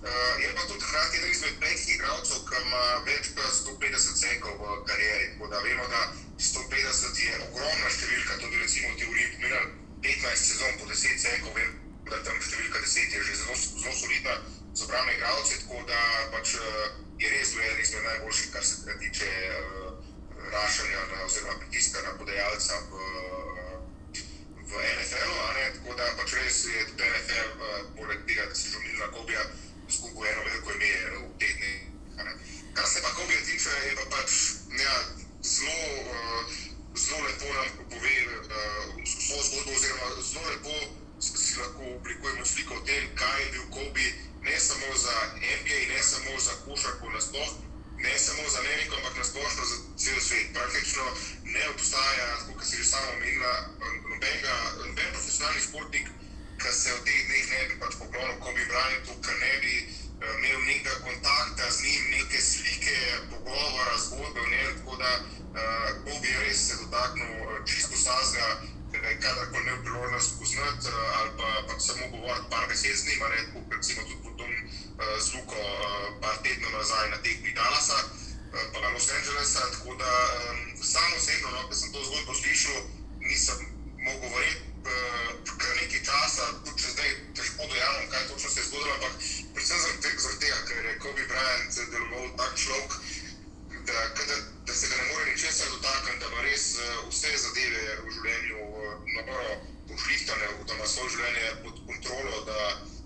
Uh, 0.02 0.44
je 0.44 0.56
pa 0.56 0.62
tudi 0.68 0.84
hkrati 0.84 1.18
eden 1.18 1.32
izmed 1.32 1.56
petih 1.60 1.96
igralcev, 1.96 2.40
ki 2.50 2.56
ima 2.66 2.84
več 3.06 3.30
kot 3.36 3.54
150 3.80 4.18
sekov 4.24 4.54
v 4.60 4.84
karieri. 4.90 5.28
Tako 5.34 5.48
da 5.48 5.60
vemo, 5.60 5.88
da 5.88 6.02
150 6.40 7.22
je 7.26 7.34
ogromna 7.48 7.90
številka, 7.96 8.40
tudi 8.42 8.64
recimo 8.64 8.90
v 8.90 8.98
teoriji 9.02 9.32
pomenila 9.36 9.62
15 10.02 10.50
sezon 10.50 10.80
po 10.82 10.90
10 10.90 11.24
sekov, 11.26 11.54
vem, 11.60 11.72
da 12.10 12.20
tam 12.26 12.42
številka 12.42 12.84
10 12.84 13.16
je 13.16 13.24
že 13.30 13.38
zelo, 13.44 13.56
zelo 13.62 13.96
solidna 14.02 14.36
za 14.74 14.86
obrambe 14.88 15.16
igralce, 15.16 15.62
tako 15.64 15.86
da 15.88 16.02
pač 16.34 16.56
uh, 16.58 16.84
je 17.22 17.30
res 17.30 17.54
bil 17.54 17.64
eden 17.70 17.86
izmed 17.86 18.08
najboljših, 18.10 18.52
kar 18.58 18.66
se 18.66 18.98
tiče 19.06 19.32
uh, 19.62 19.92
rašanja 20.52 21.08
na, 21.14 21.24
oziroma 21.30 21.60
pritiska 21.62 22.02
na 22.02 22.18
podajalca 22.18 22.84
v 22.90 23.51
v 24.72 24.84
NFL-u, 24.96 25.36
tako 25.76 25.96
da 26.00 26.06
pač 26.18 26.34
res 26.40 26.60
je 26.66 26.86
tudi 26.90 27.10
NFL, 27.10 27.50
uh, 27.56 27.82
poleg 27.98 28.24
tega, 28.28 28.46
da 28.46 28.56
si 28.56 28.72
želel 28.72 28.98
na 29.00 29.12
Kobija, 29.16 29.44
skupaj 29.90 30.32
eno 30.32 30.42
veliko 30.48 30.72
ime 30.72 30.92
v 31.40 31.54
ne. 31.62 32.34
Kar 32.74 32.88
se 32.88 33.02
pa 33.02 33.14
Kobija 33.18 33.42
tiče, 33.46 33.70
je 33.88 33.96
pa 34.00 34.06
pač 34.16 34.32
ja, 34.84 34.96
zelo, 35.44 35.78
uh, 36.16 36.42
zelo 36.96 37.22
lepo 37.28 37.54
nam 37.54 37.86
pove 37.92 38.16
uh, 38.32 39.04
vso 39.04 39.44
zgodbo, 39.48 39.72
oziroma 39.76 40.08
zelo 40.32 40.50
lepo 40.50 40.76
si 41.22 41.60
lahko 41.60 41.84
oblikujemo 41.96 42.46
sliko 42.46 42.74
o 42.76 42.86
tem, 42.86 43.04
kaj 43.16 43.42
je 43.44 43.52
bil 43.52 43.66
Kobi, 43.70 44.08
ne 44.42 44.60
samo 44.60 44.98
za 44.98 45.16
NBA, 45.38 45.80
ne 45.94 46.04
samo 46.04 46.40
za 46.40 46.54
košarko 46.66 47.10
ne 47.98 48.20
samo 48.20 48.50
za 48.50 48.60
Ameriko, 48.60 48.96
ampak 48.96 49.18
nasplošno 49.18 49.66
za 49.66 49.76
cel 50.04 50.20
svet. 50.22 50.54
Praktično 50.54 51.04
ne 51.44 51.70
obstaja, 51.70 52.28
kot 52.48 52.66
si 52.66 52.78
že 52.78 52.86
sama 52.86 53.10
omenila, 53.16 53.54
nobenega, 54.10 54.56
noben 54.86 55.12
profesionalni 55.14 55.62
športnik, 55.62 56.08
ki 56.62 56.72
se 56.74 56.94
v 56.94 57.04
teh 57.06 57.22
dneh 57.28 57.46
ne 57.52 57.62
bi 57.70 57.76
pač 57.82 57.98
poklonil 58.02 58.40
Kobi 58.42 58.66
Bryantu, 58.70 59.18
ker 59.26 59.38
ne 59.44 59.54
bi 59.62 59.76
eh, 59.78 60.34
imel 60.38 60.60
nekega 60.70 60.98
kontakta 61.06 61.70
z 61.70 61.86
njim, 61.86 62.04
neke 62.16 62.42
slike, 62.42 62.98
pogovora, 63.30 63.96
zgodbe, 64.06 64.42
ne, 64.54 64.62
tako 64.78 64.98
da 65.02 65.12
uh, 65.22 65.88
Kobi 66.06 66.30
je 66.34 66.44
res 66.46 66.62
se 66.68 66.78
dotaknil 66.82 67.34
eh, 67.34 67.62
čisto 67.66 67.98
vsega, 67.98 68.48
ga 68.92 69.08
je 69.08 69.20
kadarkoli 69.26 69.64
imel 69.64 69.84
priložnost 69.86 70.36
spoznati 70.36 70.88
uh, 70.88 71.20
ali 71.20 71.32
pa, 71.38 71.50
pa 71.68 71.80
samo 71.80 72.10
govoriti 72.14 72.50
par 72.54 72.68
besed 72.70 72.98
z 72.98 73.06
njim, 73.08 73.22
ne, 73.34 73.46
tako 73.46 73.76
recimo 73.76 74.02
tudi 74.08 74.24
potom 74.24 74.50
uh, 74.54 75.18
z 75.18 75.28
Luko 75.36 75.62
uh, 75.62 76.10
par 76.22 76.38
tednov 76.46 76.72
nazaj 76.78 77.10
na 77.10 77.18
tekmi 77.26 77.58
Dallasa, 77.58 77.98
uh, 78.06 78.21
pa 78.52 78.80
na 78.82 78.90
Los 78.90 79.10
Angelesa, 79.10 79.60
tako 79.72 79.96
da 79.96 80.12
um, 80.52 80.84
sam 80.84 81.14
osebno, 81.18 81.52
no, 81.52 81.68
ko 81.68 81.76
sem 81.76 81.92
to 81.92 82.04
zgodbo 82.04 82.34
slišal, 82.36 82.82
nisem 83.20 83.60
mogel 84.04 84.30
verjeti 84.36 84.64
uh, 84.84 85.58
kar 85.58 85.76
nekaj 85.82 86.02
časa, 86.04 86.46
tudi 86.66 86.84
če 86.84 86.90
zdaj 86.96 87.10
težko 87.38 87.68
dojamem, 87.72 88.10
kaj 88.12 88.28
točno 88.28 88.50
se 88.50 88.60
je 88.60 88.66
zgodilo, 88.68 88.94
ampak 88.94 89.14
predvsem 89.54 89.80
zaradi 89.80 90.02
te- 90.02 90.20
zaradi 90.24 90.40
tega, 90.46 90.60
ker 90.68 90.86
je 90.86 91.00
Kobe 91.00 91.28
Bryant 91.32 91.80
deloval 91.94 92.28
tak 92.42 92.54
človek, 92.64 92.92
da, 93.88 94.00
da, 94.20 94.36
da 94.68 94.74
se 94.74 94.88
ga 94.88 94.96
ne 94.96 95.06
more 95.14 95.26
ničesar 95.32 95.70
dotakniti, 95.76 96.20
da 96.20 96.28
ima 96.32 96.42
res 96.42 96.66
uh, 96.76 97.08
vse 97.10 97.32
zadeve 97.46 97.86
v 98.04 98.16
življenju 98.18 98.60
uh, 98.68 98.92
naboro 99.16 99.56
pošlihtane, 99.88 100.52
da 100.68 100.74
ima 100.76 100.88
svoje 100.88 101.16
življenje 101.16 101.56
pod 101.64 101.82
kontrolo, 101.88 102.44
da 102.52 102.60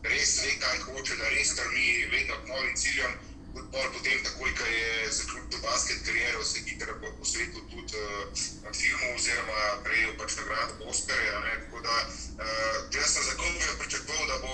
res 0.09 0.35
ve, 0.41 0.57
kaj 0.65 0.83
hoče, 0.89 1.21
da 1.21 1.29
res 1.37 1.53
strmi 1.53 1.87
vedno 2.11 2.41
k 2.41 2.47
novim 2.49 2.75
ciljem. 2.75 3.15
Pol 3.55 3.87
potem, 3.95 4.19
takoj, 4.23 4.51
ko 4.55 4.65
je 4.67 5.11
zaključil 5.11 5.59
basket 5.63 5.99
kariero, 6.05 6.43
se 6.43 6.59
je 6.59 6.63
hitro 6.67 6.93
po, 7.01 7.07
posvetil 7.19 7.61
tudi 7.71 7.95
uh, 7.97 8.73
filmu 8.79 9.07
oziroma 9.15 9.59
prejel 9.83 10.11
pač 10.19 10.35
nagrado 10.39 10.89
Oscarja. 10.91 11.39
ne, 11.45 11.53
Tako 11.63 11.79
da 11.87 11.95
uh, 12.03 12.75
jaz 12.95 13.13
sem 13.13 13.23
za 13.23 13.35
Kobeja 13.39 13.77
pričakoval, 13.79 14.25
da 14.31 14.37
bo 14.43 14.51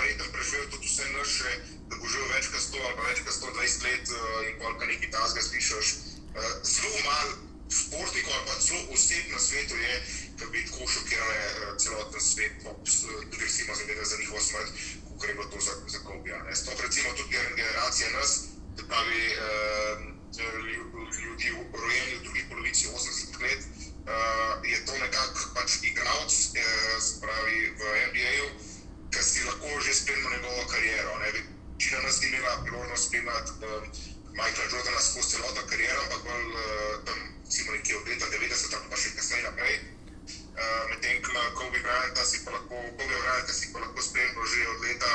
verjetno 0.00 0.26
preživel 0.32 0.66
tudi 0.74 0.86
vse 0.86 1.08
naše, 1.16 1.54
da 1.88 1.96
bo 1.96 2.12
živel 2.12 2.28
več 2.34 2.50
kot 2.52 2.62
100 2.66 2.84
ali 2.86 2.96
pa 2.98 3.08
več 3.08 3.22
kot 3.24 3.34
120 3.40 3.88
let 3.88 4.12
uh, 4.12 4.20
in 4.48 4.60
pol, 4.60 4.76
kar 4.80 4.92
nekaj 4.92 5.10
tasga 5.16 5.46
slišiš. 5.48 5.94
Uh, 6.32 6.52
zelo 6.74 7.00
malo 7.08 7.32
športnikov 7.72 8.34
ali 8.36 8.46
pa 8.50 8.58
celo 8.66 8.82
oseb 8.96 9.32
na 9.32 9.40
svetu 9.40 9.80
je, 9.80 9.94
ki 10.36 10.50
bi 10.52 10.66
tako 10.68 10.90
šokirale 10.96 11.40
celoten 11.80 12.20
svet, 12.20 12.68
uh, 12.68 12.76
tudi 12.84 13.44
recimo 13.46 13.80
zavedati 13.80 14.10
za 14.12 14.20
njihovo 14.20 14.44
smrt, 14.50 14.84
kot 15.22 15.30
je 15.30 15.34
bilo 15.34 15.48
to 15.54 15.60
za, 15.60 15.74
za 15.86 15.98
Kobija. 16.06 16.38
Sploh 16.54 16.80
recimo 16.80 17.08
tudi 17.16 17.30
gener- 17.34 17.54
generacija 17.56 18.08
nas, 18.10 18.30
se 18.76 18.82
pravi 18.88 19.22
uh, 19.30 20.00
ljudi 21.24 21.48
rojeni 21.82 22.14
v 22.18 22.22
drugi 22.22 22.42
polovici 22.48 22.88
80 22.88 23.42
let, 23.42 23.60
uh, 23.62 24.66
je 24.72 24.78
to 24.86 24.92
nekako 25.04 25.40
pač 25.54 25.70
igralec, 25.82 26.34
uh, 26.34 27.02
se 27.06 27.20
pravi 27.22 27.58
v 27.78 27.82
NBA-ju, 28.08 28.48
ki 29.12 29.22
si 29.30 29.44
lahko 29.44 29.80
že 29.86 29.94
spremljal 29.94 30.32
njegovo 30.32 30.62
kariero. 30.74 31.18
ne. 31.18 31.30
Večina 31.32 32.02
nas 32.02 32.20
ni 32.20 32.26
imela 32.26 32.62
priložnost 32.64 33.06
spremljati 33.06 33.50
uh, 33.50 33.82
Michaela 34.38 34.70
Jordana 34.72 35.00
skozi 35.00 35.28
celotno 35.30 35.62
kariero, 35.70 36.00
ampak 36.02 36.22
bolj 36.26 36.46
uh, 36.50 37.04
tam, 37.06 37.18
recimo 37.44 37.72
nekje 37.72 37.96
od 37.96 38.08
leta 38.08 38.26
90 38.26 38.76
ali 38.76 38.86
pa 38.90 38.96
še 38.96 39.16
kasneje 39.16 39.42
naprej. 39.42 39.74
Uh, 40.52 40.84
Medtem 40.90 41.22
ko 41.24 41.32
Kobe 41.56 41.80
Bryanta 41.80 42.24
si 42.24 42.44
pa 42.44 42.50
lahko, 42.52 42.76
Kobe 42.76 43.04
Bryanta 43.08 43.52
si 43.52 43.72
pa 43.72 43.80
lahko 43.80 44.02
spremljal 44.04 44.44
že 44.44 44.68
od 44.68 44.80
leta 44.84 45.12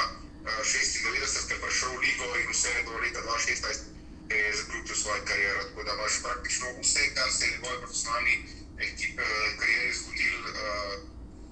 uh, 0.49 0.61
96, 0.65 1.45
ko 1.45 1.53
je 1.53 1.61
prišel 1.61 1.89
v 1.93 2.01
ligo 2.01 2.25
in 2.41 2.47
vse 2.49 2.73
do 2.85 2.97
leta 2.97 3.21
2016 3.21 3.97
je 4.33 4.53
zaključil 4.57 4.95
svojo 4.95 5.21
kariero. 5.25 5.63
Tako 5.63 5.83
da 5.83 5.93
imaš 5.93 6.21
praktično 6.23 6.65
vse, 6.81 7.13
kar 7.15 7.29
se 7.31 7.45
je 7.45 7.51
v 7.51 7.53
njegovi 7.53 7.77
profesionalni 7.81 8.35
ekipi 8.77 9.23
karieri 9.59 9.93
zgodil, 9.93 10.39
uh, 10.41 10.93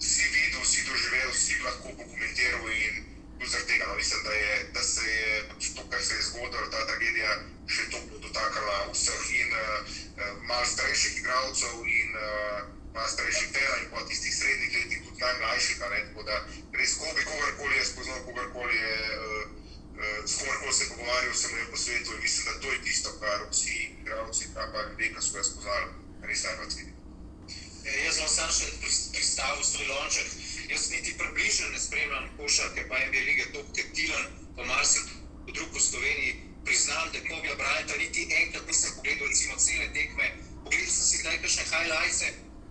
si 0.01 0.23
videl, 0.33 0.65
si 0.65 0.81
doživel, 0.89 1.29
si 1.33 1.53
lahko 1.61 1.87
pokomentiral 1.99 2.65
in 2.69 2.93
tudi 3.37 3.49
zaradi 3.51 3.67
tega 3.67 3.85
no, 3.85 3.95
mislim, 3.95 4.23
da, 4.23 4.33
je, 4.33 4.53
da 4.73 4.81
se 4.83 5.05
je 5.11 5.43
pač 5.49 5.63
to, 5.75 5.81
kar 5.89 6.01
se 6.03 6.13
je 6.15 6.21
zgodilo, 6.21 6.69
ta 6.73 6.85
tragedija, 6.89 7.31
še 7.67 7.83
toplo 7.93 8.17
dotakala 8.17 8.89
vseh 8.91 9.25
in 9.41 9.49
uh, 9.53 9.61
malo 10.49 10.65
starejših 10.65 11.21
igralcev 11.21 11.85
in 11.85 12.09
uh, 12.17 12.84
starejših 13.07 13.49
tera 13.51 13.75
in 13.83 13.87
pa 13.91 14.05
tistih 14.07 14.33
srednjih 14.39 14.71
letih, 14.77 14.99
tudi 15.05 15.19
najmlajših. 15.25 15.75
Tako 15.79 16.23
da 16.23 16.35
res 16.79 16.91
kobi 17.01 17.21
kogarkoli 17.29 17.75
je 17.75 17.85
spoznal, 17.85 18.19
kogarkoli 18.25 18.75
je. 18.75 18.95
Uh, 19.19 19.65
s 20.25 20.33
komerkoli 20.39 20.73
se 20.73 20.83
je 20.83 20.89
pogovarjal, 20.89 21.33
sem 21.33 21.57
je 21.57 21.71
po 21.71 21.77
svetu 21.77 22.13
in 22.13 22.21
mislim, 22.21 22.45
da 22.45 22.59
to 22.61 22.71
je 22.71 22.81
tisto, 22.81 23.09
kar 23.19 23.39
vsi 23.51 23.75
igralci, 24.01 24.45
pa 24.53 24.81
ljudje, 24.81 25.07
ki 25.13 25.21
so 25.21 25.31
ga 25.33 25.43
spoznali, 25.43 25.87
res 26.27 26.43
najbolj 26.43 26.69
cenijo. 26.69 26.95
Eh, 27.85 28.05
Jaz 28.05 28.17
bom 28.19 28.27
sam 28.27 28.49
še 28.51 28.65
pris- 28.81 29.09
pristavil 29.13 29.63
svoj 29.63 29.87
lonček. 29.87 30.27
Jaz 30.69 30.89
niti 30.91 31.17
približno 31.17 31.69
ne 31.69 31.79
spremljam 31.79 32.29
košarke, 32.37 32.87
pa 32.89 32.99
NBA 33.07 33.21
lige 33.29 33.45
to, 33.53 33.61
ker 33.75 33.85
Tilan, 33.93 34.25
pa 34.57 34.63
marsikdo 34.65 35.53
drug 35.53 35.75
v 35.75 35.81
Sloveniji, 35.89 36.33
priznam, 36.65 37.11
da 37.13 37.19
Kobija 37.29 37.55
Bryanta 37.55 37.97
niti 37.97 38.27
enkrat 38.41 38.67
nisem 38.67 38.91
pogledal, 38.95 39.27
recimo 39.27 39.55
cele 39.57 39.87
tekme. 39.93 40.27
Pogledal 40.63 40.91
sem 40.95 41.05
si 41.09 41.21
kdaj 41.21 41.37
kakšne 41.41 41.63
highlights, 41.71 42.19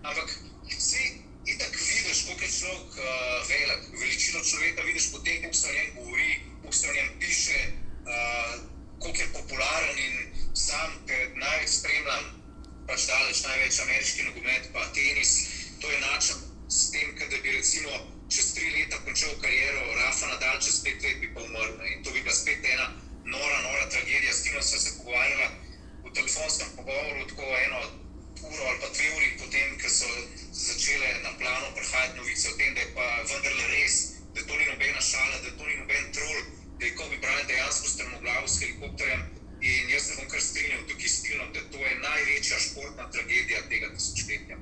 ampak 0.09 0.29
vsi 0.69 1.03
itak 1.45 1.73
vidiš, 1.89 2.25
koliko 2.25 2.43
je 2.43 2.51
človek 2.59 2.91
uh, 2.97 3.05
velik, 3.49 3.83
veličino 3.99 4.39
človeka 4.43 4.81
vidiš 4.81 5.11
po 5.11 5.19
tem, 5.19 5.41
kako 5.41 5.53
se 5.53 5.67
o 5.67 5.73
njem 5.73 5.89
govori, 5.95 6.31
kako 6.61 6.73
se 6.73 6.89
o 6.89 6.93
njem 6.93 7.09
piše, 7.19 7.59
uh, 7.67 8.51
koliko 8.99 9.21
je 9.21 9.33
popularen 9.33 9.97
in 10.07 10.15
sam, 10.53 10.89
ker 11.07 11.29
največ 11.35 11.69
spremljam 11.69 12.25
pač 12.87 13.05
daleč 13.09 13.41
največ 13.45 13.79
ameriški 13.85 14.27
nogomet, 14.29 14.69
pa 14.73 14.85
tenis. 14.93 15.31
To 15.81 15.91
je 15.91 15.99
način 15.99 16.35
s 16.69 16.91
tem, 16.91 17.15
da 17.19 17.37
bi 17.43 17.51
recimo 17.51 17.91
čez 18.29 18.53
tri 18.53 18.69
leta 18.73 18.97
končal 19.05 19.33
kariero, 19.41 19.81
Rafa 19.99 20.27
Nadal 20.27 20.61
čez 20.61 20.79
pet 20.83 21.03
let 21.03 21.19
bi 21.21 21.33
pa 21.33 21.41
umrl. 21.41 21.81
In 21.91 22.03
to 22.03 22.13
bi 22.13 22.21
bila 22.21 22.33
spet 22.33 22.65
ena 22.73 22.87
nora, 23.25 23.61
nora 23.61 23.89
tragedija. 23.89 24.33
S 24.33 24.43
tem 24.43 24.61
sem 24.61 24.79
se 24.79 24.97
pogovarjala 24.97 25.51
v 26.05 26.13
telefonskem 26.13 26.73
pogovoru, 26.77 27.27
tako 27.29 27.51
eno 27.65 27.81
uro 28.41 28.63
ali 28.69 28.79
pa 28.81 28.89
dve 28.95 29.07
uri 29.17 29.29
potem, 29.39 29.77
ko 29.81 29.89
so 29.89 30.09
začele 30.51 31.09
na 31.23 31.31
plano 31.39 31.71
prihajati 31.75 32.17
novice 32.17 32.49
o 32.49 32.57
tem, 32.57 32.73
da 32.75 32.81
je 32.81 32.91
pa 32.97 33.07
vendarle 33.29 33.67
res, 33.75 33.95
da 34.35 34.41
to 34.47 34.53
ni 34.57 34.65
nobena 34.71 35.01
šala, 35.01 35.37
da 35.45 35.49
to 35.57 35.63
ni 35.67 35.75
noben 35.79 36.11
trol, 36.15 36.37
da 36.79 36.85
je 36.85 36.95
Kobe 36.95 37.17
Bryant 37.23 37.47
dejansko 37.47 37.87
strmoglav 37.87 38.47
s 38.47 38.59
helikopterjem. 38.61 39.21
In 39.61 39.89
jaz 39.89 40.03
se 40.07 40.15
bom 40.17 40.27
kar 40.29 40.41
strinjal 40.41 40.83
tukaj 40.89 41.09
s 41.09 41.21
Tilom, 41.23 41.53
da 41.53 41.61
to 41.71 41.77
je 41.77 41.93
največja 42.01 42.59
športna 42.59 43.09
tragedija 43.11 43.61
tega 43.69 43.89
tisočletja. 43.95 44.57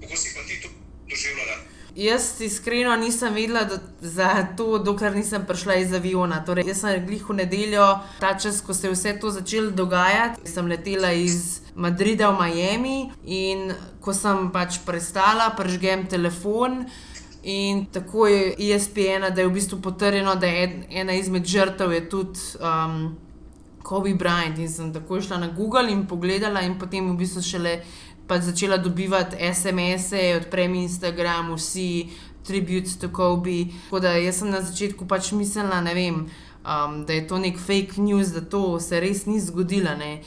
Kako 0.00 0.16
si 0.16 0.34
pa 0.34 0.42
ti 0.48 0.60
to 0.62 0.68
doživljala? 1.10 1.56
Jaz 1.96 2.40
iskreno 2.40 2.96
nisem 2.96 3.34
vedela 3.34 3.64
da, 3.64 3.78
za 4.00 4.46
to, 4.56 4.78
dokler 4.78 5.14
nisem 5.16 5.44
prišla 5.46 5.74
iz 5.74 5.92
aviona. 5.92 6.40
Torej, 6.44 6.64
jaz 6.66 6.80
sem 6.80 7.06
glih 7.06 7.28
v 7.28 7.36
nedeljo, 7.42 7.86
ta 8.20 8.32
čas, 8.38 8.62
ko 8.64 8.74
se 8.74 8.88
je 8.88 8.96
vse 8.96 9.18
to 9.20 9.30
začelo 9.30 9.70
dogajati, 9.70 10.48
sem 10.50 10.66
letela 10.66 11.12
iz 11.12 11.61
Madrida 11.74 12.30
v 12.30 12.38
Miami 12.40 12.98
in 13.24 13.72
ko 14.00 14.12
sem 14.12 14.50
pač 14.52 14.78
prestala, 14.86 15.52
pržgem 15.56 16.06
telefon. 16.06 16.84
In 17.42 17.86
tako 17.90 18.26
je 18.26 18.54
ESPN, 18.58 19.34
da 19.34 19.42
je 19.42 19.48
v 19.48 19.56
bistvu 19.56 19.80
potrjeno, 19.82 20.34
da 20.34 20.46
je 20.46 20.86
ena 20.90 21.12
izmed 21.12 21.46
žrtev 21.46 21.92
je 21.92 22.08
tudi 22.08 22.38
um, 22.60 23.16
Kobe 23.82 24.14
Bryant. 24.14 24.58
In 24.58 24.68
sem 24.68 24.92
tako 24.92 25.20
šla 25.20 25.38
na 25.38 25.48
Google 25.50 25.90
in 25.90 26.06
pogledala, 26.06 26.62
in 26.62 26.78
potem 26.78 27.10
v 27.10 27.16
bistvu 27.18 27.42
šele 27.42 27.80
pač 28.30 28.46
začela 28.46 28.78
dobivati 28.78 29.36
SMS-e, 29.36 30.36
odprem 30.38 30.74
Instagram, 30.74 31.54
vsi 31.56 32.12
tributes 32.46 32.98
to 32.98 33.10
Kobe. 33.10 33.64
Tako 33.88 34.00
da 34.00 34.14
jaz 34.22 34.38
sem 34.38 34.50
na 34.50 34.62
začetku 34.62 35.06
pač 35.06 35.32
mislila, 35.32 35.80
ne 35.80 35.94
vem. 35.94 36.24
Um, 36.62 37.04
da 37.06 37.12
je 37.12 37.26
to 37.28 37.38
nek 37.38 37.58
fake 37.58 37.98
news, 37.98 38.28
da 38.28 38.40
to 38.40 38.80
se 38.80 39.00
res 39.00 39.26
ni 39.26 39.40
zgodilo. 39.40 39.96
Ne. 39.98 40.22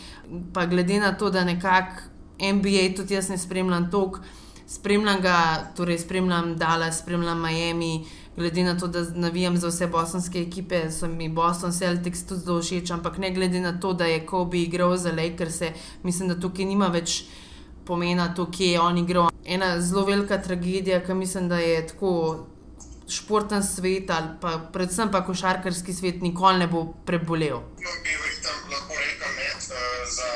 Pa 0.53 0.65
glede 0.65 0.99
na 0.99 1.13
to, 1.17 1.29
da 1.29 1.43
nekako 1.43 2.11
NBA 2.39 2.95
tudi 2.95 3.13
jaz 3.13 3.29
ne 3.29 3.37
spremljam 3.37 3.91
toliko, 3.91 4.19
spremljam 4.67 5.21
ga, 5.21 5.37
torej 5.75 5.99
spremljam 5.99 6.57
Dallas, 6.57 6.99
spremljam 6.99 7.41
Miami, 7.41 8.05
glede 8.35 8.63
na 8.63 8.77
to, 8.77 8.87
da 8.87 9.05
navijam 9.15 9.57
za 9.57 9.67
vse 9.67 9.87
bosanske 9.87 10.41
ekipe, 10.41 10.91
so 10.91 11.07
mi 11.07 11.29
Boston 11.29 11.71
Celtics 11.71 12.25
tudi 12.27 12.41
zelo 12.41 12.61
všeč, 12.61 12.91
ampak 12.91 13.17
ne 13.17 13.31
glede 13.31 13.61
na 13.61 13.79
to, 13.79 13.93
da 13.93 14.05
je 14.05 14.25
Kobe 14.25 14.57
igral 14.57 14.97
za 14.97 15.11
Lakers, 15.11 15.61
mislim, 16.03 16.29
da 16.29 16.39
tukaj 16.39 16.65
nima 16.65 16.87
več 16.87 17.23
pomena 17.85 18.33
to, 18.33 18.49
kje 18.51 18.71
je 18.71 18.81
on 18.81 18.97
igral. 18.97 19.29
Ena 19.45 19.81
zelo 19.81 20.05
velika 20.05 20.41
tragedija, 20.41 20.99
ki 21.05 21.13
mislim, 21.13 21.49
da 21.49 21.59
je 21.59 21.87
tako 21.87 22.45
športen 23.09 23.63
svet 23.63 24.09
ali 24.09 24.29
pa 24.41 24.57
predvsem 24.73 25.11
pa 25.11 25.25
košarkarski 25.25 25.93
svet 25.93 26.21
nikoli 26.21 26.59
ne 26.59 26.67
bo 26.67 26.85
prebolel. 27.05 27.61
No, 27.61 27.91
bi 28.03 28.13
verjetno 28.21 28.51
lahko 28.71 28.93
rekel 28.97 29.31
ne, 29.37 29.49
za 30.17 30.29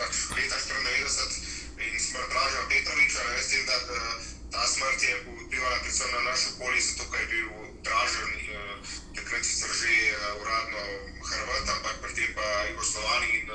pač 0.00 0.14
leta 0.36 0.56
94 0.56 1.84
in 1.84 2.00
smrt 2.00 2.28
Draža 2.32 2.62
Petroviča, 2.68 3.20
ne 3.28 3.32
vem, 3.36 3.66
da 3.68 3.76
uh, 3.76 4.28
ta 4.52 4.66
smrt 4.66 5.02
je 5.02 5.14
vplivala 5.24 5.78
predvsem 5.84 6.10
na 6.14 6.20
naš 6.30 6.46
okolje, 6.54 6.80
zato 6.88 7.10
ker 7.12 7.20
je 7.20 7.28
bil 7.32 7.48
Dražen 7.84 8.32
uh, 8.32 8.94
takrat 9.16 9.44
sicer 9.44 9.72
že 9.80 9.92
uh, 10.12 10.40
uradno 10.40 10.82
Hrvat, 11.24 11.68
ampak 11.76 11.96
pri 12.00 12.12
tem 12.16 12.30
pa 12.36 12.48
Jugoslovani 12.72 13.30
in 13.40 13.48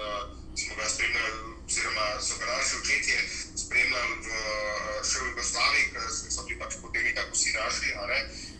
smo 0.60 0.76
ga 0.76 0.90
spremljali, 0.90 1.32
oziroma 1.68 2.06
so 2.28 2.38
ga 2.40 2.46
naši 2.46 2.76
očetje 2.82 3.18
spremljali 3.64 4.16
v, 4.26 4.28
uh, 4.28 5.00
še 5.10 5.20
v 5.24 5.28
Jugoslaviji, 5.32 5.90
ker 5.94 6.06
so 6.36 6.46
bili 6.48 6.60
pač 6.60 6.78
potem 6.84 7.04
nekako 7.08 7.38
vsi 7.38 7.56
naši, 7.58 7.94
a 7.96 8.08
ne. 8.12 8.20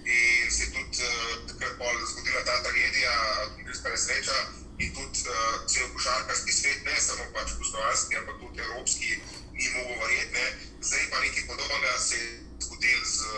In 0.10 0.52
se 0.52 0.64
je 0.64 0.72
tudi 0.74 1.10
takrat 1.52 1.76
pol 1.82 1.96
zgodila 2.12 2.42
ta 2.48 2.56
tragedija, 2.66 3.14
avtomobilska 3.44 3.90
nesreča 3.94 4.38
in 4.80 4.94
tudi 4.96 5.26
uh, 5.28 5.66
cel 5.68 5.90
košarkarski 5.94 6.54
svet, 6.60 6.84
ne 6.88 6.96
samo 7.08 7.26
pač 7.36 7.56
gospodarski, 7.62 8.18
ampak 8.22 8.40
tudi 8.44 8.64
evropski, 8.68 9.10
ni 9.54 9.68
mogel 9.76 10.00
verjeti. 10.04 10.34
Ne. 10.38 10.46
Zdaj 10.82 11.10
pa 11.12 11.20
nekaj 11.20 11.48
podobnega 11.52 11.98
se 12.00 12.16
je 12.16 12.30
zgodilo 12.66 13.06
z 13.06 13.18
uh, 13.28 13.34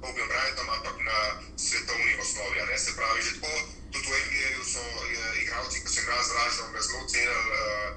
Bobom 0.00 0.28
Bryantom, 0.28 0.70
ampak 0.76 0.96
na 1.10 1.18
svetovni 1.56 2.16
osnovi. 2.22 2.64
Se 2.78 2.96
pravi, 2.96 3.22
že 3.22 3.40
tako, 3.40 3.77
v 4.08 4.14
NBA-ju 4.26 4.62
so 4.64 4.82
uh, 4.82 5.42
igralci, 5.42 5.84
ki 5.84 5.90
so 5.92 6.00
igrali 6.00 6.24
z 6.24 6.32
Ražom, 6.38 6.68
zelo 6.80 7.02
cenili, 7.08 7.42
uh, 7.52 7.90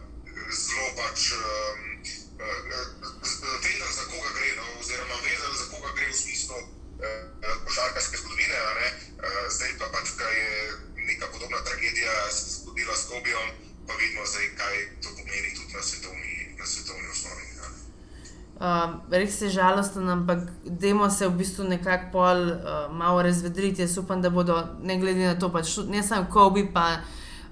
zelo 0.51 0.89
pač. 0.99 1.31
Um, 1.33 1.79
Vedeli, 2.41 3.93
za 3.93 4.03
koga 4.09 4.29
gre, 4.33 4.49
no, 4.57 4.63
oziroma 4.81 5.15
vedeli, 5.21 5.57
za 5.57 5.65
koga 5.69 5.93
gre 5.93 6.07
v 6.09 6.17
smislu 6.17 6.57
eh, 6.57 7.53
košarkarske 7.65 8.17
zgodovine. 8.17 8.57
ne. 8.81 8.87
Eh, 9.21 9.45
Zdaj 9.49 9.71
pa 9.77 9.87
pač, 9.93 10.07
kaj 10.17 10.33
je 10.39 10.73
neka 10.95 11.27
podobna 11.27 11.63
tragedija 11.63 12.31
se 12.31 12.45
zgodila 12.49 12.95
s 12.97 13.05
Kobijom, 13.09 13.47
pa 13.87 13.93
vidimo 13.93 14.25
zdaj, 14.25 14.47
kaj 14.57 14.75
to 15.03 15.09
pomeni 15.17 15.53
tudi 15.55 15.73
na 15.73 15.83
svetovni, 15.83 16.55
na 16.59 16.65
svetovni 16.65 17.07
osnovi. 17.07 17.50
Uh, 18.61 19.01
res 19.09 19.39
je 19.41 19.49
žalosten, 19.49 20.05
ampak 20.05 20.45
dajmo 20.65 21.09
se 21.09 21.25
v 21.25 21.33
bistvu 21.33 21.63
nekako 21.65 22.11
pol 22.13 22.37
uh, 22.45 22.93
malo 22.93 23.23
razvedriti. 23.25 23.81
Jaz 23.81 23.97
upam, 23.97 24.21
da 24.21 24.29
bodo, 24.29 24.53
ne 24.85 24.99
glede 25.01 25.25
na 25.25 25.33
to, 25.33 25.49
pač, 25.49 25.79
ne 25.89 26.03
samo 26.05 26.29
Kobe, 26.29 26.67
pa 26.69 27.01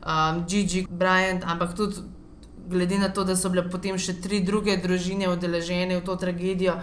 um, 0.05 0.45
Gigi 0.45 0.85
Bryant, 0.85 1.41
ampak 1.49 1.73
tudi 1.73 2.05
glede 2.69 3.01
na 3.01 3.09
to, 3.09 3.23
da 3.25 3.33
so 3.33 3.49
bile 3.49 3.65
potem 3.65 3.97
še 3.97 4.19
tri 4.21 4.43
druge 4.45 4.77
družine 4.77 5.31
udeležene 5.33 5.97
v 5.97 6.05
to 6.05 6.13
tragedijo. 6.13 6.77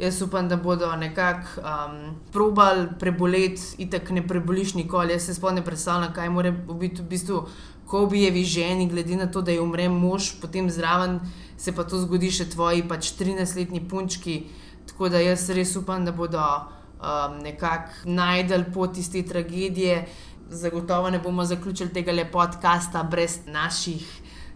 Jaz 0.00 0.18
upam, 0.24 0.48
da 0.48 0.56
bodo 0.56 0.88
nekako 0.96 1.62
um, 1.62 1.96
probali 2.34 2.88
preboleti, 2.98 3.84
itek 3.84 4.10
ne 4.10 4.26
preboliš 4.26 4.74
nikoli. 4.74 5.14
Jaz 5.14 5.30
se 5.30 5.52
ne 5.54 5.62
predstavljam, 5.62 6.10
kaj 6.12 6.30
mora 6.30 6.50
biti 6.50 7.02
v 7.02 7.06
bistvu 7.06 7.46
Kobijevi 7.86 8.44
ženi, 8.44 8.88
glede 8.88 9.16
na 9.16 9.26
to, 9.26 9.42
da 9.42 9.50
je 9.50 9.60
umre 9.60 9.88
mož, 9.88 10.40
potem 10.40 10.70
zraven 10.70 11.20
se 11.60 11.74
pa 11.76 11.84
to 11.84 12.00
zgodi 12.00 12.30
še 12.32 12.48
tvoji 12.54 12.86
pač 12.88 13.12
13-letni 13.18 13.82
punčki. 13.88 14.40
Tako 14.88 15.10
da 15.12 15.20
jaz 15.20 15.44
res 15.52 15.74
upam, 15.76 16.04
da 16.08 16.12
bodo 16.16 16.40
um, 16.40 17.36
nekako 17.44 18.08
najdel 18.16 18.64
pot 18.72 18.96
iz 18.96 19.10
te 19.12 19.22
tragedije. 19.26 20.06
Zagotovo 20.50 21.10
ne 21.10 21.20
bomo 21.22 21.44
zaključili 21.44 21.92
tega 21.92 22.12
le 22.16 22.24
podcasta 22.32 23.02
brez 23.02 23.40
naših 23.46 24.06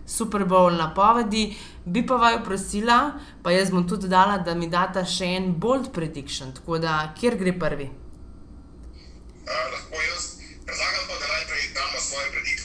Super 0.06 0.46
Bowl 0.48 0.76
napovedi. 0.78 1.44
Bi 1.84 2.06
pa 2.06 2.16
vaju 2.16 2.40
prosila, 2.44 3.12
pa 3.42 3.52
jaz 3.52 3.70
bom 3.70 3.84
tudi 3.88 4.08
dala, 4.08 4.38
da 4.38 4.54
mi 4.56 4.68
data 4.72 5.04
še 5.04 5.28
en 5.36 5.52
bold 5.60 5.92
prediction. 5.92 6.56
Tako 6.56 6.80
da, 6.80 6.96
kjer 7.20 7.36
gre 7.40 7.52
prvi? 7.58 7.90
Uh, 9.44 9.52
lahko 9.52 10.00
jaz 10.08 10.30
predlagam 10.64 11.04
pa, 11.08 11.20
da 11.20 11.26
najprej 11.36 11.68
damo 11.76 12.00
svoje 12.00 12.44
tiste 12.48 12.63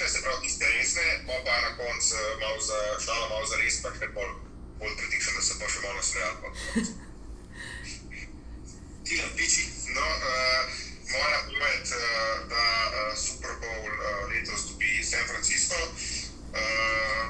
resne, 1.00 1.24
pa 1.28 1.34
pa 1.46 1.62
na 1.62 1.78
koncu 1.78 2.16
malo 2.40 2.62
za 2.62 3.00
šalo, 3.06 3.30
malo 3.30 3.46
za 3.46 3.58
res, 3.58 3.82
pa 3.82 3.90
še 3.96 4.08
bolj, 4.14 4.34
bolj 4.80 4.96
predikšen, 5.00 5.36
da 5.36 5.42
se 5.42 5.54
bo 5.60 5.70
še 5.70 5.80
malo 5.84 6.02
smejal. 6.04 6.36
Ti 9.06 9.14
lampiči. 9.22 9.64
No, 9.96 10.06
uh, 10.06 10.62
moja 11.12 11.30
napoved, 11.34 11.88
uh, 11.98 12.02
da 12.52 12.66
uh, 12.88 12.92
Super 13.18 13.54
Bowl 13.62 13.90
uh, 13.90 13.96
letos 14.30 14.62
dobi 14.70 14.92
San 15.04 15.26
Francisco. 15.32 15.80
Uh, 16.54 17.26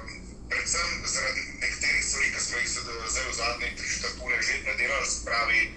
predvsem 0.49 0.89
zaradi 1.05 1.41
nekaterih 1.61 2.03
stvari, 2.03 2.27
ki 2.33 2.39
smo 2.41 2.57
jih 2.57 2.69
zdaj- 2.73 3.29
v 3.29 3.31
zadnjih 3.37 3.73
tri 3.77 3.87
četrt 3.87 4.15
ure 4.25 4.37
že 4.41 4.63
predelali, 4.65 5.07
se 5.07 5.17
pravi 5.25 5.61
uh, 5.69 5.71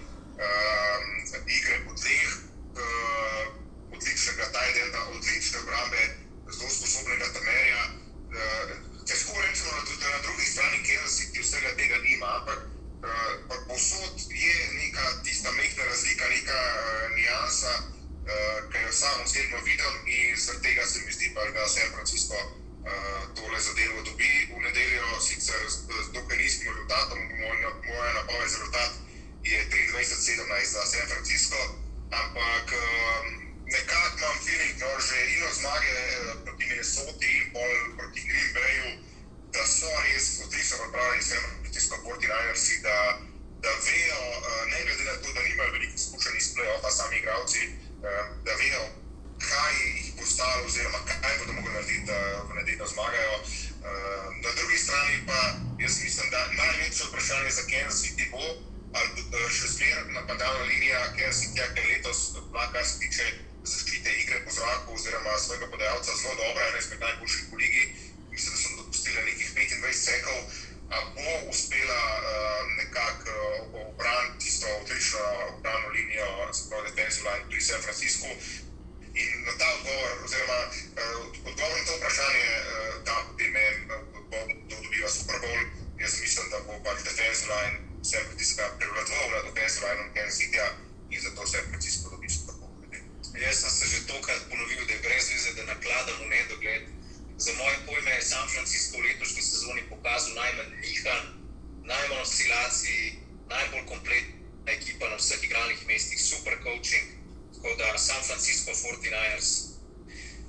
coaching. 106.73 107.07
Tako 107.55 107.75
da 107.79 107.99
San 107.99 108.23
Francisco 108.27 108.71
49ers, 108.71 109.49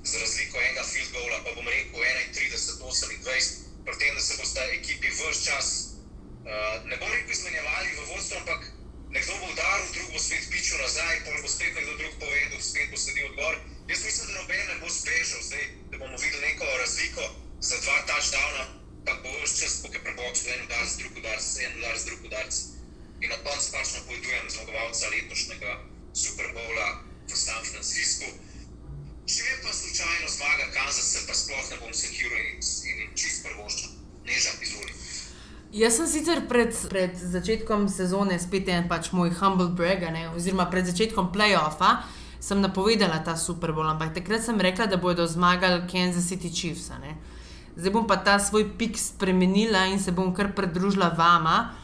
za 0.04 0.18
razliko 0.18 0.58
enega 0.60 0.84
field 0.92 1.10
goala, 1.12 1.44
pa 1.44 1.50
bom 1.54 1.68
rekel 1.68 2.00
31-28, 2.00 3.50
pri 3.84 3.94
tem, 3.98 4.14
da 4.14 4.20
se 4.20 4.36
bosta 4.40 4.62
ekipi 4.78 5.08
vse 5.08 5.44
čas, 5.44 5.66
uh, 5.84 6.88
ne 6.88 6.96
bom 6.96 7.12
rekel 7.12 7.30
izmenjevali 7.30 7.88
v 7.96 8.06
vodstvu, 8.10 8.36
ampak 8.36 8.60
nekdo 9.16 9.32
bo 9.40 9.46
udaril, 9.52 9.86
drug 9.92 10.10
bo 10.12 10.18
spet 10.18 10.50
pičil 10.50 10.78
nazaj, 10.82 11.20
pol 11.24 11.42
bo 11.42 11.48
spet 11.48 11.74
nekdo 11.74 11.96
drug 12.00 12.14
povedal, 12.24 12.60
spet 12.60 12.90
bo 12.90 12.96
sledil 12.96 13.30
odgovor. 13.30 13.56
Jaz 13.88 14.04
mislim, 14.04 14.26
da 14.26 14.40
noben 14.40 14.66
ne 14.68 14.76
bo 14.82 14.88
zbežal, 14.98 15.42
zdaj, 15.48 15.64
da 15.90 15.98
bomo 15.98 16.16
videli 16.16 16.46
neko 16.46 16.64
razliko 16.82 17.22
za 17.60 17.80
dva 17.84 17.96
touchdowna, 18.10 18.64
pa 19.06 19.12
bo 19.22 19.30
vse 19.44 19.60
čas 19.60 19.80
pokaj 19.82 20.04
prebočil, 20.04 20.52
en 20.52 20.66
udarc, 20.66 20.96
drug 21.00 21.18
udarc, 21.22 21.46
en 21.64 21.78
udarc, 21.78 22.06
drug 22.08 22.30
udarc. 22.30 22.54
In 23.22 23.30
na 23.30 23.36
koncu 23.46 23.72
pač 23.72 23.96
napovedujem 23.96 24.50
zmagovalca 24.50 25.12
letošnjega 25.16 25.93
Super 26.14 26.46
Bowla 26.54 27.02
v 27.26 27.34
San 27.34 27.58
Franciscu. 27.66 28.30
Če 29.26 29.56
pa 29.64 29.72
slučajno 29.72 30.28
zmaga 30.30 30.66
Kansas, 30.70 31.06
se 31.10 31.26
pa 31.26 31.34
sploh 31.34 31.64
ne 31.70 31.78
bom 31.82 31.90
sekiral 31.90 32.38
in, 32.52 32.60
in 32.62 33.14
čist 33.18 33.42
prvoščil. 33.42 33.96
Neža, 34.28 34.52
izvoli. 34.62 34.94
Jaz 35.74 35.96
sem 35.98 36.06
sicer 36.06 36.44
pred, 36.46 36.70
pred 36.86 37.18
začetkom 37.18 37.88
sezone 37.90 38.38
spet 38.38 38.70
en 38.70 38.86
pač 38.86 39.10
moj 39.10 39.32
humble 39.40 39.72
brag, 39.74 40.06
ne, 40.14 40.28
oziroma 40.36 40.68
pred 40.70 40.86
začetkom 40.86 41.32
playoffa, 41.34 42.04
sem 42.38 42.62
napovedala 42.62 43.18
ta 43.26 43.34
Super 43.34 43.74
Bowl, 43.74 43.88
ampak 43.90 44.14
takrat 44.14 44.44
sem 44.44 44.60
rekla, 44.60 44.86
da 44.86 45.00
bodo 45.02 45.26
zmagali 45.26 45.82
Kansas 45.90 46.30
City 46.30 46.52
Chiefs. 46.52 46.92
ne. 47.02 47.18
Zdaj 47.74 47.90
bom 47.90 48.06
pa 48.06 48.20
ta 48.22 48.38
svoj 48.38 48.68
pik 48.78 48.94
spremenila 48.94 49.88
in 49.90 49.98
se 49.98 50.14
bom 50.14 50.30
kar 50.30 50.54
pridružila 50.54 51.10
vama. 51.18 51.74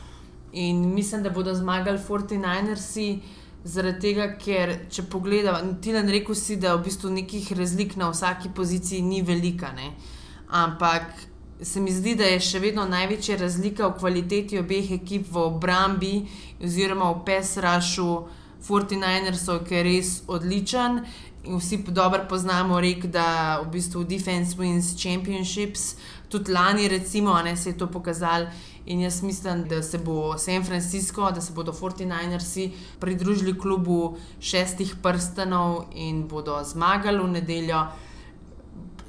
In 0.53 0.95
mislim, 0.95 1.23
da 1.23 1.31
bodo 1.31 1.55
zmagali 1.55 1.99
49ersi, 1.99 3.19
zaradi 3.65 4.01
tega, 4.01 4.27
ker 4.41 4.73
če 4.91 5.05
pogledamo, 5.11 5.77
ti 5.83 5.93
nam 5.93 6.09
rekel 6.09 6.37
si, 6.39 6.57
da 6.57 6.75
v 6.77 6.87
bistvu 6.87 7.11
nekih 7.13 7.53
razlik 7.59 7.97
na 8.01 8.11
vsaki 8.11 8.53
poziciji 8.57 9.03
ni 9.03 9.23
velika. 9.23 9.73
Ne? 9.77 9.93
Ampak 10.49 11.27
se 11.63 11.81
mi 11.81 11.93
zdi, 11.93 12.15
da 12.17 12.25
je 12.25 12.41
še 12.41 12.61
vedno 12.61 12.87
največja 12.89 13.37
razlika 13.41 13.89
v 13.89 13.99
kvaliteti 14.01 14.59
obeh 14.61 14.95
ekip 14.97 15.29
v 15.29 15.43
obrambi 15.45 16.15
oziroma 16.65 17.11
v 17.13 17.25
PES-rašu 17.27 18.13
49ersov, 18.65 19.65
ki 19.69 19.77
je 19.77 19.83
res 19.85 20.15
odličen. 20.29 21.05
In 21.49 21.57
vsi 21.57 21.79
dobro 21.89 22.27
poznamo 22.29 22.81
rek, 22.81 23.07
da 23.09 23.61
v 23.63 23.71
bistvu 23.77 24.05
defense 24.05 24.57
wins 24.57 24.93
championships, 24.97 25.95
tudi 26.29 26.53
lani, 26.53 26.89
recimo, 26.89 27.33
ne 27.43 27.57
se 27.57 27.73
je 27.73 27.79
to 27.81 27.89
pokazalo. 27.89 28.53
In 28.87 29.01
jaz 29.01 29.23
mislim, 29.23 29.65
da 29.69 29.83
se 29.83 29.99
bo 29.99 30.39
San 30.39 30.65
Francisco, 30.65 31.31
da 31.31 31.41
se 31.41 31.53
bodo 31.53 31.73
49ersi 31.73 32.71
pridružili 33.01 33.59
klubu 33.59 34.17
šestih 34.41 34.95
prstanov 35.03 35.85
in 35.95 36.29
bodo 36.29 36.63
zmagali 36.65 37.19
v 37.19 37.29
nedeljo. 37.29 37.87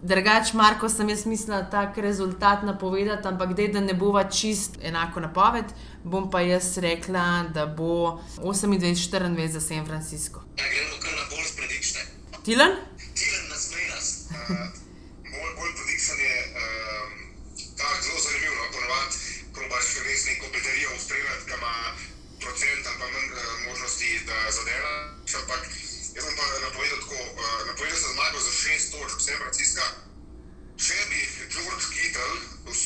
Drugač, 0.01 0.53
Marko, 0.53 0.89
sem 0.89 1.09
jaz 1.09 1.25
mislila 1.25 1.61
tak 1.69 1.97
rezultat 1.97 2.63
napovedati, 2.65 3.27
ampak 3.27 3.53
dej, 3.53 3.67
da 3.73 3.83
ne 3.85 3.93
bova 3.93 4.23
čist 4.23 4.79
enako 4.81 5.21
napoved, 5.21 5.73
bom 6.03 6.25
pa 6.31 6.41
jaz 6.41 6.77
rekla, 6.81 7.45
da 7.53 7.65
bo 7.65 8.19
28-24 8.41 9.47
za 9.47 9.61
San 9.61 9.85
Francisco. 9.85 10.41
Ja, 10.57 10.65
gremo 10.65 10.97
kar 11.03 11.13
na 11.13 11.27
bolj 11.29 11.45
spredične. 11.45 12.01
Tilan? 12.43 12.73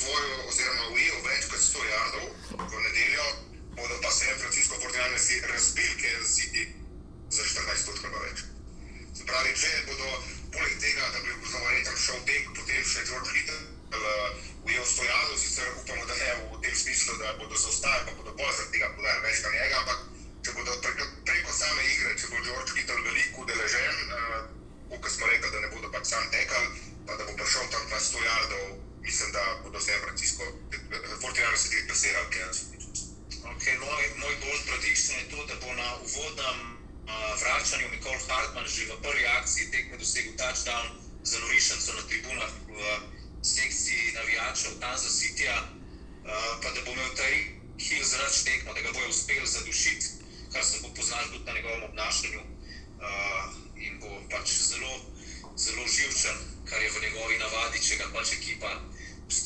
Usvojil 0.06 0.50
oziroma 0.50 0.88
ujel 0.94 1.22
več 1.26 1.46
kot 1.50 1.62
100 1.66 1.86
jardov 1.90 2.26
v 2.62 2.82
nedeljo, 2.82 3.26
bodo 3.78 3.96
pa 4.04 4.12
San 4.14 4.38
Francisco 4.38 4.78
49ersi 4.78 5.40
razbili 5.50 5.96
Kansas 6.02 6.36
City 6.38 6.66
za 7.34 7.44
14 7.44 7.90
točk 7.90 8.06
ali 8.10 8.22
več. 8.28 8.44
Se 9.18 9.26
pravi, 9.26 9.56
če 9.58 9.72
bodo 9.90 10.12
poleg 10.54 10.78
tega, 10.84 11.10
da 11.10 11.24
bi 11.26 11.34
zelo 11.50 11.64
verjetno 11.66 11.98
šel 12.06 12.22
tek, 12.30 12.54
potem 12.60 12.86
še 12.92 13.08
George 13.10 13.34
Hitler 13.34 13.66
uh, 13.66 14.46
ujel 14.70 14.86
stojalo, 14.94 15.42
sicer 15.42 15.74
upamo, 15.82 16.06
da 16.06 16.22
ne 16.22 16.32
v 16.54 16.62
tem 16.68 16.78
smislu, 16.86 17.18
da 17.24 17.34
bodo 17.42 17.58
zaostajali, 17.66 18.06
pa 18.06 18.18
bodo 18.22 18.38
zaradi 18.38 18.78
tega 18.78 18.94
podali 18.94 19.26
več 19.26 19.42
na 19.42 19.54
njega, 19.58 19.82
ampak 19.82 20.00
če 20.46 20.58
bodo 20.60 20.80
preko, 20.86 21.12
preko 21.32 21.60
same 21.64 21.92
igre, 21.96 22.14
če 22.22 22.30
bo 22.30 22.46
George 22.46 22.78
Hitler 22.78 23.06
veliko 23.10 23.48
udeležen, 23.48 24.18
uh, 24.22 24.42
kot 24.94 25.14
smo 25.18 25.34
rekli, 25.34 25.50
da 25.50 25.66
ne 25.66 25.74
bodo 25.74 25.94
pač 25.98 26.14
sam 26.14 26.34
tekal, 26.36 26.74
pa 27.10 27.18
da 27.18 27.26
bo 27.26 27.40
prišel 27.42 27.72
tam 27.74 27.90
na 27.90 28.04
100 28.12 28.28
jardov, 28.30 28.76
mislim, 29.06 29.32
da 29.32 29.44
bodo 29.64 29.80
San 29.80 30.00
Francisco, 30.04 30.44
Fortinaro 31.22 31.58
se 31.58 31.70
tudi 31.70 31.88
pasirali, 31.88 32.30
Kansas 32.36 32.66
City. 32.72 32.76
Okay, 33.46 33.78
moj, 33.80 34.04
moj 34.18 34.36
bolj 34.44 34.62
prediction 34.70 35.20
je 35.20 35.30
to, 35.30 35.46
da 35.46 35.56
bo 35.62 35.74
na 35.74 35.90
uvodnem 36.06 36.60
uh, 36.66 37.42
vračanju 37.42 37.88
Mikol 37.92 38.18
Hartman 38.28 38.68
že 38.68 38.90
v 38.90 39.02
prvi 39.02 39.26
akciji 39.38 39.72
tekme 39.72 39.98
dosegel 39.98 40.34
touchdown 40.34 40.86
za 41.24 41.40
norišnico 41.40 41.94
na 41.94 42.04
tribunah 42.10 42.54
v 42.68 42.80
sekciji 43.42 44.14
navijačev 44.18 44.72
Kansas 44.82 45.14
Cityja, 45.22 45.58
uh, 45.62 46.58
pa 46.62 46.72
da 46.74 46.82
bo 46.86 46.92
imel 46.92 47.12
ta 47.16 47.28
Hill 47.78 48.04
zrač 48.04 48.44
tekmo, 48.44 48.74
da 48.74 48.82
ga 48.82 48.92
bojo 48.92 49.10
uspeli 49.10 49.48
zadušiti, 49.48 50.06
kar 50.54 50.66
se 50.66 50.82
bo 50.82 50.90
poznal 50.98 51.26
tudi 51.30 51.46
na 51.46 51.54
njegovem 51.54 51.84
obnašanju 51.84 52.42
uh, 52.42 53.46
in 53.78 54.00
bo 54.00 54.10
pač 54.32 54.50
zelo, 54.74 54.94
zelo 55.56 55.88
živčen, 55.88 56.38
kar 56.66 56.82
je 56.82 56.90
v 56.90 57.02
njegovi 57.02 57.38
navadi, 57.38 57.84
če 57.88 58.02
ga 58.02 58.08
pač 58.14 58.34
ekipa 58.34 58.74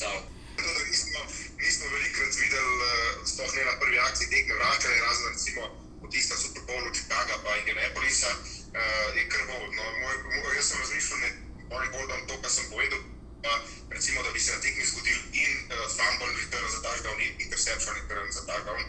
da 0.00 0.10
nismo, 0.90 1.20
nismo 1.58 1.86
velikokrat 1.94 2.34
videli, 2.36 2.74
uh, 2.76 3.26
sploh 3.26 3.54
ne 3.54 3.64
na 3.64 3.74
prvi 3.80 3.98
akciji 3.98 4.30
tekme 4.30 4.54
vračanja, 4.54 5.04
razen 5.04 5.32
recimo 5.32 5.62
v 6.02 6.08
tistem 6.10 6.36
Super 6.36 6.62
Bowlu 6.68 6.90
Chicaga 6.94 7.36
pa 7.44 7.56
Indianapolisa, 7.56 8.30
uh, 8.30 9.16
je. 9.16 9.24
Moj, 9.50 10.16
moj, 10.42 10.56
jaz 10.56 10.66
sem 10.68 10.80
razmišljal 10.80 11.18
med 11.18 11.34
bodyboardom 11.70 12.26
to, 12.28 12.34
kar 12.42 12.50
sem 12.50 12.66
povedal, 12.70 13.00
pa 13.42 13.52
recimo, 13.90 14.22
da 14.22 14.30
bi 14.32 14.40
se 14.40 14.52
na 14.52 14.60
tekmi 14.60 14.84
zgodil 14.84 15.20
in 15.32 15.52
uh, 15.72 15.86
fumble 15.96 16.32
return 16.40 16.68
za 16.70 16.80
touchdown 16.86 17.20
in 17.20 17.32
interception 17.40 17.94
return 17.94 18.32
za 18.32 18.42
touchdown, 18.48 18.84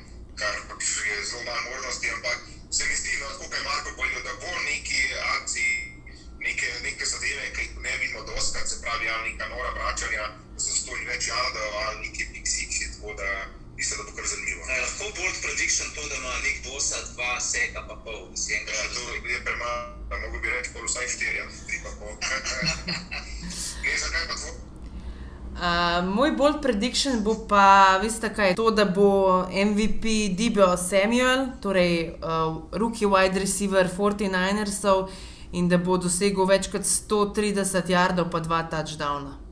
prediction 26.62 27.22
bo 27.24 27.36
pa, 27.50 28.00
veste 28.02 28.30
kaj, 28.34 28.56
to, 28.56 28.70
da 28.72 28.86
bo 28.86 29.44
MVP 29.50 30.32
Debo 30.38 30.72
Samuel, 30.78 31.48
torej 31.62 32.16
uh, 32.22 32.62
rookie 32.72 33.10
wide 33.10 33.40
receiver 33.40 33.90
49ersov 33.90 35.10
in 35.52 35.68
da 35.68 35.78
bo 35.78 35.98
dosegel 36.00 36.48
več 36.48 36.72
kot 36.72 36.88
130 36.88 37.92
yardov 37.92 38.32
pa 38.32 38.40
dva 38.40 38.64
touchdowna. 38.72 39.51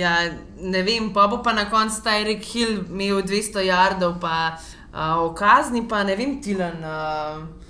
Ja, 0.00 0.12
ne 0.56 0.80
vem, 0.86 1.10
pa 1.12 1.26
bo 1.28 1.42
pa 1.44 1.52
na 1.52 1.66
koncu 1.68 2.00
Tyreek 2.04 2.44
Hill 2.52 2.86
imel 2.88 3.20
200 3.28 3.66
yardov, 3.68 4.16
pa 4.22 4.56
uh, 4.56 5.20
o 5.26 5.34
kazni 5.36 5.82
pa 5.88 6.04
ne 6.08 6.16
vem, 6.16 6.38
Tilan. 6.40 6.78
Uh, 6.80 7.60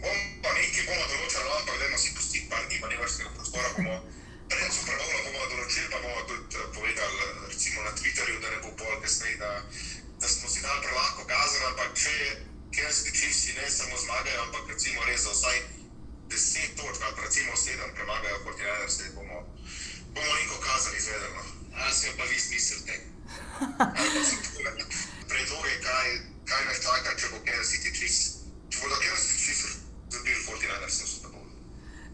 Bom 0.00 0.20
pa 0.42 0.50
nekaj 0.56 0.84
bomo 0.86 1.04
določili, 1.10 1.42
no, 1.44 1.56
ampak 1.58 1.80
dajmo 1.80 1.98
si 2.00 2.12
pustiti 2.16 2.46
par 2.48 2.62
dni 2.68 2.78
manevrskega 2.80 3.32
prostora. 3.36 3.72
Bomo 3.76 3.96
pred 4.52 4.72
Super 4.76 4.96
Bowlom 5.00 5.26
bomo 5.26 5.48
določili, 5.50 5.90
pa 5.92 6.00
bomo 6.04 6.22
tudi 6.30 6.62
eh, 6.62 6.70
povedali 6.78 7.20
eh, 7.26 7.42
recimo 7.50 7.84
na 7.84 7.92
Twitterju, 7.98 8.38
da 8.40 8.54
ne 8.54 8.62
bo 8.64 8.72
pol 8.80 8.96
kasneje, 9.02 9.36
da, 9.42 9.52
da 10.22 10.32
smo 10.32 10.48
si 10.48 10.64
dali 10.64 10.86
prelahko 10.86 11.28
kazen, 11.28 11.68
ampak 11.68 11.92
če 12.00 12.16
Kansas 12.78 13.02
City 13.02 13.16
Chiefs 13.18 13.44
ne 13.60 13.68
samo 13.76 14.00
zmagajo, 14.06 14.46
ampak 14.46 14.72
recimo 14.72 15.04
res 15.10 15.26
za 15.28 15.36
vsaj 15.36 15.62
10 16.32 16.76
točk, 16.80 17.02
pa 17.04 17.26
recimo 17.26 17.62
7 17.66 17.96
premagajo 17.98 18.44
49ers, 18.46 19.00
bomo, 19.18 19.44
bomo 20.16 20.32
neko 20.38 20.62
kazen 20.64 20.96
izvedeli. 20.96 21.34
No. 21.36 21.59
Si 21.92 22.06
jo 22.06 22.12
pa 22.18 22.24
vi 22.24 22.38
so 22.60 22.76
takole 22.86 24.70
predloge, 25.28 25.72
kaj, 25.84 26.08
kaj 26.48 26.62
nas 26.66 26.78
čaka, 26.84 27.16
če 27.16 27.30
bo 27.32 27.40
Kansas 27.46 27.72
City 27.72 27.92
Chiefs, 27.94 28.20
če 28.70 28.82
bodo 28.82 28.98
Kansas 29.00 29.26
City 29.26 29.42
Chiefs 29.44 29.76
zabili 30.10 30.40
49ers 30.46 31.00
v 31.02 31.08
Super 31.08 31.30
Bowlu. 31.34 31.52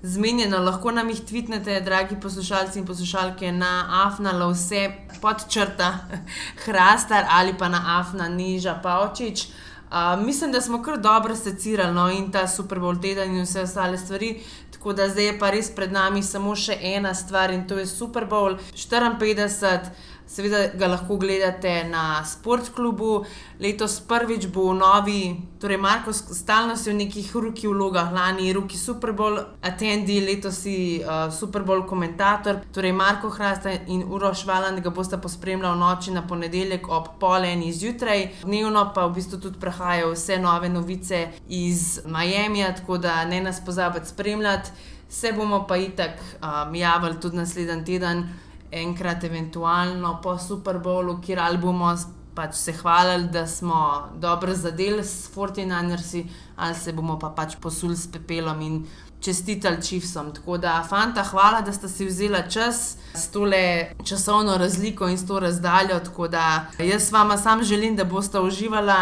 zmenjeno, 0.02 0.58
lahko 0.62 0.92
nam 0.92 1.10
jih 1.10 1.22
tvitnete, 1.28 1.80
dragi 1.80 2.18
poslušalci 2.22 2.78
in 2.78 2.86
poslušalke, 2.86 3.52
na 3.52 3.72
afna 4.06 4.34
vse 4.46 4.90
pod 5.20 5.46
črta 5.48 5.92
Hrastar 6.64 7.26
ali 7.30 7.56
pa 7.58 7.68
na 7.68 8.00
afna 8.00 8.28
niža 8.28 8.80
Pavčič. 8.82 9.46
Uh, 9.86 10.18
mislim, 10.18 10.52
da 10.52 10.60
smo 10.60 10.82
kar 10.82 10.98
dobro 10.98 11.36
secirali 11.36 11.94
no, 11.94 12.10
in 12.10 12.32
ta 12.32 12.48
Super 12.48 12.78
Bowl 12.78 12.98
teden 13.02 13.36
in 13.36 13.44
vse 13.44 13.62
ostale 13.62 13.98
stvari. 13.98 14.42
Tako 14.86 14.96
da 14.96 15.08
zdaj 15.08 15.24
je 15.24 15.38
pa 15.38 15.48
res 15.50 15.68
pred 15.74 15.90
nami 15.92 16.20
samo 16.22 16.52
še 16.54 16.76
ena 16.94 17.10
stvar 17.14 17.50
in 17.50 17.64
to 17.66 17.74
je 17.74 17.86
Super 17.90 18.22
Bowl 18.30 18.54
54. 18.78 19.90
Seveda 20.26 20.58
ga 20.74 20.88
lahko 20.90 21.16
gledate 21.16 21.84
na 21.88 22.24
Sportklubu. 22.24 23.24
Letos 23.60 24.00
prvič 24.00 24.48
bo 24.52 24.72
novi, 24.74 25.36
torej 25.60 25.78
Marko 25.78 26.12
stalno 26.12 26.74
si 26.76 26.90
v 26.90 26.96
nekih 26.98 27.30
ruki 27.36 27.68
vlogah, 27.70 28.10
lani 28.12 28.48
je 28.48 28.56
ruki 28.56 28.76
Super 28.78 29.12
Bowl 29.12 29.38
attendi, 29.62 30.18
letos 30.20 30.58
si 30.62 30.98
uh, 30.98 31.30
Super 31.32 31.62
Bowl 31.62 31.86
komentator. 31.86 32.58
Torej 32.74 32.92
Marko 32.92 33.30
Hrasta 33.30 33.70
in 33.86 34.02
Uroš 34.02 34.44
Valand 34.46 34.82
ga 34.82 34.90
boste 34.90 35.16
pospremljali 35.18 35.76
v 35.76 35.80
noči 35.80 36.10
na 36.10 36.26
ponedeljek 36.26 36.88
ob 36.88 37.06
pol 37.20 37.46
eni 37.46 37.72
zjutraj. 37.72 38.26
Dnevno 38.42 38.90
pa 38.94 39.06
v 39.06 39.14
bistvu 39.20 39.38
tudi 39.40 39.60
prehajajo 39.62 40.10
vse 40.12 40.40
nove 40.42 40.68
novice 40.68 41.28
iz 41.48 42.00
Miami, 42.04 42.66
tako 42.76 42.98
da 42.98 43.24
ne 43.24 43.40
nas 43.40 43.62
pozabite 43.64 44.10
spremljati. 44.10 44.70
Se 45.08 45.30
bomo 45.32 45.62
pa 45.68 45.76
itak 45.76 46.18
um, 46.18 46.74
javili 46.74 47.20
tudi 47.20 47.36
naslednji 47.36 47.84
teden 47.84 48.26
enkrat, 48.72 49.24
eventualno 49.24 50.20
po 50.22 50.38
Super 50.38 50.78
Bowlu, 50.78 51.20
kjer 51.20 51.40
ali 51.40 51.58
bomo 51.58 51.94
pač 52.36 52.54
se 52.54 52.72
hvalili, 52.72 53.28
da 53.32 53.46
smo 53.46 54.08
dobro 54.20 54.54
zadeli 54.54 55.04
s 55.04 55.30
Fortinanersi, 55.34 56.26
ali 56.56 56.74
se 56.74 56.92
bomo 56.92 57.18
pa 57.18 57.30
pač 57.30 57.56
posuli 57.60 57.96
s 57.96 58.10
pepelom 58.12 58.60
in 58.60 58.84
čestitali 59.20 59.82
čivsom. 59.82 60.34
Tako 60.34 60.58
da, 60.58 60.84
fanta, 60.88 61.24
hvala, 61.24 61.60
da 61.60 61.72
ste 61.72 61.88
si 61.88 62.06
vzeli 62.06 62.42
čas 62.50 62.96
s 63.14 63.28
tole 63.32 63.92
časovno 64.04 64.58
razliko 64.58 65.08
in 65.08 65.18
s 65.18 65.26
to 65.26 65.40
razdaljo. 65.40 66.00
Tako 66.04 66.28
da 66.28 66.66
jaz 66.78 67.12
vama 67.12 67.38
sam 67.38 67.64
želim, 67.64 67.96
da 67.96 68.04
boste 68.04 68.40
uživali 68.40 68.92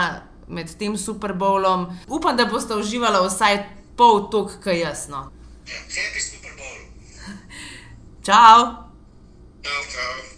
med 0.49 0.77
tem 0.79 0.97
Super 0.97 1.33
Bowlom. 1.33 1.87
Upam, 2.09 2.37
da 2.37 2.47
boste 2.47 2.77
uživali 2.77 3.27
vsaj 3.29 3.65
pol 3.97 4.31
tok, 4.31 4.51
kaj 4.65 4.81
jasno. 4.81 5.31
Happy 5.67 6.21
Super 6.31 6.51
Bowl. 6.59 6.81
Ciao! 8.23 8.94
Ciao, 9.65 9.83
ciao. 9.85 10.34